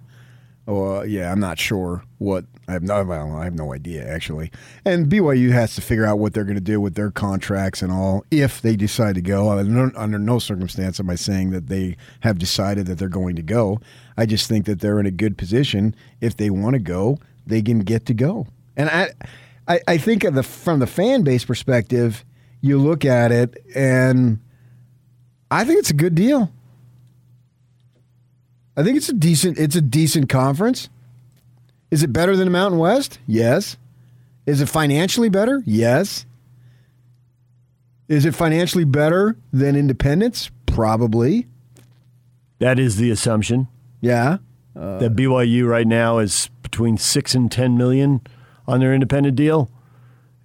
Yeah. 0.67 0.73
Or 0.73 1.07
yeah, 1.07 1.31
I'm 1.31 1.39
not 1.39 1.61
sure 1.61 2.03
what 2.19 2.45
I 2.67 2.73
have 2.73 2.83
no 2.83 3.03
well, 3.05 3.37
I 3.37 3.45
have 3.45 3.55
no 3.55 3.73
idea 3.73 4.07
actually. 4.07 4.51
And 4.85 5.07
BYU 5.07 5.53
has 5.53 5.77
to 5.77 5.81
figure 5.81 6.05
out 6.05 6.19
what 6.19 6.35
they're 6.35 6.45
going 6.45 6.57
to 6.57 6.61
do 6.61 6.81
with 6.81 6.97
their 6.97 7.13
contracts 7.13 7.83
and 7.83 7.93
all 7.93 8.25
if 8.33 8.61
they 8.63 8.75
decide 8.75 9.15
to 9.15 9.23
go. 9.23 9.49
Under 9.49 10.19
no 10.19 10.39
circumstance 10.41 10.99
am 10.99 11.09
I 11.09 11.15
saying 11.15 11.51
that 11.51 11.69
they 11.69 11.97
have 12.21 12.39
decided 12.39 12.87
that 12.87 12.99
they're 12.99 13.09
going 13.09 13.37
to 13.37 13.43
go. 13.43 13.81
I 14.17 14.27
just 14.27 14.49
think 14.49 14.67
that 14.67 14.81
they're 14.81 14.99
in 14.99 15.07
a 15.07 15.13
good 15.13 15.39
position 15.39 15.95
if 16.21 16.37
they 16.37 16.51
want 16.51 16.75
to 16.75 16.81
go, 16.81 17.19
they 17.47 17.63
can 17.63 17.81
get 17.81 18.05
to 18.07 18.15
go. 18.15 18.49
And 18.77 18.91
I 18.91 19.11
I, 19.69 19.81
I 19.87 19.99
think 19.99 20.25
of 20.25 20.35
the 20.35 20.43
from 20.43 20.81
the 20.81 20.87
fan 20.89 21.23
base 21.23 21.45
perspective, 21.45 22.25
you 22.61 22.79
look 22.79 23.05
at 23.05 23.31
it 23.31 23.65
and 23.75 24.41
I 25.51 25.65
think 25.65 25.79
it's 25.79 25.91
a 25.91 25.95
good 25.95 26.15
deal. 26.15 26.53
I 28.77 28.83
think 28.83 28.97
it's 28.97 29.09
a 29.09 29.15
decent 29.15 29.59
it's 29.59 29.77
a 29.77 29.81
decent 29.81 30.29
conference. 30.29 30.89
Is 31.91 32.03
it 32.03 32.13
better 32.13 32.37
than 32.37 32.47
the 32.47 32.53
Mountain 32.53 32.79
West? 32.79 33.19
Yes. 33.27 33.77
Is 34.45 34.61
it 34.61 34.69
financially 34.69 35.29
better? 35.29 35.63
Yes. 35.65 36.27
Is 38.09 38.25
it 38.25 38.35
financially 38.35 38.85
better 38.85 39.37
than 39.53 39.77
Independence? 39.77 40.51
Probably. 40.67 41.47
That 42.59 42.79
is 42.79 42.97
the 42.97 43.11
assumption. 43.11 43.69
Yeah. 44.01 44.39
Uh, 44.75 44.99
that 44.99 45.17
BYU 45.17 45.67
right 45.67 45.87
now 45.87 46.19
is 46.19 46.51
between 46.63 46.99
6 46.99 47.35
and 47.35 47.51
10 47.51 47.77
million 47.77 48.21
on 48.67 48.81
their 48.81 48.93
independent 48.93 49.37
deal. 49.37 49.71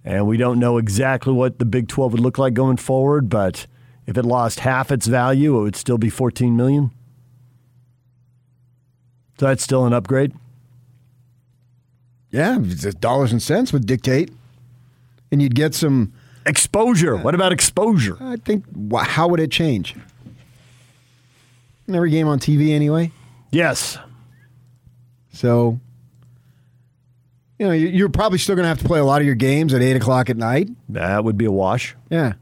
And 0.04 0.26
we 0.26 0.36
don't 0.36 0.58
know 0.58 0.78
exactly 0.78 1.32
what 1.32 1.58
the 1.58 1.64
Big 1.64 1.88
12 1.88 2.12
would 2.12 2.20
look 2.20 2.38
like 2.38 2.54
going 2.54 2.78
forward, 2.78 3.28
but 3.28 3.66
if 4.06 4.16
it 4.18 4.24
lost 4.24 4.60
half 4.60 4.90
its 4.90 5.06
value, 5.06 5.58
it 5.58 5.62
would 5.62 5.76
still 5.76 5.98
be 5.98 6.10
14 6.10 6.56
million. 6.56 6.90
So 9.38 9.46
that's 9.46 9.62
still 9.62 9.86
an 9.86 9.92
upgrade. 9.92 10.32
Yeah, 12.30 12.58
dollars 13.00 13.32
and 13.32 13.42
cents 13.42 13.72
would 13.72 13.86
dictate, 13.86 14.30
and 15.30 15.42
you'd 15.42 15.54
get 15.54 15.74
some 15.74 16.12
exposure. 16.46 17.16
What 17.16 17.34
about 17.34 17.52
exposure? 17.52 18.16
I 18.20 18.36
think 18.36 18.64
how 18.96 19.28
would 19.28 19.40
it 19.40 19.50
change? 19.50 19.94
Every 21.92 22.10
game 22.10 22.26
on 22.28 22.38
TV 22.38 22.72
anyway. 22.72 23.12
Yes. 23.50 23.98
So 25.32 25.78
You 27.58 27.66
know, 27.68 27.74
you- 27.74 27.88
you're 27.88 28.08
probably 28.08 28.38
still 28.38 28.56
going 28.56 28.64
to 28.64 28.68
have 28.68 28.78
to 28.80 28.84
play 28.84 28.98
a 28.98 29.04
lot 29.04 29.20
of 29.20 29.26
your 29.26 29.36
games 29.36 29.72
at 29.72 29.82
eight 29.82 29.94
o'clock 29.94 30.28
at 30.30 30.36
night. 30.36 30.68
That 30.88 31.22
would 31.22 31.36
be 31.38 31.44
a 31.44 31.52
wash. 31.52 31.94
Yeah, 32.10 32.32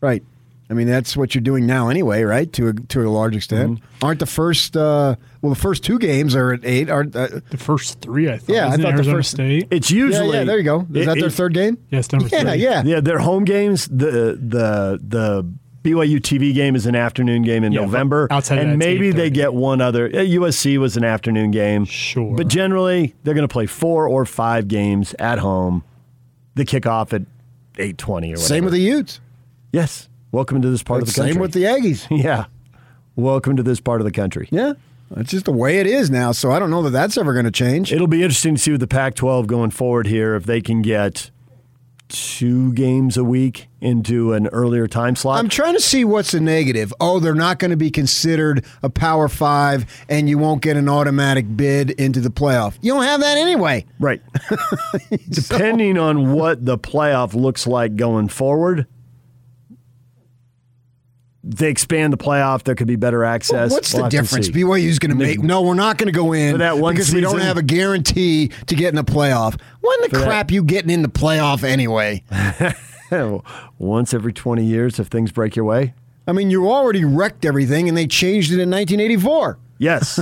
right. 0.00 0.22
I 0.68 0.74
mean, 0.74 0.88
that's 0.88 1.16
what 1.16 1.32
you're 1.34 1.42
doing 1.42 1.64
now 1.64 1.88
anyway, 1.88 2.24
right? 2.24 2.52
To 2.54 2.68
a, 2.68 2.72
to 2.72 3.06
a 3.06 3.08
large 3.08 3.36
extent. 3.36 3.80
Aren't 4.02 4.18
the 4.18 4.26
first? 4.26 4.76
Uh, 4.76 5.14
well, 5.40 5.50
the 5.54 5.60
first 5.60 5.84
two 5.84 5.98
games 5.98 6.34
are 6.34 6.52
at 6.54 6.60
eight. 6.64 6.90
Aren't? 6.90 7.14
Uh, 7.14 7.28
The 7.50 7.56
first 7.56 8.00
three, 8.00 8.28
I 8.28 8.38
thought. 8.38 8.52
Yeah, 8.52 8.64
I 8.64 8.68
Isn't 8.70 8.80
it 8.80 8.82
thought 8.82 8.96
the 8.96 9.04
first- 9.04 9.30
State. 9.30 9.68
It's 9.70 9.90
usually 9.92 10.36
yeah. 10.38 10.44
There 10.44 10.58
you 10.58 10.64
go. 10.64 10.80
Is 10.92 11.02
it- 11.02 11.06
that 11.06 11.14
their 11.18 11.26
it- 11.28 11.32
third 11.32 11.54
game? 11.54 11.78
Yes, 11.90 12.10
number 12.10 12.28
Yeah, 12.32 12.40
three. 12.50 12.62
yeah. 12.62 12.82
Yeah, 12.84 13.00
their 13.00 13.20
home 13.20 13.44
games. 13.44 13.86
The 13.86 14.36
the 14.42 15.00
the 15.06 15.46
BYU 15.84 16.18
TV 16.18 16.52
game 16.52 16.74
is 16.74 16.84
an 16.86 16.96
afternoon 16.96 17.42
game 17.42 17.62
in 17.62 17.70
Yeah, 17.70 17.82
November, 17.82 18.26
outside 18.32 18.58
of 18.58 18.62
and 18.64 18.70
that, 18.72 18.74
it's 18.88 18.98
maybe 19.00 19.12
they 19.12 19.30
get 19.30 19.54
one 19.54 19.80
other. 19.80 20.06
uh, 20.06 20.18
USC 20.18 20.78
was 20.78 20.96
an 20.96 21.04
afternoon 21.04 21.52
game, 21.52 21.84
Sure. 21.84 22.34
but 22.36 22.48
generally 22.48 23.14
they're 23.22 23.34
going 23.34 23.46
to 23.46 23.52
play 23.52 23.66
four 23.66 24.08
or 24.08 24.24
five 24.26 24.66
games 24.66 25.14
at 25.20 25.38
home. 25.38 25.84
The 26.56 26.64
kickoff 26.64 27.12
at 27.12 27.22
eight 27.78 27.98
twenty 27.98 28.30
or 28.30 28.30
whatever. 28.32 28.48
Same 28.48 28.64
with 28.64 28.72
the 28.72 28.80
Utes. 28.80 29.20
yes. 29.72 30.08
Welcome 30.32 30.60
to 30.62 30.70
this 30.70 30.82
part 30.82 31.02
of 31.02 31.08
the 31.08 31.14
country. 31.14 31.32
Same 31.32 31.40
with 31.40 31.52
the 31.52 31.64
Aggies. 31.64 32.06
yeah. 32.10 32.46
Welcome 33.14 33.56
to 33.56 33.62
this 33.62 33.80
part 33.80 34.00
of 34.00 34.04
the 34.04 34.10
country. 34.10 34.48
Yeah, 34.50 34.74
it's 35.16 35.30
just 35.30 35.46
the 35.46 35.52
way 35.52 35.78
it 35.78 35.86
is 35.86 36.10
now. 36.10 36.32
So 36.32 36.50
I 36.50 36.58
don't 36.58 36.70
know 36.70 36.82
that 36.82 36.90
that's 36.90 37.16
ever 37.16 37.32
going 37.32 37.46
to 37.46 37.50
change. 37.50 37.92
It'll 37.92 38.06
be 38.06 38.22
interesting 38.22 38.56
to 38.56 38.60
see 38.60 38.72
with 38.72 38.80
the 38.80 38.86
Pac 38.86 39.14
12 39.14 39.46
going 39.46 39.70
forward 39.70 40.06
here 40.06 40.34
if 40.34 40.44
they 40.44 40.60
can 40.60 40.82
get 40.82 41.30
two 42.08 42.72
games 42.74 43.16
a 43.16 43.24
week 43.24 43.68
into 43.80 44.32
an 44.32 44.46
earlier 44.48 44.86
time 44.86 45.16
slot. 45.16 45.38
I'm 45.38 45.48
trying 45.48 45.74
to 45.74 45.80
see 45.80 46.04
what's 46.04 46.32
the 46.32 46.40
negative. 46.40 46.92
Oh, 47.00 47.18
they're 47.18 47.34
not 47.34 47.58
going 47.58 47.70
to 47.70 47.76
be 47.76 47.90
considered 47.90 48.64
a 48.82 48.90
Power 48.90 49.28
Five, 49.28 49.86
and 50.08 50.28
you 50.28 50.38
won't 50.38 50.60
get 50.60 50.76
an 50.76 50.88
automatic 50.88 51.56
bid 51.56 51.90
into 51.92 52.20
the 52.20 52.30
playoff. 52.30 52.76
You 52.82 52.92
don't 52.92 53.04
have 53.04 53.20
that 53.20 53.38
anyway. 53.38 53.86
right. 53.98 54.20
Depending 55.30 55.98
on 55.98 56.32
what 56.32 56.64
the 56.64 56.78
playoff 56.78 57.34
looks 57.34 57.66
like 57.66 57.96
going 57.96 58.28
forward, 58.28 58.86
they 61.48 61.70
expand 61.70 62.12
the 62.12 62.16
playoff. 62.16 62.64
There 62.64 62.74
could 62.74 62.88
be 62.88 62.96
better 62.96 63.22
access. 63.24 63.70
What's 63.70 63.94
We'll 63.94 64.02
the 64.04 64.08
difference? 64.08 64.48
BYU's 64.48 64.98
going 64.98 65.10
to 65.10 65.16
make. 65.16 65.40
No, 65.40 65.62
we're 65.62 65.74
not 65.74 65.96
going 65.96 66.12
to 66.12 66.12
go 66.12 66.32
in 66.32 66.52
For 66.54 66.58
that 66.58 66.78
one 66.78 66.94
because 66.94 67.14
we 67.14 67.20
don't 67.20 67.38
have 67.38 67.56
a 67.56 67.62
guarantee 67.62 68.48
to 68.66 68.74
get 68.74 68.88
in 68.88 68.96
the 68.96 69.04
playoff. 69.04 69.58
When 69.80 70.00
the 70.02 70.08
that- 70.08 70.24
crap 70.24 70.50
you 70.50 70.64
getting 70.64 70.90
in 70.90 71.02
the 71.02 71.08
playoff 71.08 71.62
anyway? 71.62 72.24
Once 73.78 74.12
every 74.12 74.32
20 74.32 74.64
years, 74.64 74.98
if 74.98 75.06
things 75.06 75.30
break 75.30 75.54
your 75.54 75.64
way. 75.64 75.94
I 76.26 76.32
mean, 76.32 76.50
you 76.50 76.68
already 76.68 77.04
wrecked 77.04 77.44
everything, 77.44 77.88
and 77.88 77.96
they 77.96 78.06
changed 78.08 78.50
it 78.50 78.58
in 78.58 78.68
1984. 78.70 79.58
Yes. 79.78 80.18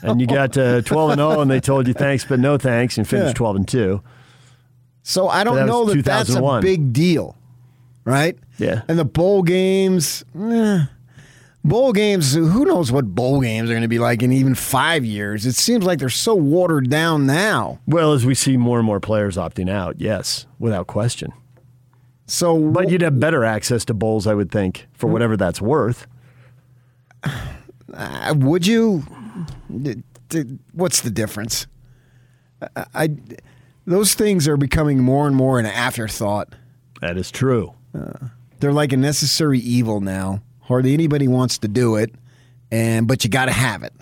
And 0.02 0.20
you 0.20 0.26
got 0.26 0.56
uh, 0.56 0.80
12 0.82 1.10
and 1.10 1.18
0, 1.18 1.40
and 1.42 1.50
they 1.50 1.60
told 1.60 1.86
you 1.86 1.92
thanks, 1.94 2.24
but 2.24 2.40
no 2.40 2.56
thanks, 2.56 2.96
and 2.96 3.06
finished 3.06 3.28
Yeah. 3.34 3.34
12 3.34 3.56
and 3.56 3.68
2. 3.68 4.02
So 5.02 5.28
I 5.28 5.44
don't 5.44 5.56
That 5.56 5.66
know 5.66 5.84
that 5.86 6.04
that's 6.04 6.34
a 6.34 6.58
big 6.62 6.92
deal, 6.92 7.36
right? 8.04 8.38
Yeah. 8.58 8.82
And 8.88 8.98
the 8.98 9.04
bowl 9.04 9.42
games, 9.42 10.24
eh, 10.38 10.84
bowl 11.64 11.92
games. 11.92 12.34
Who 12.34 12.64
knows 12.64 12.92
what 12.92 13.14
bowl 13.14 13.40
games 13.40 13.70
are 13.70 13.72
going 13.72 13.82
to 13.82 13.88
be 13.88 13.98
like 13.98 14.22
in 14.22 14.32
even 14.32 14.54
five 14.54 15.04
years? 15.04 15.46
It 15.46 15.54
seems 15.54 15.84
like 15.84 15.98
they're 15.98 16.08
so 16.08 16.34
watered 16.34 16.90
down 16.90 17.26
now. 17.26 17.80
Well, 17.86 18.12
as 18.12 18.24
we 18.24 18.34
see 18.34 18.56
more 18.56 18.78
and 18.78 18.86
more 18.86 19.00
players 19.00 19.36
opting 19.36 19.70
out, 19.70 20.00
yes, 20.00 20.46
without 20.58 20.86
question. 20.86 21.32
So, 22.26 22.70
But 22.70 22.90
you'd 22.90 23.02
have 23.02 23.18
better 23.18 23.44
access 23.44 23.84
to 23.86 23.94
bowls, 23.94 24.26
I 24.28 24.34
would 24.34 24.52
think, 24.52 24.86
for 24.92 25.08
whatever 25.08 25.36
that's 25.36 25.60
worth. 25.60 26.06
uh, 27.94 28.34
would 28.36 28.66
you? 28.66 29.04
What's 30.72 31.00
the 31.00 31.10
difference? 31.10 31.66
I, 32.76 32.84
I 32.94 33.08
those 33.86 34.14
things 34.14 34.46
are 34.46 34.56
becoming 34.56 35.00
more 35.00 35.26
and 35.26 35.34
more 35.34 35.58
an 35.58 35.66
afterthought. 35.66 36.54
That 37.00 37.16
is 37.16 37.30
true. 37.32 37.74
They're 38.60 38.72
like 38.72 38.92
a 38.92 38.96
necessary 38.96 39.58
evil 39.58 40.00
now. 40.00 40.42
Hardly 40.60 40.92
anybody 40.94 41.26
wants 41.28 41.58
to 41.58 41.68
do 41.68 41.96
it, 41.96 42.14
and 42.70 43.08
but 43.08 43.24
you 43.24 43.30
got 43.30 43.46
to 43.46 43.52
have 43.52 43.82
it. 43.82 43.92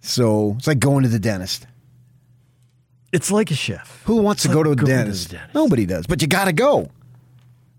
So 0.00 0.54
it's 0.58 0.66
like 0.66 0.78
going 0.78 1.02
to 1.02 1.08
the 1.08 1.18
dentist. 1.18 1.66
It's 3.12 3.30
like 3.30 3.50
a 3.50 3.54
chef. 3.54 4.02
Who 4.04 4.16
wants 4.16 4.42
to 4.42 4.48
It's 4.48 4.54
go 4.54 4.62
to 4.62 4.70
a 4.70 4.76
going 4.76 4.86
to 4.86 4.92
dentist? 4.96 5.30
dentist. 5.30 5.54
Nobody 5.54 5.86
does, 5.86 6.06
but 6.06 6.20
you 6.22 6.28
got 6.28 6.44
to 6.46 6.52
go. 6.52 6.90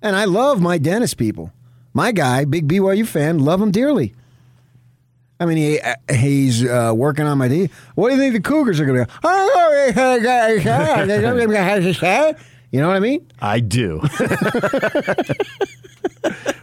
And 0.02 0.16
I 0.16 0.26
love 0.26 0.62
my 0.62 0.78
dentist 0.78 1.18
people. 1.18 1.52
My 1.94 2.12
guy, 2.12 2.46
big 2.46 2.68
BYU 2.68 3.06
fan, 3.06 3.40
love 3.40 3.62
him 3.62 3.72
dearly. 3.72 4.14
I 5.40 5.46
mean, 5.46 5.58
he, 5.58 5.80
uh, 5.80 5.96
he's 6.14 6.64
uh, 6.66 6.94
working 6.96 7.26
on 7.26 7.38
my 7.38 7.48
teeth. 7.48 7.74
What 7.96 8.10
do 8.10 8.16
you 8.16 8.22
think 8.22 8.34
the 8.34 8.42
Cougars 8.48 8.80
are 8.80 8.86
going 8.86 9.06
to 9.06 9.06
go? 9.06 9.30
You 12.72 12.80
know 12.82 12.88
what 12.88 12.98
I 12.98 13.00
mean? 13.00 13.26
I 13.42 13.60
do. 13.62 14.00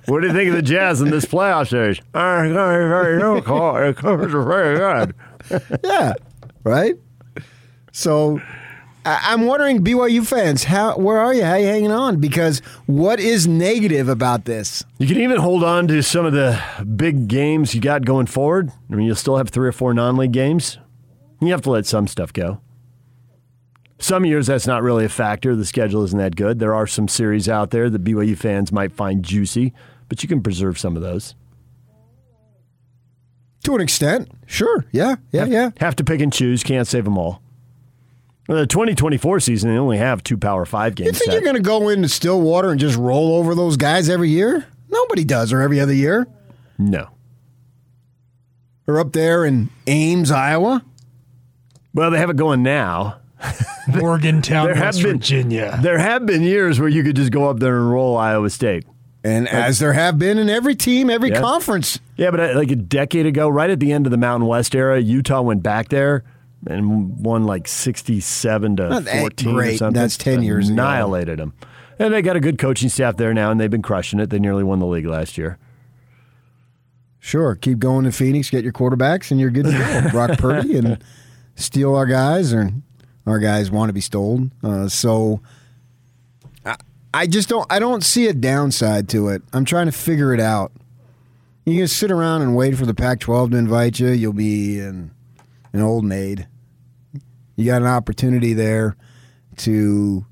what 0.06 0.20
do 0.20 0.26
you 0.28 0.32
think 0.32 0.48
of 0.50 0.54
the 0.54 0.62
Jazz 0.62 1.00
in 1.00 1.10
this 1.10 1.24
playoff 1.24 1.68
series? 1.68 2.00
very 4.44 4.78
good. 4.78 5.14
Yeah, 5.84 6.12
right. 6.64 6.94
So 7.92 8.40
I- 9.04 9.20
I'm 9.32 9.46
wondering, 9.46 9.82
BYU 9.82 10.26
fans, 10.26 10.64
how 10.64 10.96
where 10.96 11.18
are 11.18 11.34
you? 11.34 11.44
How 11.44 11.54
you 11.56 11.66
hanging 11.66 11.90
on? 11.92 12.20
Because 12.20 12.60
what 12.86 13.18
is 13.20 13.46
negative 13.48 14.08
about 14.08 14.44
this? 14.44 14.84
You 14.98 15.06
can 15.08 15.18
even 15.18 15.38
hold 15.38 15.64
on 15.64 15.88
to 15.88 16.02
some 16.02 16.24
of 16.26 16.32
the 16.32 16.60
big 16.96 17.26
games 17.28 17.74
you 17.74 17.80
got 17.80 18.04
going 18.04 18.26
forward. 18.26 18.70
I 18.90 18.94
mean, 18.94 19.06
you'll 19.06 19.16
still 19.16 19.36
have 19.38 19.48
three 19.50 19.68
or 19.68 19.72
four 19.72 19.92
non-league 19.94 20.32
games. 20.32 20.78
You 21.40 21.48
have 21.48 21.62
to 21.62 21.70
let 21.70 21.84
some 21.86 22.06
stuff 22.06 22.32
go. 22.32 22.60
Some 23.98 24.24
years 24.26 24.46
that's 24.46 24.66
not 24.66 24.82
really 24.82 25.04
a 25.06 25.08
factor. 25.08 25.56
The 25.56 25.64
schedule 25.64 26.02
isn't 26.04 26.18
that 26.18 26.36
good. 26.36 26.58
There 26.58 26.74
are 26.74 26.86
some 26.86 27.08
series 27.08 27.48
out 27.48 27.70
there 27.70 27.88
that 27.88 28.04
BYU 28.04 28.36
fans 28.36 28.70
might 28.70 28.92
find 28.92 29.22
juicy, 29.24 29.72
but 30.08 30.22
you 30.22 30.28
can 30.28 30.42
preserve 30.42 30.78
some 30.78 30.96
of 30.96 31.02
those. 31.02 31.34
To 33.64 33.74
an 33.74 33.80
extent, 33.80 34.30
sure. 34.46 34.84
Yeah, 34.92 35.16
yeah, 35.32 35.46
yeah. 35.46 35.70
Have 35.78 35.96
to 35.96 36.04
pick 36.04 36.20
and 36.20 36.32
choose. 36.32 36.62
Can't 36.62 36.86
save 36.86 37.04
them 37.04 37.18
all. 37.18 37.42
Well, 38.48 38.58
The 38.58 38.66
2024 38.66 39.40
season, 39.40 39.72
they 39.72 39.78
only 39.78 39.98
have 39.98 40.22
two 40.22 40.36
Power 40.36 40.64
Five 40.64 40.94
games. 40.94 41.06
You 41.06 41.12
think 41.14 41.24
set. 41.24 41.32
you're 41.32 41.42
going 41.42 41.56
to 41.56 41.62
go 41.62 41.88
into 41.88 42.08
Stillwater 42.08 42.70
and 42.70 42.78
just 42.78 42.96
roll 42.96 43.34
over 43.36 43.54
those 43.56 43.76
guys 43.76 44.08
every 44.08 44.28
year? 44.30 44.66
Nobody 44.88 45.24
does, 45.24 45.52
or 45.52 45.62
every 45.62 45.80
other 45.80 45.92
year. 45.94 46.26
no. 46.78 47.08
Or 48.88 49.00
up 49.00 49.12
there 49.12 49.44
in 49.44 49.68
Ames, 49.88 50.30
Iowa. 50.30 50.84
Well, 51.92 52.12
they 52.12 52.18
have 52.18 52.30
it 52.30 52.36
going 52.36 52.62
now. 52.62 53.16
Morgantown, 53.88 54.66
There 54.66 54.74
have 54.74 54.84
West 54.94 55.02
been- 55.02 55.12
Virginia. 55.18 55.78
There 55.82 55.98
have 55.98 56.26
been 56.26 56.42
years 56.42 56.80
where 56.80 56.88
you 56.88 57.02
could 57.02 57.16
just 57.16 57.30
go 57.32 57.48
up 57.50 57.58
there 57.58 57.76
and 57.76 57.90
roll 57.90 58.16
Iowa 58.16 58.50
State. 58.50 58.84
And 59.24 59.48
as 59.48 59.80
there 59.80 59.92
have 59.92 60.18
been 60.18 60.38
in 60.38 60.48
every 60.48 60.76
team, 60.76 61.10
every 61.10 61.30
Yeah. 61.30 61.40
conference. 61.40 61.98
Yeah, 62.16 62.30
but 62.30 62.38
uh, 62.40 62.52
like 62.54 62.70
a 62.70 62.76
decade 62.76 63.26
ago, 63.26 63.48
right 63.48 63.68
at 63.70 63.80
the 63.80 63.92
end 63.92 64.06
of 64.06 64.12
the 64.12 64.16
Mountain 64.16 64.46
West 64.48 64.74
era, 64.74 65.00
Utah 65.00 65.42
went 65.42 65.62
back 65.64 65.88
there 65.88 66.22
and 66.68 67.18
won 67.24 67.44
like 67.44 67.66
67 67.66 68.76
to 68.76 68.88
Not 68.88 69.04
that 69.04 69.18
14 69.20 69.56
or 69.56 69.74
something. 69.76 70.00
That's 70.00 70.16
10 70.16 70.42
years 70.42 70.66
ago. 70.68 70.74
Annihilated 70.74 71.38
them. 71.40 71.54
And 71.98 72.14
they 72.14 72.22
got 72.22 72.36
a 72.36 72.40
good 72.40 72.58
coaching 72.58 72.88
staff 72.88 73.16
there 73.16 73.34
now, 73.34 73.50
and 73.50 73.58
they've 73.60 73.70
been 73.70 73.82
crushing 73.82 74.20
it. 74.20 74.30
They 74.30 74.38
nearly 74.38 74.62
won 74.62 74.78
the 74.78 74.86
league 74.86 75.06
last 75.06 75.36
year. 75.38 75.58
Sure, 77.18 77.56
keep 77.56 77.78
going 77.80 78.04
to 78.04 78.12
Phoenix, 78.12 78.50
get 78.50 78.62
your 78.62 78.72
quarterbacks, 78.72 79.30
and 79.32 79.40
you're 79.40 79.50
good 79.50 79.64
to 79.64 79.72
go. 79.72 80.08
Brock 80.12 80.38
Purdy 80.38 80.76
and 80.76 81.02
steal 81.56 81.94
our 81.96 82.06
guys, 82.06 82.52
or 82.52 82.70
our 83.26 83.38
guys 83.38 83.70
want 83.70 83.88
to 83.88 83.92
be 83.92 84.00
stolen. 84.00 84.52
Uh, 84.62 84.88
so 84.88 85.40
I, 86.64 86.76
I 87.12 87.26
just 87.26 87.48
don't. 87.48 87.66
I 87.70 87.78
don't 87.78 88.04
see 88.04 88.26
a 88.28 88.32
downside 88.32 89.08
to 89.10 89.28
it. 89.28 89.42
I'm 89.52 89.64
trying 89.64 89.86
to 89.86 89.92
figure 89.92 90.32
it 90.32 90.40
out. 90.40 90.72
You 91.64 91.76
can 91.76 91.88
sit 91.88 92.12
around 92.12 92.42
and 92.42 92.54
wait 92.54 92.76
for 92.76 92.86
the 92.86 92.94
Pac-12 92.94 93.50
to 93.50 93.56
invite 93.56 93.98
you. 93.98 94.08
You'll 94.08 94.32
be 94.32 94.78
an 94.78 95.10
an 95.72 95.82
old 95.82 96.04
maid. 96.04 96.46
You 97.56 97.64
got 97.64 97.82
an 97.82 97.88
opportunity 97.88 98.52
there 98.52 98.96
to 99.58 100.24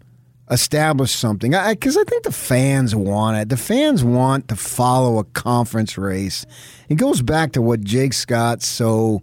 establish 0.51 1.13
something 1.13 1.53
because 1.53 1.97
I, 1.97 2.05
think 2.05 2.23
the 2.23 2.33
fans 2.33 2.95
want 2.95 3.39
it. 3.39 3.49
The 3.49 3.57
fans 3.57 4.05
want 4.05 4.49
to 4.49 4.57
follow 4.57 5.19
a 5.19 5.25
conference 5.25 5.97
race. 5.97 6.45
It 6.89 6.97
goes 6.97 7.23
back 7.23 7.53
to 7.53 7.63
what 7.63 7.81
Jake 7.81 8.13
Scott 8.13 8.63
so 8.63 9.23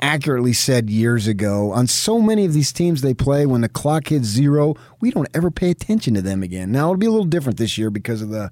accurately 0.00 0.52
said 0.52 0.90
years 0.90 1.26
ago. 1.26 1.72
On 1.72 1.86
so 1.86 2.20
many 2.20 2.44
of 2.44 2.52
these 2.52 2.72
teams 2.72 3.00
they 3.02 3.14
play, 3.14 3.46
when 3.46 3.60
the 3.60 3.68
clock 3.68 4.08
hits 4.08 4.26
zero, 4.26 4.74
we 5.00 5.10
don't 5.10 5.28
ever 5.34 5.50
pay 5.50 5.70
attention 5.70 6.14
to 6.14 6.22
them 6.22 6.42
again. 6.42 6.70
Now 6.72 6.84
it'll 6.84 6.96
be 6.96 7.06
a 7.06 7.10
little 7.10 7.26
different 7.26 7.58
this 7.58 7.78
year 7.78 7.90
because 7.90 8.22
of 8.22 8.30
the 8.30 8.50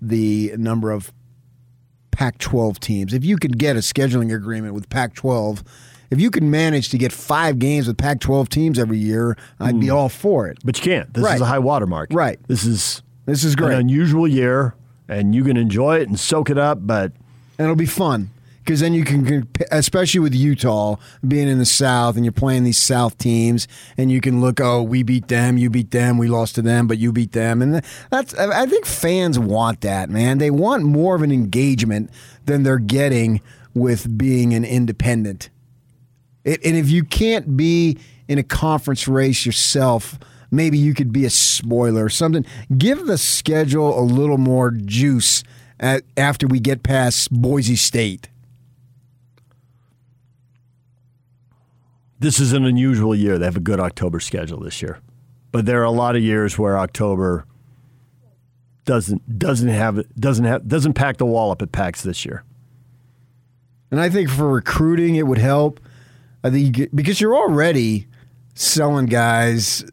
the 0.00 0.52
number 0.58 0.90
of 0.90 1.10
Pac-12 2.10 2.78
teams. 2.78 3.14
If 3.14 3.24
you 3.24 3.36
could 3.36 3.58
get 3.58 3.76
a 3.76 3.80
scheduling 3.80 4.34
agreement 4.34 4.74
with 4.74 4.88
Pac-12. 4.88 5.62
If 6.08 6.20
you 6.20 6.30
can 6.30 6.52
manage 6.52 6.90
to 6.90 6.98
get 6.98 7.10
five 7.10 7.58
games 7.58 7.88
with 7.88 7.98
Pac-12 7.98 8.48
teams 8.48 8.78
every 8.78 8.96
year, 8.98 9.36
I'd 9.58 9.80
be 9.80 9.88
hmm. 9.88 9.96
all 9.96 10.08
for 10.08 10.46
it. 10.46 10.56
But 10.64 10.78
you 10.78 10.84
can't. 10.84 11.12
This 11.12 11.24
Right. 11.24 11.34
is 11.34 11.40
a 11.40 11.46
high 11.46 11.58
water 11.58 11.84
mark. 11.84 12.10
Right. 12.12 12.38
This 12.46 12.64
is 12.64 13.02
This 13.24 13.42
is 13.42 13.54
an 13.54 13.58
great. 13.58 13.78
unusual 13.78 14.28
year, 14.28 14.74
and 15.08 15.34
you 15.34 15.42
can 15.42 15.56
enjoy 15.56 15.96
it 15.98 16.08
and 16.08 16.18
soak 16.18 16.48
it 16.48 16.58
up, 16.58 16.86
but 16.86 17.10
and 17.58 17.64
it'll 17.64 17.74
be 17.74 17.86
fun 17.86 18.30
because 18.66 18.80
then 18.80 18.94
you 18.94 19.04
can, 19.04 19.48
especially 19.70 20.18
with 20.18 20.34
Utah 20.34 20.96
being 21.26 21.46
in 21.46 21.58
the 21.58 21.64
South 21.64 22.16
and 22.16 22.24
you're 22.24 22.32
playing 22.32 22.64
these 22.64 22.82
South 22.82 23.16
teams, 23.16 23.68
and 23.96 24.10
you 24.10 24.20
can 24.20 24.40
look, 24.40 24.60
oh, 24.60 24.82
we 24.82 25.04
beat 25.04 25.28
them, 25.28 25.56
you 25.56 25.70
beat 25.70 25.92
them, 25.92 26.18
we 26.18 26.26
lost 26.26 26.56
to 26.56 26.62
them, 26.62 26.88
but 26.88 26.98
you 26.98 27.12
beat 27.12 27.30
them, 27.30 27.62
and 27.62 27.84
that's. 28.10 28.34
I 28.34 28.66
think 28.66 28.84
fans 28.84 29.38
want 29.38 29.82
that, 29.82 30.10
man. 30.10 30.38
They 30.38 30.50
want 30.50 30.82
more 30.82 31.14
of 31.14 31.22
an 31.22 31.30
engagement 31.30 32.10
than 32.46 32.64
they're 32.64 32.80
getting 32.80 33.40
with 33.72 34.18
being 34.18 34.52
an 34.52 34.64
independent. 34.64 35.48
It, 36.44 36.64
and 36.64 36.76
if 36.76 36.90
you 36.90 37.04
can't 37.04 37.56
be 37.56 37.98
in 38.26 38.38
a 38.38 38.42
conference 38.42 39.06
race 39.06 39.46
yourself, 39.46 40.18
maybe 40.50 40.76
you 40.76 40.92
could 40.92 41.12
be 41.12 41.24
a 41.24 41.30
spoiler 41.30 42.04
or 42.04 42.08
something. 42.08 42.44
Give 42.76 43.06
the 43.06 43.18
schedule 43.18 43.96
a 43.96 44.02
little 44.02 44.38
more 44.38 44.72
juice 44.72 45.44
at, 45.78 46.02
after 46.16 46.48
we 46.48 46.58
get 46.58 46.82
past 46.82 47.30
Boise 47.30 47.76
State. 47.76 48.28
This 52.18 52.40
is 52.40 52.52
an 52.52 52.64
unusual 52.64 53.14
year. 53.14 53.38
They 53.38 53.44
have 53.44 53.56
a 53.56 53.60
good 53.60 53.80
October 53.80 54.20
schedule 54.20 54.60
this 54.60 54.80
year, 54.80 55.00
but 55.52 55.66
there 55.66 55.80
are 55.80 55.84
a 55.84 55.90
lot 55.90 56.16
of 56.16 56.22
years 56.22 56.58
where 56.58 56.78
October 56.78 57.46
doesn't 58.84 59.38
doesn't 59.38 59.68
have 59.68 60.02
doesn't 60.18 60.44
have 60.44 60.66
doesn't 60.66 60.94
pack 60.94 61.18
the 61.18 61.26
wall 61.26 61.50
up 61.50 61.60
it 61.60 61.72
packs 61.72 62.02
this 62.02 62.24
year. 62.24 62.44
And 63.90 64.00
I 64.00 64.08
think 64.08 64.30
for 64.30 64.50
recruiting, 64.50 65.16
it 65.16 65.26
would 65.26 65.38
help. 65.38 65.80
I 66.42 66.50
think 66.50 66.78
you 66.78 66.88
because 66.94 67.20
you're 67.20 67.36
already 67.36 68.06
selling 68.54 69.06
guys 69.06 69.84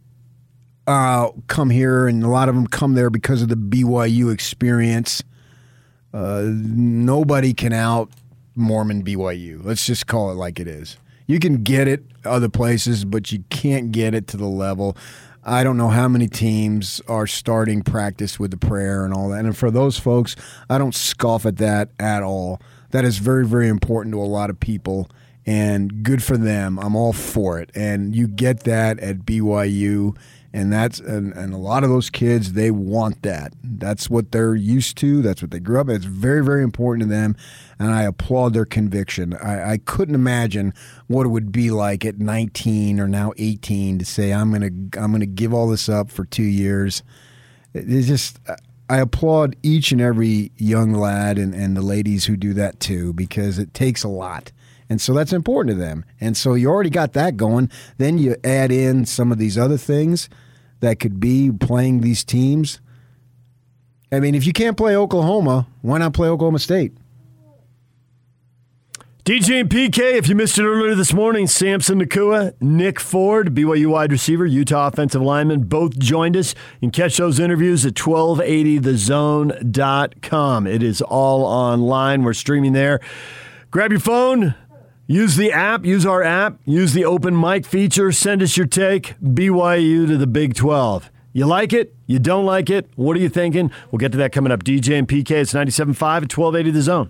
uh, 0.88 1.30
come 1.48 1.70
here, 1.70 2.08
and 2.08 2.24
a 2.24 2.30
lot 2.30 2.50
of 2.50 2.56
them 2.56 2.68
come 2.68 2.94
there 2.94 3.10
because 3.10 3.42
of 3.42 3.50
the 3.50 3.56
BYU 3.56 4.34
experience. 4.34 5.24
Uh, 6.14 6.44
nobody 6.46 7.54
can 7.54 7.74
out 7.74 8.12
Mormon 8.56 9.04
BYU. 9.04 9.64
Let's 9.64 9.86
just 9.86 10.08
call 10.08 10.32
it 10.32 10.36
like 10.36 10.60
it 10.60 10.68
is. 10.68 10.98
You 11.28 11.40
can 11.40 11.64
get 11.64 11.88
it 11.88 12.04
other 12.26 12.50
places, 12.50 13.06
but 13.06 13.32
you 13.32 13.44
can't 13.50 13.92
get 13.92 14.14
it 14.14 14.28
to 14.28 14.38
the 14.38 14.48
level. 14.48 14.98
I 15.46 15.64
don't 15.64 15.78
know 15.78 15.90
how 15.90 16.08
many 16.08 16.28
teams 16.28 17.02
are 17.08 17.28
starting 17.28 17.82
practice 17.82 18.40
with 18.40 18.52
the 18.52 18.58
prayer 18.58 19.04
and 19.04 19.14
all 19.14 19.30
that. 19.30 19.44
And 19.44 19.58
for 19.58 19.72
those 19.72 20.00
folks, 20.00 20.36
I 20.70 20.78
don't 20.78 20.96
scoff 20.96 21.46
at 21.46 21.58
that 21.58 21.90
at 22.00 22.24
all. 22.24 22.62
That 22.92 23.04
is 23.04 23.18
very, 23.18 23.46
very 23.46 23.68
important 23.68 24.14
to 24.14 24.22
a 24.22 24.24
lot 24.24 24.50
of 24.50 24.60
people 24.60 25.10
and 25.46 26.04
good 26.04 26.24
for 26.24 26.38
them. 26.38 26.80
I'm 26.80 26.96
all 26.96 27.12
for 27.12 27.60
it. 27.60 27.72
And 27.76 28.16
you 28.16 28.28
get 28.28 28.62
that 28.62 29.00
at 29.00 29.20
BYU 29.20 30.16
and 30.54 30.72
that's 30.72 30.99
and, 30.99 31.34
and 31.34 31.54
a 31.54 31.58
lot 31.58 31.84
of 31.84 31.89
those 31.89 32.10
kids 32.10 32.54
they 32.54 32.70
want 32.70 33.22
that 33.24 33.54
that's 33.64 34.10
what 34.10 34.32
they're 34.32 34.56
used 34.56 34.97
to 34.97 35.22
that's 35.22 35.41
what 35.41 35.51
they 35.51 35.60
grew 35.60 35.80
up 35.80 35.89
it's 35.89 36.06
very 36.06 36.43
very 36.43 36.64
important 36.64 37.04
to 37.04 37.10
them 37.10 37.36
and 37.80 37.91
i 37.91 38.04
applaud 38.04 38.54
their 38.54 38.66
conviction 38.66 39.34
I, 39.34 39.72
I 39.72 39.78
couldn't 39.80 40.16
imagine 40.16 40.74
what 41.08 41.26
it 41.26 41.30
would 41.30 41.51
be 41.51 41.72
like 41.72 42.06
at 42.06 42.20
19 42.20 42.99
or 42.99 43.08
now 43.08 43.34
18 43.38 43.99
to 43.99 44.06
say 44.06 44.32
i'm 44.32 44.51
gonna 44.51 44.68
i'm 45.01 45.12
gonna 45.12 45.26
give 45.26 45.54
all 45.54 45.68
this 45.68 45.89
up 45.89 46.12
for 46.12 46.24
two 46.26 46.43
years 46.43 47.04
it's 47.74 48.08
just 48.08 48.39
I 48.89 48.97
applaud 48.97 49.56
each 49.64 49.91
and 49.91 49.99
every 49.99 50.51
young 50.58 50.93
lad 50.93 51.39
and, 51.39 51.56
and 51.56 51.76
the 51.76 51.82
ladies 51.82 52.26
who 52.26 52.38
do 52.38 52.54
that 52.54 52.80
too 52.80 53.14
because 53.14 53.58
it 53.58 53.74
takes 53.74 54.04
a 54.04 54.10
lot. 54.10 54.51
And 54.89 55.01
so 55.01 55.14
that's 55.14 55.34
important 55.34 55.76
to 55.76 55.84
them. 55.84 56.06
And 56.22 56.38
so 56.38 56.54
you 56.54 56.70
already 56.70 56.91
got 56.91 57.14
that 57.14 57.38
going. 57.38 57.72
Then 57.97 58.20
you 58.20 58.36
add 58.43 58.72
in 58.72 59.06
some 59.06 59.32
of 59.32 59.39
these 59.39 59.58
other 59.58 59.78
things 59.78 60.30
that 60.84 61.00
could 61.00 61.20
be 61.20 61.50
playing 61.50 62.02
these 62.02 62.24
teams. 62.26 62.82
I 64.12 64.20
mean, 64.20 64.36
if 64.36 64.46
you 64.46 64.52
can't 64.52 64.76
play 64.76 64.98
Oklahoma, 64.98 65.66
why 65.82 65.98
not 65.98 66.14
play 66.14 66.28
Oklahoma 66.28 66.60
State? 66.60 66.92
DJ 69.24 69.62
and 69.62 69.70
PK, 69.70 70.16
if 70.16 70.28
you 70.28 70.36
missed 70.36 70.60
it 70.60 70.66
earlier 70.66 70.94
this 70.94 71.14
morning, 71.14 71.48
Samson 71.48 72.02
Nacua, 72.02 72.54
Nick 72.60 73.00
Ford, 73.00 73.56
BYU 73.56 73.88
wide 73.88 74.12
receiver, 74.12 74.46
Utah 74.46 74.88
offensive 74.88 75.22
lineman, 75.22 75.64
both 75.64 75.98
joined 75.98 76.36
us. 76.36 76.54
You 76.82 76.90
can 76.90 76.92
catch 76.92 77.16
those 77.16 77.40
interviews 77.40 77.86
at 77.86 77.94
1280thezone.com. 77.94 80.68
It 80.68 80.84
is 80.84 81.02
all 81.02 81.46
online. 81.46 82.24
We're 82.24 82.34
streaming 82.34 82.74
there. 82.74 83.00
Grab 83.72 83.92
your 83.92 84.02
phone, 84.02 84.54
use 85.08 85.36
the 85.36 85.51
app, 85.51 85.86
use 85.86 86.06
our 86.06 86.24
app, 86.24 86.60
use 86.66 86.93
the 86.93 87.06
open 87.06 87.39
mic 87.39 87.66
feature, 87.66 88.12
send 88.12 88.41
us 88.41 88.58
your 88.58 88.68
take. 88.68 89.16
BYU 89.22 90.08
to 90.08 90.18
the 90.18 90.28
Big 90.28 90.56
12. 90.56 91.10
You 91.36 91.47
like 91.47 91.74
it? 91.74 91.95
You 92.06 92.20
don't 92.20 92.45
like 92.45 92.70
it? 92.70 92.89
What 92.95 93.18
are 93.18 93.20
you 93.20 93.30
thinking? 93.30 93.72
We'll 93.91 93.97
get 93.97 94.12
to 94.12 94.18
that 94.20 94.32
coming 94.32 94.51
up. 94.51 94.64
DJ 94.64 94.99
and 94.99 95.08
PK, 95.08 95.32
it's 95.32 95.54
97.5 95.54 95.91
at 95.93 96.38
1280 96.38 96.72
The 96.72 96.82
Zone. 96.82 97.10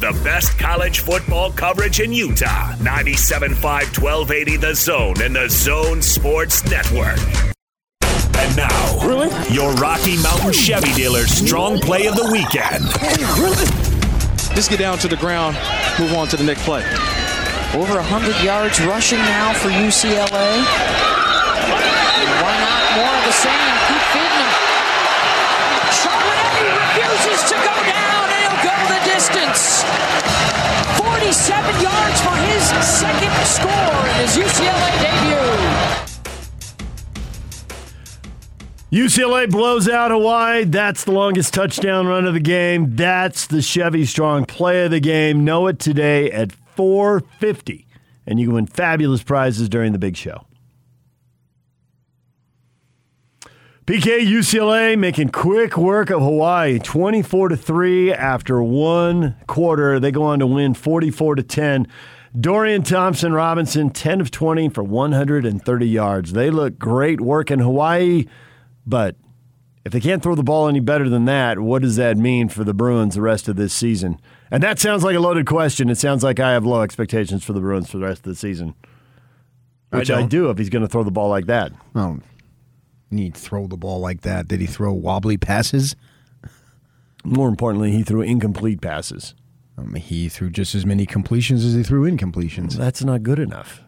the 0.01 0.19
best 0.23 0.57
college 0.57 0.99
football 0.99 1.51
coverage 1.51 1.99
in 1.99 2.11
Utah. 2.11 2.73
97.5 2.81 3.53
1280 4.01 4.57
The 4.57 4.73
Zone 4.73 5.21
and 5.21 5.35
the 5.35 5.47
Zone 5.47 6.01
Sports 6.01 6.65
Network. 6.65 7.19
And 8.01 8.57
now, 8.57 8.97
really? 9.05 9.29
your 9.53 9.71
Rocky 9.73 10.17
Mountain 10.23 10.53
Chevy 10.53 10.91
dealer's 10.93 11.29
strong 11.29 11.77
play 11.77 12.07
of 12.07 12.15
the 12.15 12.25
weekend. 12.33 12.81
Really? 13.37 13.69
Just 14.57 14.71
get 14.71 14.79
down 14.79 14.97
to 15.05 15.07
the 15.07 15.17
ground, 15.17 15.55
move 15.99 16.13
on 16.13 16.27
to 16.29 16.35
the 16.35 16.43
next 16.43 16.63
play. 16.63 16.81
Over 17.77 18.01
100 18.01 18.43
yards 18.43 18.81
rushing 18.81 19.19
now 19.19 19.53
for 19.53 19.69
UCLA. 19.69 20.65
Why 22.41 22.53
not 22.57 22.81
more 22.97 23.13
of 23.21 23.23
the 23.29 23.37
same? 23.37 23.69
Keep 23.85 24.01
feeding 24.17 24.49
them. 24.49 24.49
Charbonnet 25.93 26.73
refuses 26.73 27.45
to 27.53 27.55
go 27.61 27.75
down, 27.85 28.25
and 28.33 28.41
he'll 28.41 28.65
go 28.65 28.75
the 28.89 29.10
distance. 29.21 29.83
47 30.97 31.81
yards 31.81 32.21
for 32.21 32.35
his 32.49 32.63
second 32.83 33.31
score 33.45 34.07
in 34.09 34.15
his 34.15 34.35
UCLA 34.35 34.91
debut. 34.99 35.51
UCLA 38.91 39.49
blows 39.49 39.87
out 39.87 40.09
Hawaii. 40.09 40.63
That's 40.63 41.03
the 41.03 41.11
longest 41.11 41.53
touchdown 41.53 42.07
run 42.07 42.25
of 42.25 42.33
the 42.33 42.39
game. 42.39 42.95
That's 42.95 43.45
the 43.45 43.61
Chevy 43.61 44.05
Strong 44.05 44.45
play 44.45 44.85
of 44.85 44.91
the 44.91 44.99
game. 44.99 45.45
Know 45.45 45.67
it 45.67 45.77
today 45.77 46.31
at 46.31 46.51
450. 46.75 47.85
And 48.25 48.39
you 48.39 48.47
can 48.47 48.55
win 48.55 48.65
fabulous 48.65 49.21
prizes 49.21 49.69
during 49.69 49.91
the 49.91 49.99
big 49.99 50.17
show. 50.17 50.47
PK 53.91 54.25
UCLA 54.25 54.97
making 54.97 55.31
quick 55.31 55.75
work 55.75 56.11
of 56.11 56.21
Hawaii, 56.21 56.79
24 56.79 57.49
to 57.49 57.57
3 57.57 58.13
after 58.13 58.63
one 58.63 59.35
quarter. 59.47 59.99
They 59.99 60.11
go 60.11 60.23
on 60.23 60.39
to 60.39 60.47
win 60.47 60.73
44 60.75 61.35
to 61.35 61.43
10. 61.43 61.87
Dorian 62.39 62.83
Thompson 62.83 63.33
Robinson 63.33 63.89
10 63.89 64.21
of 64.21 64.31
20 64.31 64.69
for 64.69 64.81
130 64.81 65.85
yards. 65.85 66.31
They 66.31 66.49
look 66.49 66.79
great 66.79 67.19
work 67.19 67.51
in 67.51 67.59
Hawaii, 67.59 68.27
but 68.87 69.17
if 69.83 69.91
they 69.91 69.99
can't 69.99 70.23
throw 70.23 70.35
the 70.35 70.41
ball 70.41 70.69
any 70.69 70.79
better 70.79 71.09
than 71.09 71.25
that, 71.25 71.59
what 71.59 71.81
does 71.81 71.97
that 71.97 72.15
mean 72.15 72.47
for 72.47 72.63
the 72.63 72.73
Bruins 72.73 73.15
the 73.15 73.21
rest 73.21 73.49
of 73.49 73.57
this 73.57 73.73
season? 73.73 74.21
And 74.49 74.63
that 74.63 74.79
sounds 74.79 75.03
like 75.03 75.17
a 75.17 75.19
loaded 75.19 75.47
question. 75.47 75.89
It 75.89 75.97
sounds 75.97 76.23
like 76.23 76.39
I 76.39 76.53
have 76.53 76.65
low 76.65 76.81
expectations 76.81 77.43
for 77.43 77.51
the 77.51 77.59
Bruins 77.59 77.89
for 77.89 77.97
the 77.97 78.05
rest 78.05 78.19
of 78.19 78.31
the 78.31 78.35
season. 78.35 78.73
Which 79.89 80.09
I, 80.09 80.21
I 80.21 80.25
do 80.25 80.49
if 80.49 80.57
he's 80.57 80.69
going 80.69 80.83
to 80.83 80.87
throw 80.87 81.03
the 81.03 81.11
ball 81.11 81.27
like 81.27 81.47
that. 81.47 81.73
Oh, 81.93 82.21
need 83.11 83.35
to 83.35 83.41
throw 83.41 83.67
the 83.67 83.77
ball 83.77 83.99
like 83.99 84.21
that. 84.21 84.47
Did 84.47 84.61
he 84.61 84.67
throw 84.67 84.93
wobbly 84.93 85.37
passes? 85.37 85.95
More 87.23 87.49
importantly, 87.49 87.91
he 87.91 88.03
threw 88.03 88.21
incomplete 88.21 88.81
passes. 88.81 89.35
Um, 89.77 89.95
he 89.95 90.29
threw 90.29 90.49
just 90.49 90.75
as 90.75 90.85
many 90.85 91.05
completions 91.05 91.63
as 91.63 91.73
he 91.73 91.83
threw 91.83 92.09
incompletions. 92.09 92.75
That's 92.75 93.03
not 93.03 93.23
good 93.23 93.39
enough. 93.39 93.81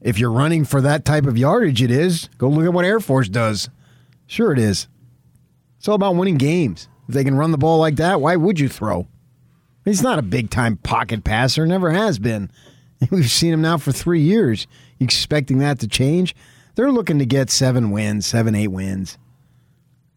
If 0.00 0.18
you're 0.18 0.30
running 0.30 0.64
for 0.64 0.80
that 0.82 1.04
type 1.04 1.26
of 1.26 1.38
yardage, 1.38 1.82
it 1.82 1.90
is. 1.90 2.28
Go 2.38 2.48
look 2.48 2.66
at 2.66 2.72
what 2.72 2.84
Air 2.84 3.00
Force 3.00 3.28
does. 3.28 3.68
Sure, 4.26 4.52
it 4.52 4.58
is. 4.58 4.88
It's 5.78 5.88
all 5.88 5.94
about 5.94 6.16
winning 6.16 6.36
games. 6.36 6.88
If 7.08 7.14
they 7.14 7.24
can 7.24 7.36
run 7.36 7.50
the 7.50 7.58
ball 7.58 7.78
like 7.78 7.96
that, 7.96 8.20
why 8.20 8.36
would 8.36 8.60
you 8.60 8.68
throw? 8.68 9.06
He's 9.84 10.02
not 10.02 10.18
a 10.18 10.22
big 10.22 10.50
time 10.50 10.76
pocket 10.78 11.24
passer, 11.24 11.64
never 11.66 11.92
has 11.92 12.18
been. 12.18 12.50
We've 13.10 13.30
seen 13.30 13.52
him 13.52 13.62
now 13.62 13.78
for 13.78 13.92
three 13.92 14.20
years. 14.20 14.66
You 14.98 15.04
expecting 15.04 15.58
that 15.58 15.78
to 15.80 15.88
change? 15.88 16.34
They're 16.76 16.92
looking 16.92 17.18
to 17.18 17.26
get 17.26 17.50
seven 17.50 17.90
wins, 17.90 18.26
seven, 18.26 18.54
eight 18.54 18.68
wins. 18.68 19.18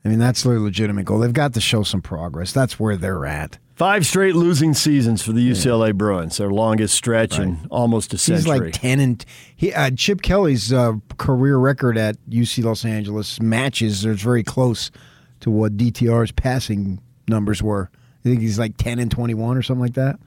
I 0.05 0.10
mean, 0.10 0.20
that's 0.20 0.43
their 0.43 0.60
legitimate 0.60 1.05
goal. 1.05 1.20
They've 1.20 1.34
got 1.34 1.53
to 1.53 1.62
show 1.62 1.84
some 1.84 2.01
progress. 2.01 2.53
That's 2.53 2.80
where 2.80 2.95
they're 2.95 3.26
at. 3.26 3.57
Five 3.76 4.05
straight 4.05 4.36
losing 4.36 4.74
seasons 4.74 5.22
for 5.22 5.32
the 5.32 5.51
UCLA 5.51 5.95
Bruins, 5.95 6.36
their 6.38 6.49
longest 6.51 6.93
stretch 6.95 7.39
in 7.39 7.66
almost 7.72 8.12
a 8.14 8.18
He's 8.18 8.24
century. 8.24 8.60
like 8.60 8.74
ten 8.74 8.99
and 8.99 9.26
he 9.55 9.74
uh, 9.74 9.89
Chip 9.91 10.22
Kelly's 10.22 10.74
uh, 10.74 10.93
career 11.18 11.57
record 11.57 11.97
at 11.97 12.18
UC 12.30 12.66
Los 12.66 12.84
Angeles 12.84 13.39
matches. 13.39 14.01
There's 14.01 14.22
very 14.22 14.43
close 14.43 14.91
to 15.39 15.49
what 15.49 15.78
DTR's 15.78 16.34
passing 16.34 17.01
numbers 17.30 17.64
were. 17.64 17.89
I 17.93 18.24
think 18.28 18.41
he's 18.41 18.60
like 18.60 18.76
ten 18.76 18.99
and 18.99 19.10
twenty 19.10 19.34
one 19.34 19.55
or 19.55 19.62
something 19.62 19.82
like 19.82 19.93
that, 19.93 20.20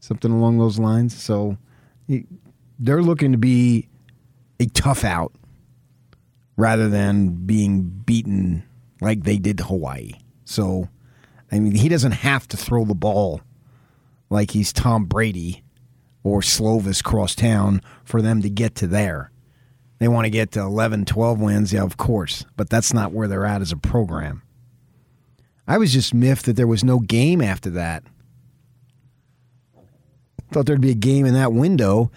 something 0.00 0.32
along 0.32 0.58
those 0.58 0.76
lines. 0.80 1.16
So 1.16 1.56
he, 2.08 2.24
they're 2.80 3.02
looking 3.02 3.30
to 3.30 3.38
be 3.38 3.88
a 4.60 4.66
tough 4.66 5.04
out 5.04 5.32
rather 6.56 6.88
than 6.88 7.30
being 7.46 7.82
beaten 7.82 8.64
like 9.00 9.24
they 9.24 9.36
did 9.36 9.60
Hawaii. 9.60 10.12
So, 10.44 10.88
I 11.52 11.58
mean, 11.58 11.74
he 11.74 11.88
doesn't 11.88 12.12
have 12.12 12.48
to 12.48 12.56
throw 12.56 12.84
the 12.84 12.94
ball 12.94 13.40
like 14.30 14.52
he's 14.52 14.72
Tom 14.72 15.04
Brady 15.04 15.62
or 16.22 16.40
Slovis 16.40 17.04
cross 17.04 17.34
town 17.34 17.80
for 18.04 18.22
them 18.22 18.42
to 18.42 18.50
get 18.50 18.74
to 18.76 18.86
there. 18.86 19.30
They 19.98 20.08
want 20.08 20.26
to 20.26 20.30
get 20.30 20.52
to 20.52 20.60
11, 20.60 21.06
12 21.06 21.40
wins, 21.40 21.72
yeah, 21.72 21.82
of 21.82 21.96
course, 21.96 22.44
but 22.56 22.68
that's 22.68 22.92
not 22.92 23.12
where 23.12 23.28
they're 23.28 23.46
at 23.46 23.62
as 23.62 23.72
a 23.72 23.76
program. 23.76 24.42
I 25.66 25.78
was 25.78 25.92
just 25.92 26.14
miffed 26.14 26.46
that 26.46 26.54
there 26.54 26.66
was 26.66 26.84
no 26.84 27.00
game 27.00 27.40
after 27.40 27.70
that. 27.70 28.04
Thought 30.52 30.66
there'd 30.66 30.80
be 30.80 30.90
a 30.90 30.94
game 30.94 31.26
in 31.26 31.34
that 31.34 31.52
window 31.52 32.10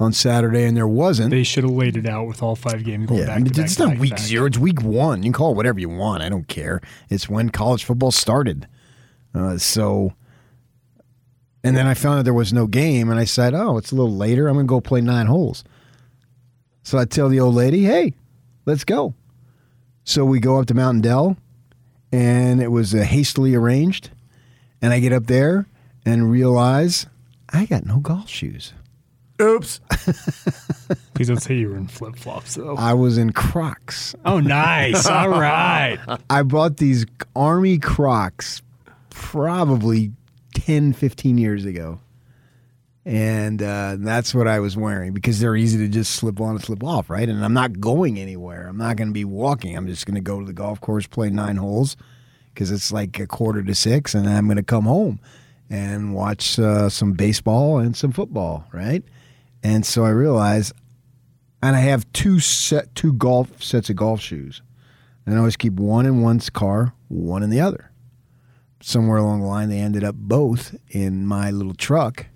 on 0.00 0.12
Saturday, 0.12 0.64
and 0.64 0.76
there 0.76 0.86
wasn't. 0.86 1.30
They 1.30 1.42
should 1.42 1.64
have 1.64 1.72
laid 1.72 1.96
it 1.96 2.06
out 2.06 2.26
with 2.28 2.42
all 2.42 2.54
five 2.54 2.84
games 2.84 3.06
going 3.06 3.20
Yeah, 3.20 3.26
back 3.26 3.36
I 3.36 3.40
mean, 3.40 3.52
back 3.52 3.64
it's 3.64 3.76
to 3.76 3.82
not 3.84 3.90
back 3.94 4.00
week 4.00 4.10
back. 4.12 4.20
zero. 4.20 4.46
It's 4.46 4.58
week 4.58 4.82
one. 4.82 5.18
You 5.18 5.24
can 5.24 5.32
call 5.32 5.52
it 5.52 5.56
whatever 5.56 5.80
you 5.80 5.88
want. 5.88 6.22
I 6.22 6.28
don't 6.28 6.46
care. 6.46 6.80
It's 7.10 7.28
when 7.28 7.48
college 7.50 7.84
football 7.84 8.10
started. 8.12 8.68
Uh, 9.34 9.58
so, 9.58 10.12
and 11.64 11.76
then 11.76 11.86
I 11.86 11.94
found 11.94 12.18
out 12.20 12.24
there 12.24 12.32
was 12.34 12.52
no 12.52 12.66
game, 12.66 13.10
and 13.10 13.18
I 13.18 13.24
said, 13.24 13.54
"Oh, 13.54 13.76
it's 13.76 13.90
a 13.90 13.94
little 13.96 14.14
later. 14.16 14.46
I'm 14.48 14.54
going 14.54 14.66
to 14.66 14.70
go 14.70 14.80
play 14.80 15.00
nine 15.00 15.26
holes." 15.26 15.64
So 16.82 16.96
I 16.98 17.04
tell 17.04 17.28
the 17.28 17.40
old 17.40 17.54
lady, 17.54 17.84
"Hey, 17.84 18.14
let's 18.66 18.84
go." 18.84 19.14
So 20.04 20.24
we 20.24 20.40
go 20.40 20.58
up 20.58 20.66
to 20.66 20.74
Mountain 20.74 21.02
Dell, 21.02 21.36
and 22.12 22.62
it 22.62 22.68
was 22.68 22.94
uh, 22.94 22.98
hastily 22.98 23.54
arranged. 23.54 24.10
And 24.80 24.92
I 24.92 25.00
get 25.00 25.12
up 25.12 25.26
there 25.26 25.66
and 26.06 26.30
realize 26.30 27.06
I 27.50 27.66
got 27.66 27.84
no 27.84 27.98
golf 27.98 28.28
shoes. 28.28 28.72
Oops. 29.40 29.80
Please 31.14 31.28
don't 31.28 31.40
say 31.40 31.56
you 31.56 31.70
were 31.70 31.76
in 31.76 31.86
flip 31.86 32.16
flops 32.16 32.54
though. 32.54 32.76
I 32.76 32.94
was 32.94 33.18
in 33.18 33.32
Crocs. 33.32 34.14
oh, 34.24 34.40
nice. 34.40 35.06
All 35.08 35.28
right. 35.28 35.98
I 36.28 36.42
bought 36.42 36.78
these 36.78 37.06
Army 37.36 37.78
Crocs 37.78 38.62
probably 39.10 40.12
10, 40.54 40.92
15 40.92 41.38
years 41.38 41.64
ago. 41.64 42.00
And 43.04 43.62
uh, 43.62 43.96
that's 43.98 44.34
what 44.34 44.46
I 44.46 44.60
was 44.60 44.76
wearing 44.76 45.14
because 45.14 45.40
they're 45.40 45.56
easy 45.56 45.78
to 45.78 45.88
just 45.88 46.16
slip 46.16 46.40
on 46.40 46.56
and 46.56 46.62
slip 46.62 46.84
off, 46.84 47.08
right? 47.08 47.26
And 47.26 47.42
I'm 47.42 47.54
not 47.54 47.80
going 47.80 48.18
anywhere. 48.18 48.66
I'm 48.68 48.76
not 48.76 48.96
going 48.96 49.08
to 49.08 49.14
be 49.14 49.24
walking. 49.24 49.76
I'm 49.76 49.86
just 49.86 50.04
going 50.04 50.16
to 50.16 50.20
go 50.20 50.40
to 50.40 50.46
the 50.46 50.52
golf 50.52 50.80
course, 50.82 51.06
play 51.06 51.30
nine 51.30 51.56
holes 51.56 51.96
because 52.52 52.70
it's 52.70 52.92
like 52.92 53.18
a 53.18 53.26
quarter 53.26 53.62
to 53.62 53.74
six, 53.74 54.14
and 54.14 54.28
I'm 54.28 54.46
going 54.46 54.56
to 54.56 54.62
come 54.62 54.84
home 54.84 55.20
and 55.70 56.14
watch 56.14 56.58
uh, 56.58 56.88
some 56.90 57.12
baseball 57.12 57.78
and 57.78 57.96
some 57.96 58.12
football, 58.12 58.66
right? 58.72 59.02
And 59.62 59.84
so 59.84 60.04
I 60.04 60.10
realized, 60.10 60.72
and 61.62 61.74
I 61.76 61.80
have 61.80 62.10
two 62.12 62.40
set, 62.40 62.94
two 62.94 63.12
golf 63.12 63.62
sets 63.62 63.90
of 63.90 63.96
golf 63.96 64.20
shoes. 64.20 64.62
And 65.26 65.34
I 65.34 65.38
always 65.38 65.56
keep 65.56 65.74
one 65.74 66.06
in 66.06 66.22
one's 66.22 66.48
car, 66.48 66.94
one 67.08 67.42
in 67.42 67.50
the 67.50 67.60
other. 67.60 67.90
Somewhere 68.80 69.18
along 69.18 69.40
the 69.40 69.46
line, 69.46 69.68
they 69.68 69.80
ended 69.80 70.04
up 70.04 70.14
both 70.14 70.74
in 70.88 71.26
my 71.26 71.50
little 71.50 71.74
truck, 71.74 72.26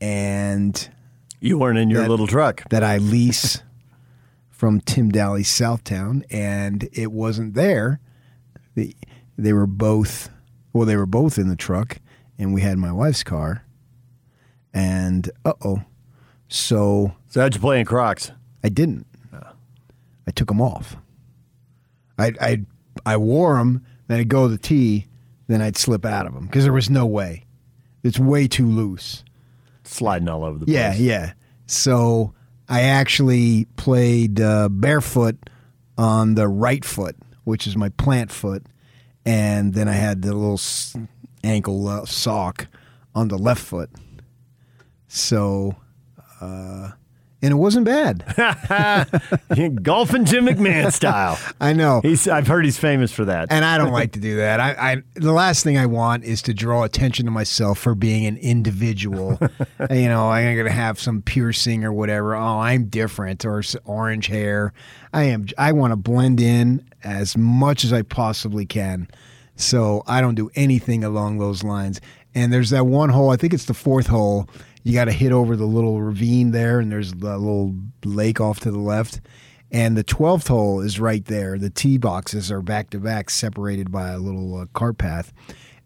and 0.00 0.88
You 1.40 1.58
weren't 1.58 1.78
in 1.78 1.90
your 1.90 2.02
That- 2.02 2.08
little 2.10 2.26
truck. 2.26 2.68
that 2.70 2.82
I 2.82 2.96
lease 2.98 3.62
from 4.48 4.80
Tim 4.80 5.12
Dahle 5.12 5.40
Southtown, 5.44 6.24
and 6.30 6.88
it 6.92 7.12
wasn't 7.12 7.54
there. 7.54 8.00
They, 8.74 8.94
they 9.36 9.52
were 9.52 9.66
both, 9.66 10.30
well, 10.72 10.86
they 10.86 10.96
were 10.96 11.06
both 11.06 11.38
in 11.38 11.48
the 11.48 11.56
truck, 11.56 11.98
and 12.38 12.54
we 12.54 12.62
had 12.62 12.78
my 12.78 12.90
wife's 12.90 13.22
car. 13.22 13.64
And 14.76 15.30
uh 15.44 15.54
oh, 15.64 15.82
so 16.48 17.14
So 17.28 17.40
how'd 17.40 17.54
you 17.54 17.60
play 17.60 17.80
in 17.80 17.86
Crocs? 17.86 18.30
I 18.62 18.68
didn't. 18.68 19.06
I 20.28 20.30
took 20.32 20.48
them 20.48 20.60
off. 20.60 20.96
I 22.18 22.32
I 22.40 22.60
I 23.06 23.16
wore 23.16 23.56
them, 23.56 23.84
then 24.08 24.20
I'd 24.20 24.28
go 24.28 24.46
to 24.46 24.52
the 24.52 24.58
tee, 24.58 25.06
then 25.46 25.62
I'd 25.62 25.76
slip 25.76 26.04
out 26.04 26.26
of 26.26 26.34
them 26.34 26.46
because 26.46 26.64
there 26.64 26.72
was 26.72 26.90
no 26.90 27.06
way. 27.06 27.44
It's 28.02 28.18
way 28.18 28.46
too 28.48 28.66
loose. 28.66 29.24
Sliding 29.84 30.28
all 30.28 30.44
over 30.44 30.58
the 30.58 30.66
place. 30.66 30.74
Yeah, 30.74 30.90
place. 30.90 31.00
yeah. 31.00 31.32
So 31.66 32.34
I 32.68 32.82
actually 32.82 33.66
played 33.76 34.40
uh, 34.40 34.68
barefoot 34.68 35.36
on 35.96 36.34
the 36.34 36.48
right 36.48 36.84
foot, 36.84 37.16
which 37.44 37.66
is 37.66 37.76
my 37.76 37.88
plant 37.90 38.30
foot, 38.32 38.66
and 39.24 39.72
then 39.74 39.88
I 39.88 39.92
had 39.92 40.22
the 40.22 40.34
little 40.34 40.54
s- 40.54 40.96
ankle 41.44 41.86
uh, 41.88 42.04
sock 42.04 42.66
on 43.14 43.28
the 43.28 43.38
left 43.38 43.62
foot. 43.62 43.90
So, 45.08 45.76
uh, 46.40 46.90
and 47.42 47.52
it 47.52 47.56
wasn't 47.56 47.84
bad. 47.84 48.24
Golfing 49.82 50.24
Jim 50.24 50.46
McMahon 50.46 50.92
style. 50.92 51.38
I 51.60 51.74
know. 51.74 52.00
He's, 52.00 52.26
I've 52.26 52.46
heard 52.46 52.64
he's 52.64 52.78
famous 52.78 53.12
for 53.12 53.26
that. 53.26 53.52
and 53.52 53.64
I 53.64 53.78
don't 53.78 53.92
like 53.92 54.12
to 54.12 54.20
do 54.20 54.36
that. 54.36 54.58
I, 54.58 54.70
I 54.72 55.02
the 55.14 55.32
last 55.32 55.62
thing 55.62 55.78
I 55.78 55.86
want 55.86 56.24
is 56.24 56.42
to 56.42 56.54
draw 56.54 56.82
attention 56.82 57.26
to 57.26 57.30
myself 57.30 57.78
for 57.78 57.94
being 57.94 58.26
an 58.26 58.36
individual. 58.38 59.38
you 59.90 60.08
know, 60.08 60.30
I'm 60.30 60.56
gonna 60.56 60.70
have 60.70 60.98
some 60.98 61.22
piercing 61.22 61.84
or 61.84 61.92
whatever. 61.92 62.34
Oh, 62.34 62.58
I'm 62.58 62.86
different 62.86 63.44
or 63.44 63.62
orange 63.84 64.26
hair. 64.26 64.72
I 65.12 65.24
am. 65.24 65.46
I 65.58 65.72
want 65.72 65.92
to 65.92 65.96
blend 65.96 66.40
in 66.40 66.88
as 67.04 67.36
much 67.36 67.84
as 67.84 67.92
I 67.92 68.02
possibly 68.02 68.66
can. 68.66 69.08
So 69.56 70.02
I 70.06 70.20
don't 70.20 70.34
do 70.34 70.50
anything 70.54 71.04
along 71.04 71.38
those 71.38 71.62
lines. 71.62 72.00
And 72.36 72.52
there's 72.52 72.70
that 72.70 72.86
one 72.86 73.08
hole. 73.08 73.30
I 73.30 73.36
think 73.36 73.54
it's 73.54 73.64
the 73.64 73.74
fourth 73.74 74.08
hole. 74.08 74.46
You 74.84 74.92
got 74.92 75.06
to 75.06 75.12
hit 75.12 75.32
over 75.32 75.56
the 75.56 75.64
little 75.64 76.02
ravine 76.02 76.50
there, 76.50 76.78
and 76.78 76.92
there's 76.92 77.12
the 77.12 77.38
little 77.38 77.74
lake 78.04 78.42
off 78.42 78.60
to 78.60 78.70
the 78.70 78.78
left. 78.78 79.22
And 79.72 79.96
the 79.96 80.04
12th 80.04 80.48
hole 80.48 80.80
is 80.82 81.00
right 81.00 81.24
there. 81.24 81.58
The 81.58 81.70
tee 81.70 81.96
boxes 81.96 82.52
are 82.52 82.60
back 82.60 82.90
to 82.90 83.00
back, 83.00 83.30
separated 83.30 83.90
by 83.90 84.10
a 84.10 84.18
little 84.18 84.54
uh, 84.54 84.66
cart 84.74 84.98
path. 84.98 85.32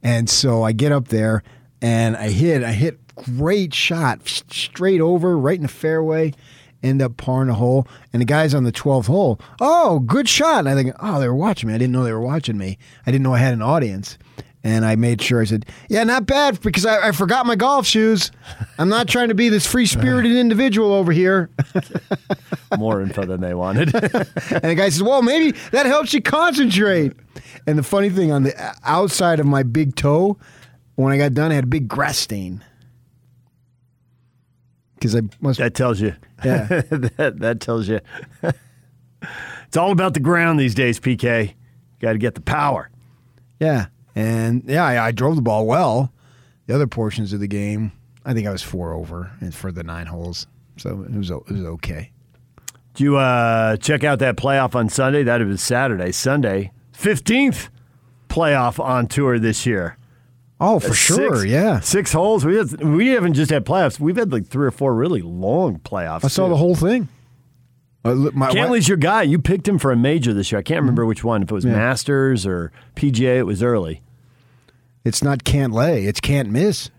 And 0.03 0.29
so 0.29 0.65
I 0.65 0.73
get 0.73 0.91
up 0.91 1.09
there 1.09 1.45
and 1.81 2.17
I 2.17 2.31
hit, 2.31 2.65
I 2.65 2.73
hit 2.73 2.99
great 3.15 3.73
shot 3.73 4.27
straight 4.27 5.01
over, 5.01 5.39
right 5.39 5.57
in 5.57 5.63
the 5.63 5.69
fairway, 5.69 6.35
end 6.83 7.01
up 7.01 7.17
parring 7.17 7.47
the 7.47 7.55
hole. 7.55 7.87
And 8.13 8.21
the 8.21 8.27
guys 8.27 8.55
on 8.55 8.65
the 8.65 8.73
12th 8.73 9.07
hole, 9.07 9.41
oh, 9.61 10.01
good 10.01 10.29
shot. 10.29 10.61
And 10.61 10.69
I 10.69 10.75
think, 10.75 10.95
oh, 10.99 11.21
they 11.21 11.29
were 11.29 11.35
watching 11.35 11.69
me. 11.69 11.75
I 11.77 11.79
didn't 11.79 11.93
know 11.93 12.03
they 12.03 12.13
were 12.13 12.21
watching 12.21 12.59
me. 12.59 12.77
I 13.07 13.13
didn't 13.13 13.23
know 13.23 13.35
I 13.35 13.39
had 13.39 13.55
an 13.55 13.63
audience. 13.63 14.19
And 14.63 14.85
I 14.85 14.95
made 14.95 15.23
sure 15.23 15.41
I 15.41 15.45
said, 15.45 15.65
yeah, 15.89 16.05
not 16.05 16.27
bad 16.27 16.61
because 16.61 16.85
I, 16.85 17.09
I 17.09 17.13
forgot 17.13 17.47
my 17.47 17.57
golf 17.57 17.87
shoes. 17.87 18.31
I'm 18.79 18.91
not 18.91 19.09
trying 19.09 19.29
to 19.29 19.35
be 19.35 19.49
this 19.49 19.67
free 19.67 19.87
spirited 19.87 20.33
individual 20.37 20.93
over 20.93 21.13
here. 21.13 21.49
More 22.79 23.01
info 23.01 23.25
than 23.25 23.41
they 23.41 23.55
wanted. 23.55 23.95
And 23.95 24.63
the 24.65 24.75
guy 24.75 24.91
says, 24.91 25.03
"Well, 25.03 25.23
maybe 25.23 25.57
that 25.71 25.87
helps 25.87 26.13
you 26.13 26.21
concentrate." 26.21 27.13
And 27.67 27.79
the 27.79 27.83
funny 27.83 28.11
thing 28.11 28.33
on 28.33 28.43
the 28.43 28.63
uh, 28.63 28.75
outside 28.85 29.41
of 29.41 29.47
my 29.47 29.63
big 29.63 29.95
toe, 29.97 30.37
when 30.97 31.13
I 31.13 31.17
got 31.17 31.33
done, 31.33 31.53
I 31.53 31.55
had 31.55 31.65
a 31.65 31.69
big 31.69 31.89
grass 31.89 32.19
stain 32.19 32.63
because 34.95 35.17
I 35.17 35.23
must. 35.41 35.59
that 35.59 35.75
tells 35.75 36.01
you. 36.01 36.15
Yeah. 36.45 36.65
that, 37.17 37.37
that 37.39 37.61
tells 37.61 37.89
you. 37.89 38.01
it's 38.43 39.77
all 39.77 39.93
about 39.93 40.15
the 40.15 40.21
ground 40.21 40.61
these 40.61 40.75
days, 40.75 41.01
PK. 41.01 41.55
Got 42.01 42.13
to 42.13 42.19
get 42.19 42.35
the 42.35 42.41
power. 42.41 42.91
yeah, 43.59 43.87
and 44.21 44.63
yeah, 44.67 44.85
I, 44.85 45.07
I 45.07 45.11
drove 45.13 45.37
the 45.37 45.43
ball 45.43 45.67
well. 45.67 46.13
The 46.67 46.75
other 46.75 46.87
portions 46.87 47.33
of 47.33 47.41
the 47.41 47.49
game, 47.49 47.93
I 48.25 48.33
think 48.35 48.47
I 48.47 48.53
was 48.53 48.63
four 48.63 48.93
over 48.93 49.31
and 49.41 49.55
for 49.55 49.73
the 49.73 49.83
nine 49.83 50.07
holes, 50.07 50.47
so 50.77 51.03
it 51.03 51.13
was 51.17 51.31
it 51.31 51.49
was 51.51 51.65
okay. 51.65 52.11
Did 52.95 53.05
you 53.05 53.17
uh, 53.17 53.77
check 53.77 54.05
out 54.05 54.19
that 54.19 54.37
playoff 54.37 54.75
on 54.75 54.89
Sunday? 54.89 55.23
That 55.23 55.41
was 55.47 55.63
Saturday. 55.63 56.13
Sunday, 56.13 56.73
15th 56.97 57.69
playoff 58.29 58.79
on 58.83 59.07
tour 59.07 59.39
this 59.39 59.65
year. 59.67 59.97
Oh, 60.63 60.79
for 60.79 60.93
sure, 60.93 61.37
Six- 61.37 61.51
yeah. 61.51 61.81
Six 61.81 62.13
holes. 62.13 62.45
We, 62.45 62.57
had, 62.57 62.83
we 62.85 63.09
haven't 63.09 63.33
just 63.35 63.51
had 63.51 63.65
playoffs. 63.65 63.99
We've 63.99 64.17
had 64.17 64.31
like 64.33 64.47
three 64.47 64.67
or 64.67 64.71
four 64.71 64.95
really 64.95 65.23
long 65.23 65.79
playoffs. 65.79 66.25
I 66.25 66.29
saw 66.29 66.45
too. 66.47 66.51
the 66.51 66.57
whole 66.57 66.75
thing. 66.75 67.09
Uh, 68.05 68.15
my, 68.35 68.51
Cantlay's 68.51 68.87
your 68.89 68.97
guy. 68.99 69.23
You 69.23 69.39
picked 69.39 69.67
him 69.67 69.79
for 69.79 69.91
a 69.93 69.97
major 69.97 70.35
this 70.35 70.53
year. 70.53 70.59
I 70.59 70.63
can't 70.63 70.77
Mm-hmm. 70.79 70.85
remember 70.87 71.07
which 71.07 71.25
one. 71.25 71.43
If 71.43 71.51
it 71.51 71.55
was 71.55 71.65
Masters 71.65 72.45
or 72.47 72.73
PGA, 72.97 73.37
it 73.39 73.43
was 73.45 73.63
early. 73.63 74.03
It's 75.05 75.23
not 75.23 75.45
can't 75.45 75.73
lay, 75.73 76.05
it's 76.05 76.21
can't 76.21 76.51
miss. 76.51 76.91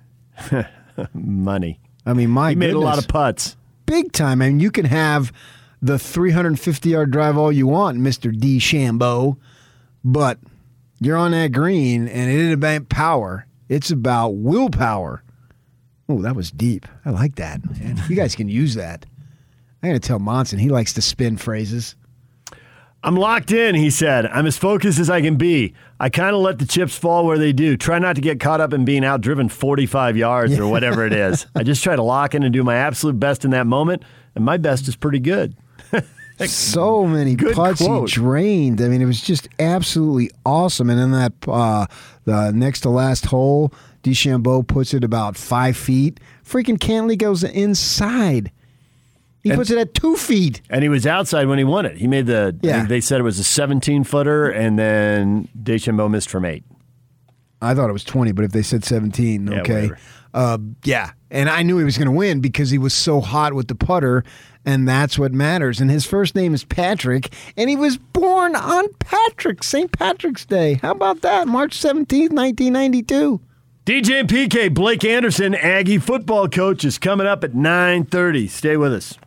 Money. 1.14 1.80
I 2.06 2.14
mean, 2.14 2.30
my 2.32 2.50
He 2.50 2.56
made 2.56 2.74
a 2.74 2.80
lot 2.80 2.98
of 2.98 3.08
putts. 3.08 3.56
big 3.86 4.12
time. 4.12 4.42
I 4.42 4.48
mean, 4.48 4.60
you 4.60 4.72
can 4.72 4.86
have 4.86 5.32
the 5.82 5.98
350 6.00 6.90
yard 6.90 7.12
drive 7.12 7.38
all 7.38 7.52
you 7.52 7.68
want, 7.68 7.98
Mister 7.98 8.32
DeChambeau, 8.32 9.38
but 10.04 10.40
you're 11.00 11.18
on 11.18 11.32
that 11.32 11.52
green, 11.52 12.08
and 12.08 12.32
it 12.32 12.36
ain't 12.44 12.54
about 12.54 12.90
power. 12.90 13.46
It's 13.70 13.92
about 13.92 14.36
willpower. 14.36 15.24
Oh, 16.10 16.22
that 16.22 16.36
was 16.36 16.52
deep. 16.52 16.86
I 17.06 17.12
like 17.12 17.36
that. 17.36 17.64
Man. 17.80 18.02
You 18.10 18.16
guys 18.16 18.36
can 18.36 18.50
use 18.50 18.74
that. 18.76 19.06
I 19.82 19.88
got 19.88 19.94
to 19.94 20.00
tell 20.00 20.20
Monson 20.20 20.60
he 20.60 20.70
likes 20.70 20.94
to 20.94 21.02
spin 21.02 21.38
phrases. 21.38 21.96
I'm 23.04 23.16
locked 23.16 23.52
in, 23.52 23.74
he 23.74 23.90
said. 23.90 24.28
I'm 24.28 24.46
as 24.46 24.58
focused 24.58 25.00
as 25.00 25.10
I 25.10 25.22
can 25.22 25.36
be. 25.36 25.74
I 26.00 26.10
kind 26.10 26.36
of 26.36 26.42
let 26.42 26.60
the 26.60 26.66
chips 26.68 26.96
fall 26.96 27.26
where 27.26 27.38
they 27.38 27.52
do. 27.52 27.76
Try 27.76 27.98
not 27.98 28.16
to 28.16 28.22
get 28.22 28.40
caught 28.40 28.62
up 28.62 28.74
in 28.74 28.86
being 28.86 29.02
outdriven 29.02 29.50
45 29.52 30.18
yards 30.18 30.60
or 30.60 30.68
whatever 30.68 31.06
it 31.06 31.14
is. 31.14 31.48
I 31.56 31.64
just 31.64 31.84
try 31.84 31.96
to 31.96 32.04
lock 32.04 32.36
in 32.36 32.44
and 32.44 32.54
do 32.54 32.64
my 32.64 32.76
absolute 32.76 33.20
best 33.20 33.44
in 33.44 33.52
that 33.52 33.66
moment, 33.66 34.04
and 34.36 34.46
my 34.46 34.58
best 34.58 34.88
is 34.88 34.96
pretty 34.96 35.20
good. 35.20 35.56
so 36.46 37.06
many 37.06 37.36
Good 37.36 37.56
putts 37.56 37.82
quote. 37.84 38.10
he 38.10 38.16
drained. 38.16 38.82
I 38.82 38.88
mean, 38.88 39.02
it 39.02 39.06
was 39.06 39.22
just 39.22 39.48
absolutely 39.60 40.30
awesome. 40.46 40.90
And 40.90 41.00
then 41.00 41.12
that 41.12 41.34
uh, 41.48 41.88
the 42.26 42.52
next 42.52 42.82
to 42.82 42.90
last 42.90 43.26
hole, 43.26 43.74
DeChambeau 44.04 44.68
puts 44.68 44.94
it 44.94 45.04
about 45.04 45.36
five 45.36 45.76
feet. 45.76 46.20
Freaking 46.46 46.78
Cantlay 46.78 47.18
goes 47.18 47.44
inside. 47.44 48.52
He 49.44 49.50
And- 49.50 49.58
puts 49.58 49.72
it 49.72 49.78
at 49.78 49.94
two 49.94 50.16
feet. 50.16 50.62
And 50.70 50.84
he 50.84 50.90
was 50.90 51.08
outside 51.08 51.48
when 51.48 51.58
he 51.58 51.64
won 51.64 51.86
it. 51.86 51.98
He 51.98 52.08
made 52.08 52.28
the, 52.28 52.56
Yeah. 52.62 52.86
they 52.86 53.02
said 53.02 53.20
it 53.20 53.24
was 53.24 53.40
a 53.40 53.44
17 53.44 54.04
footer, 54.04 54.48
and 54.50 54.78
then 54.78 55.48
DeChambeau 55.62 56.10
missed 56.12 56.30
from 56.30 56.46
eight. 56.46 56.64
I 57.62 57.74
thought 57.76 57.90
it 57.90 57.94
was 57.94 58.04
20, 58.04 58.32
but 58.32 58.46
if 58.46 58.52
they 58.52 58.62
said 58.64 58.84
17, 58.84 59.48
Yeah, 59.48 59.60
okay. 59.62 59.92
uh, 60.34 60.58
yeah. 60.84 61.12
And 61.30 61.50
I 61.50 61.64
knew 61.64 61.78
he 61.78 61.84
was 61.84 61.98
going 61.98 62.08
to 62.08 62.12
win 62.12 62.40
because 62.40 62.70
he 62.72 62.78
was 62.78 62.94
so 62.94 63.22
hot 63.22 63.54
with 63.54 63.68
the 63.68 63.76
putter, 63.76 64.24
and 64.66 64.88
that's 64.88 65.18
what 65.18 65.32
matters. 65.34 65.80
And 65.80 65.90
his 65.90 66.06
first 66.06 66.36
name 66.36 66.54
is 66.54 66.64
Patrick, 66.64 67.30
and 67.58 67.70
he 67.70 67.76
was 67.76 67.98
born 67.98 68.56
on 68.56 68.86
Patrick, 69.00 69.64
St. 69.64 69.92
Patrick's 69.92 70.46
Day. 70.46 70.80
How 70.82 70.92
about 70.92 71.22
that? 71.22 71.48
March 71.48 71.80
17th, 71.80 72.32
1992. 72.32 73.40
DJ 73.86 74.20
and 74.20 74.30
PK, 74.30 74.72
Blake 74.74 75.04
Anderson, 75.04 75.56
Aggie 75.56 75.98
football 75.98 76.48
coach, 76.48 76.86
is 76.86 76.98
coming 77.00 77.26
up 77.26 77.44
at 77.44 77.54
9.30. 77.54 78.48
Stay 78.50 78.78
with 78.78 78.94
us. 78.94 79.18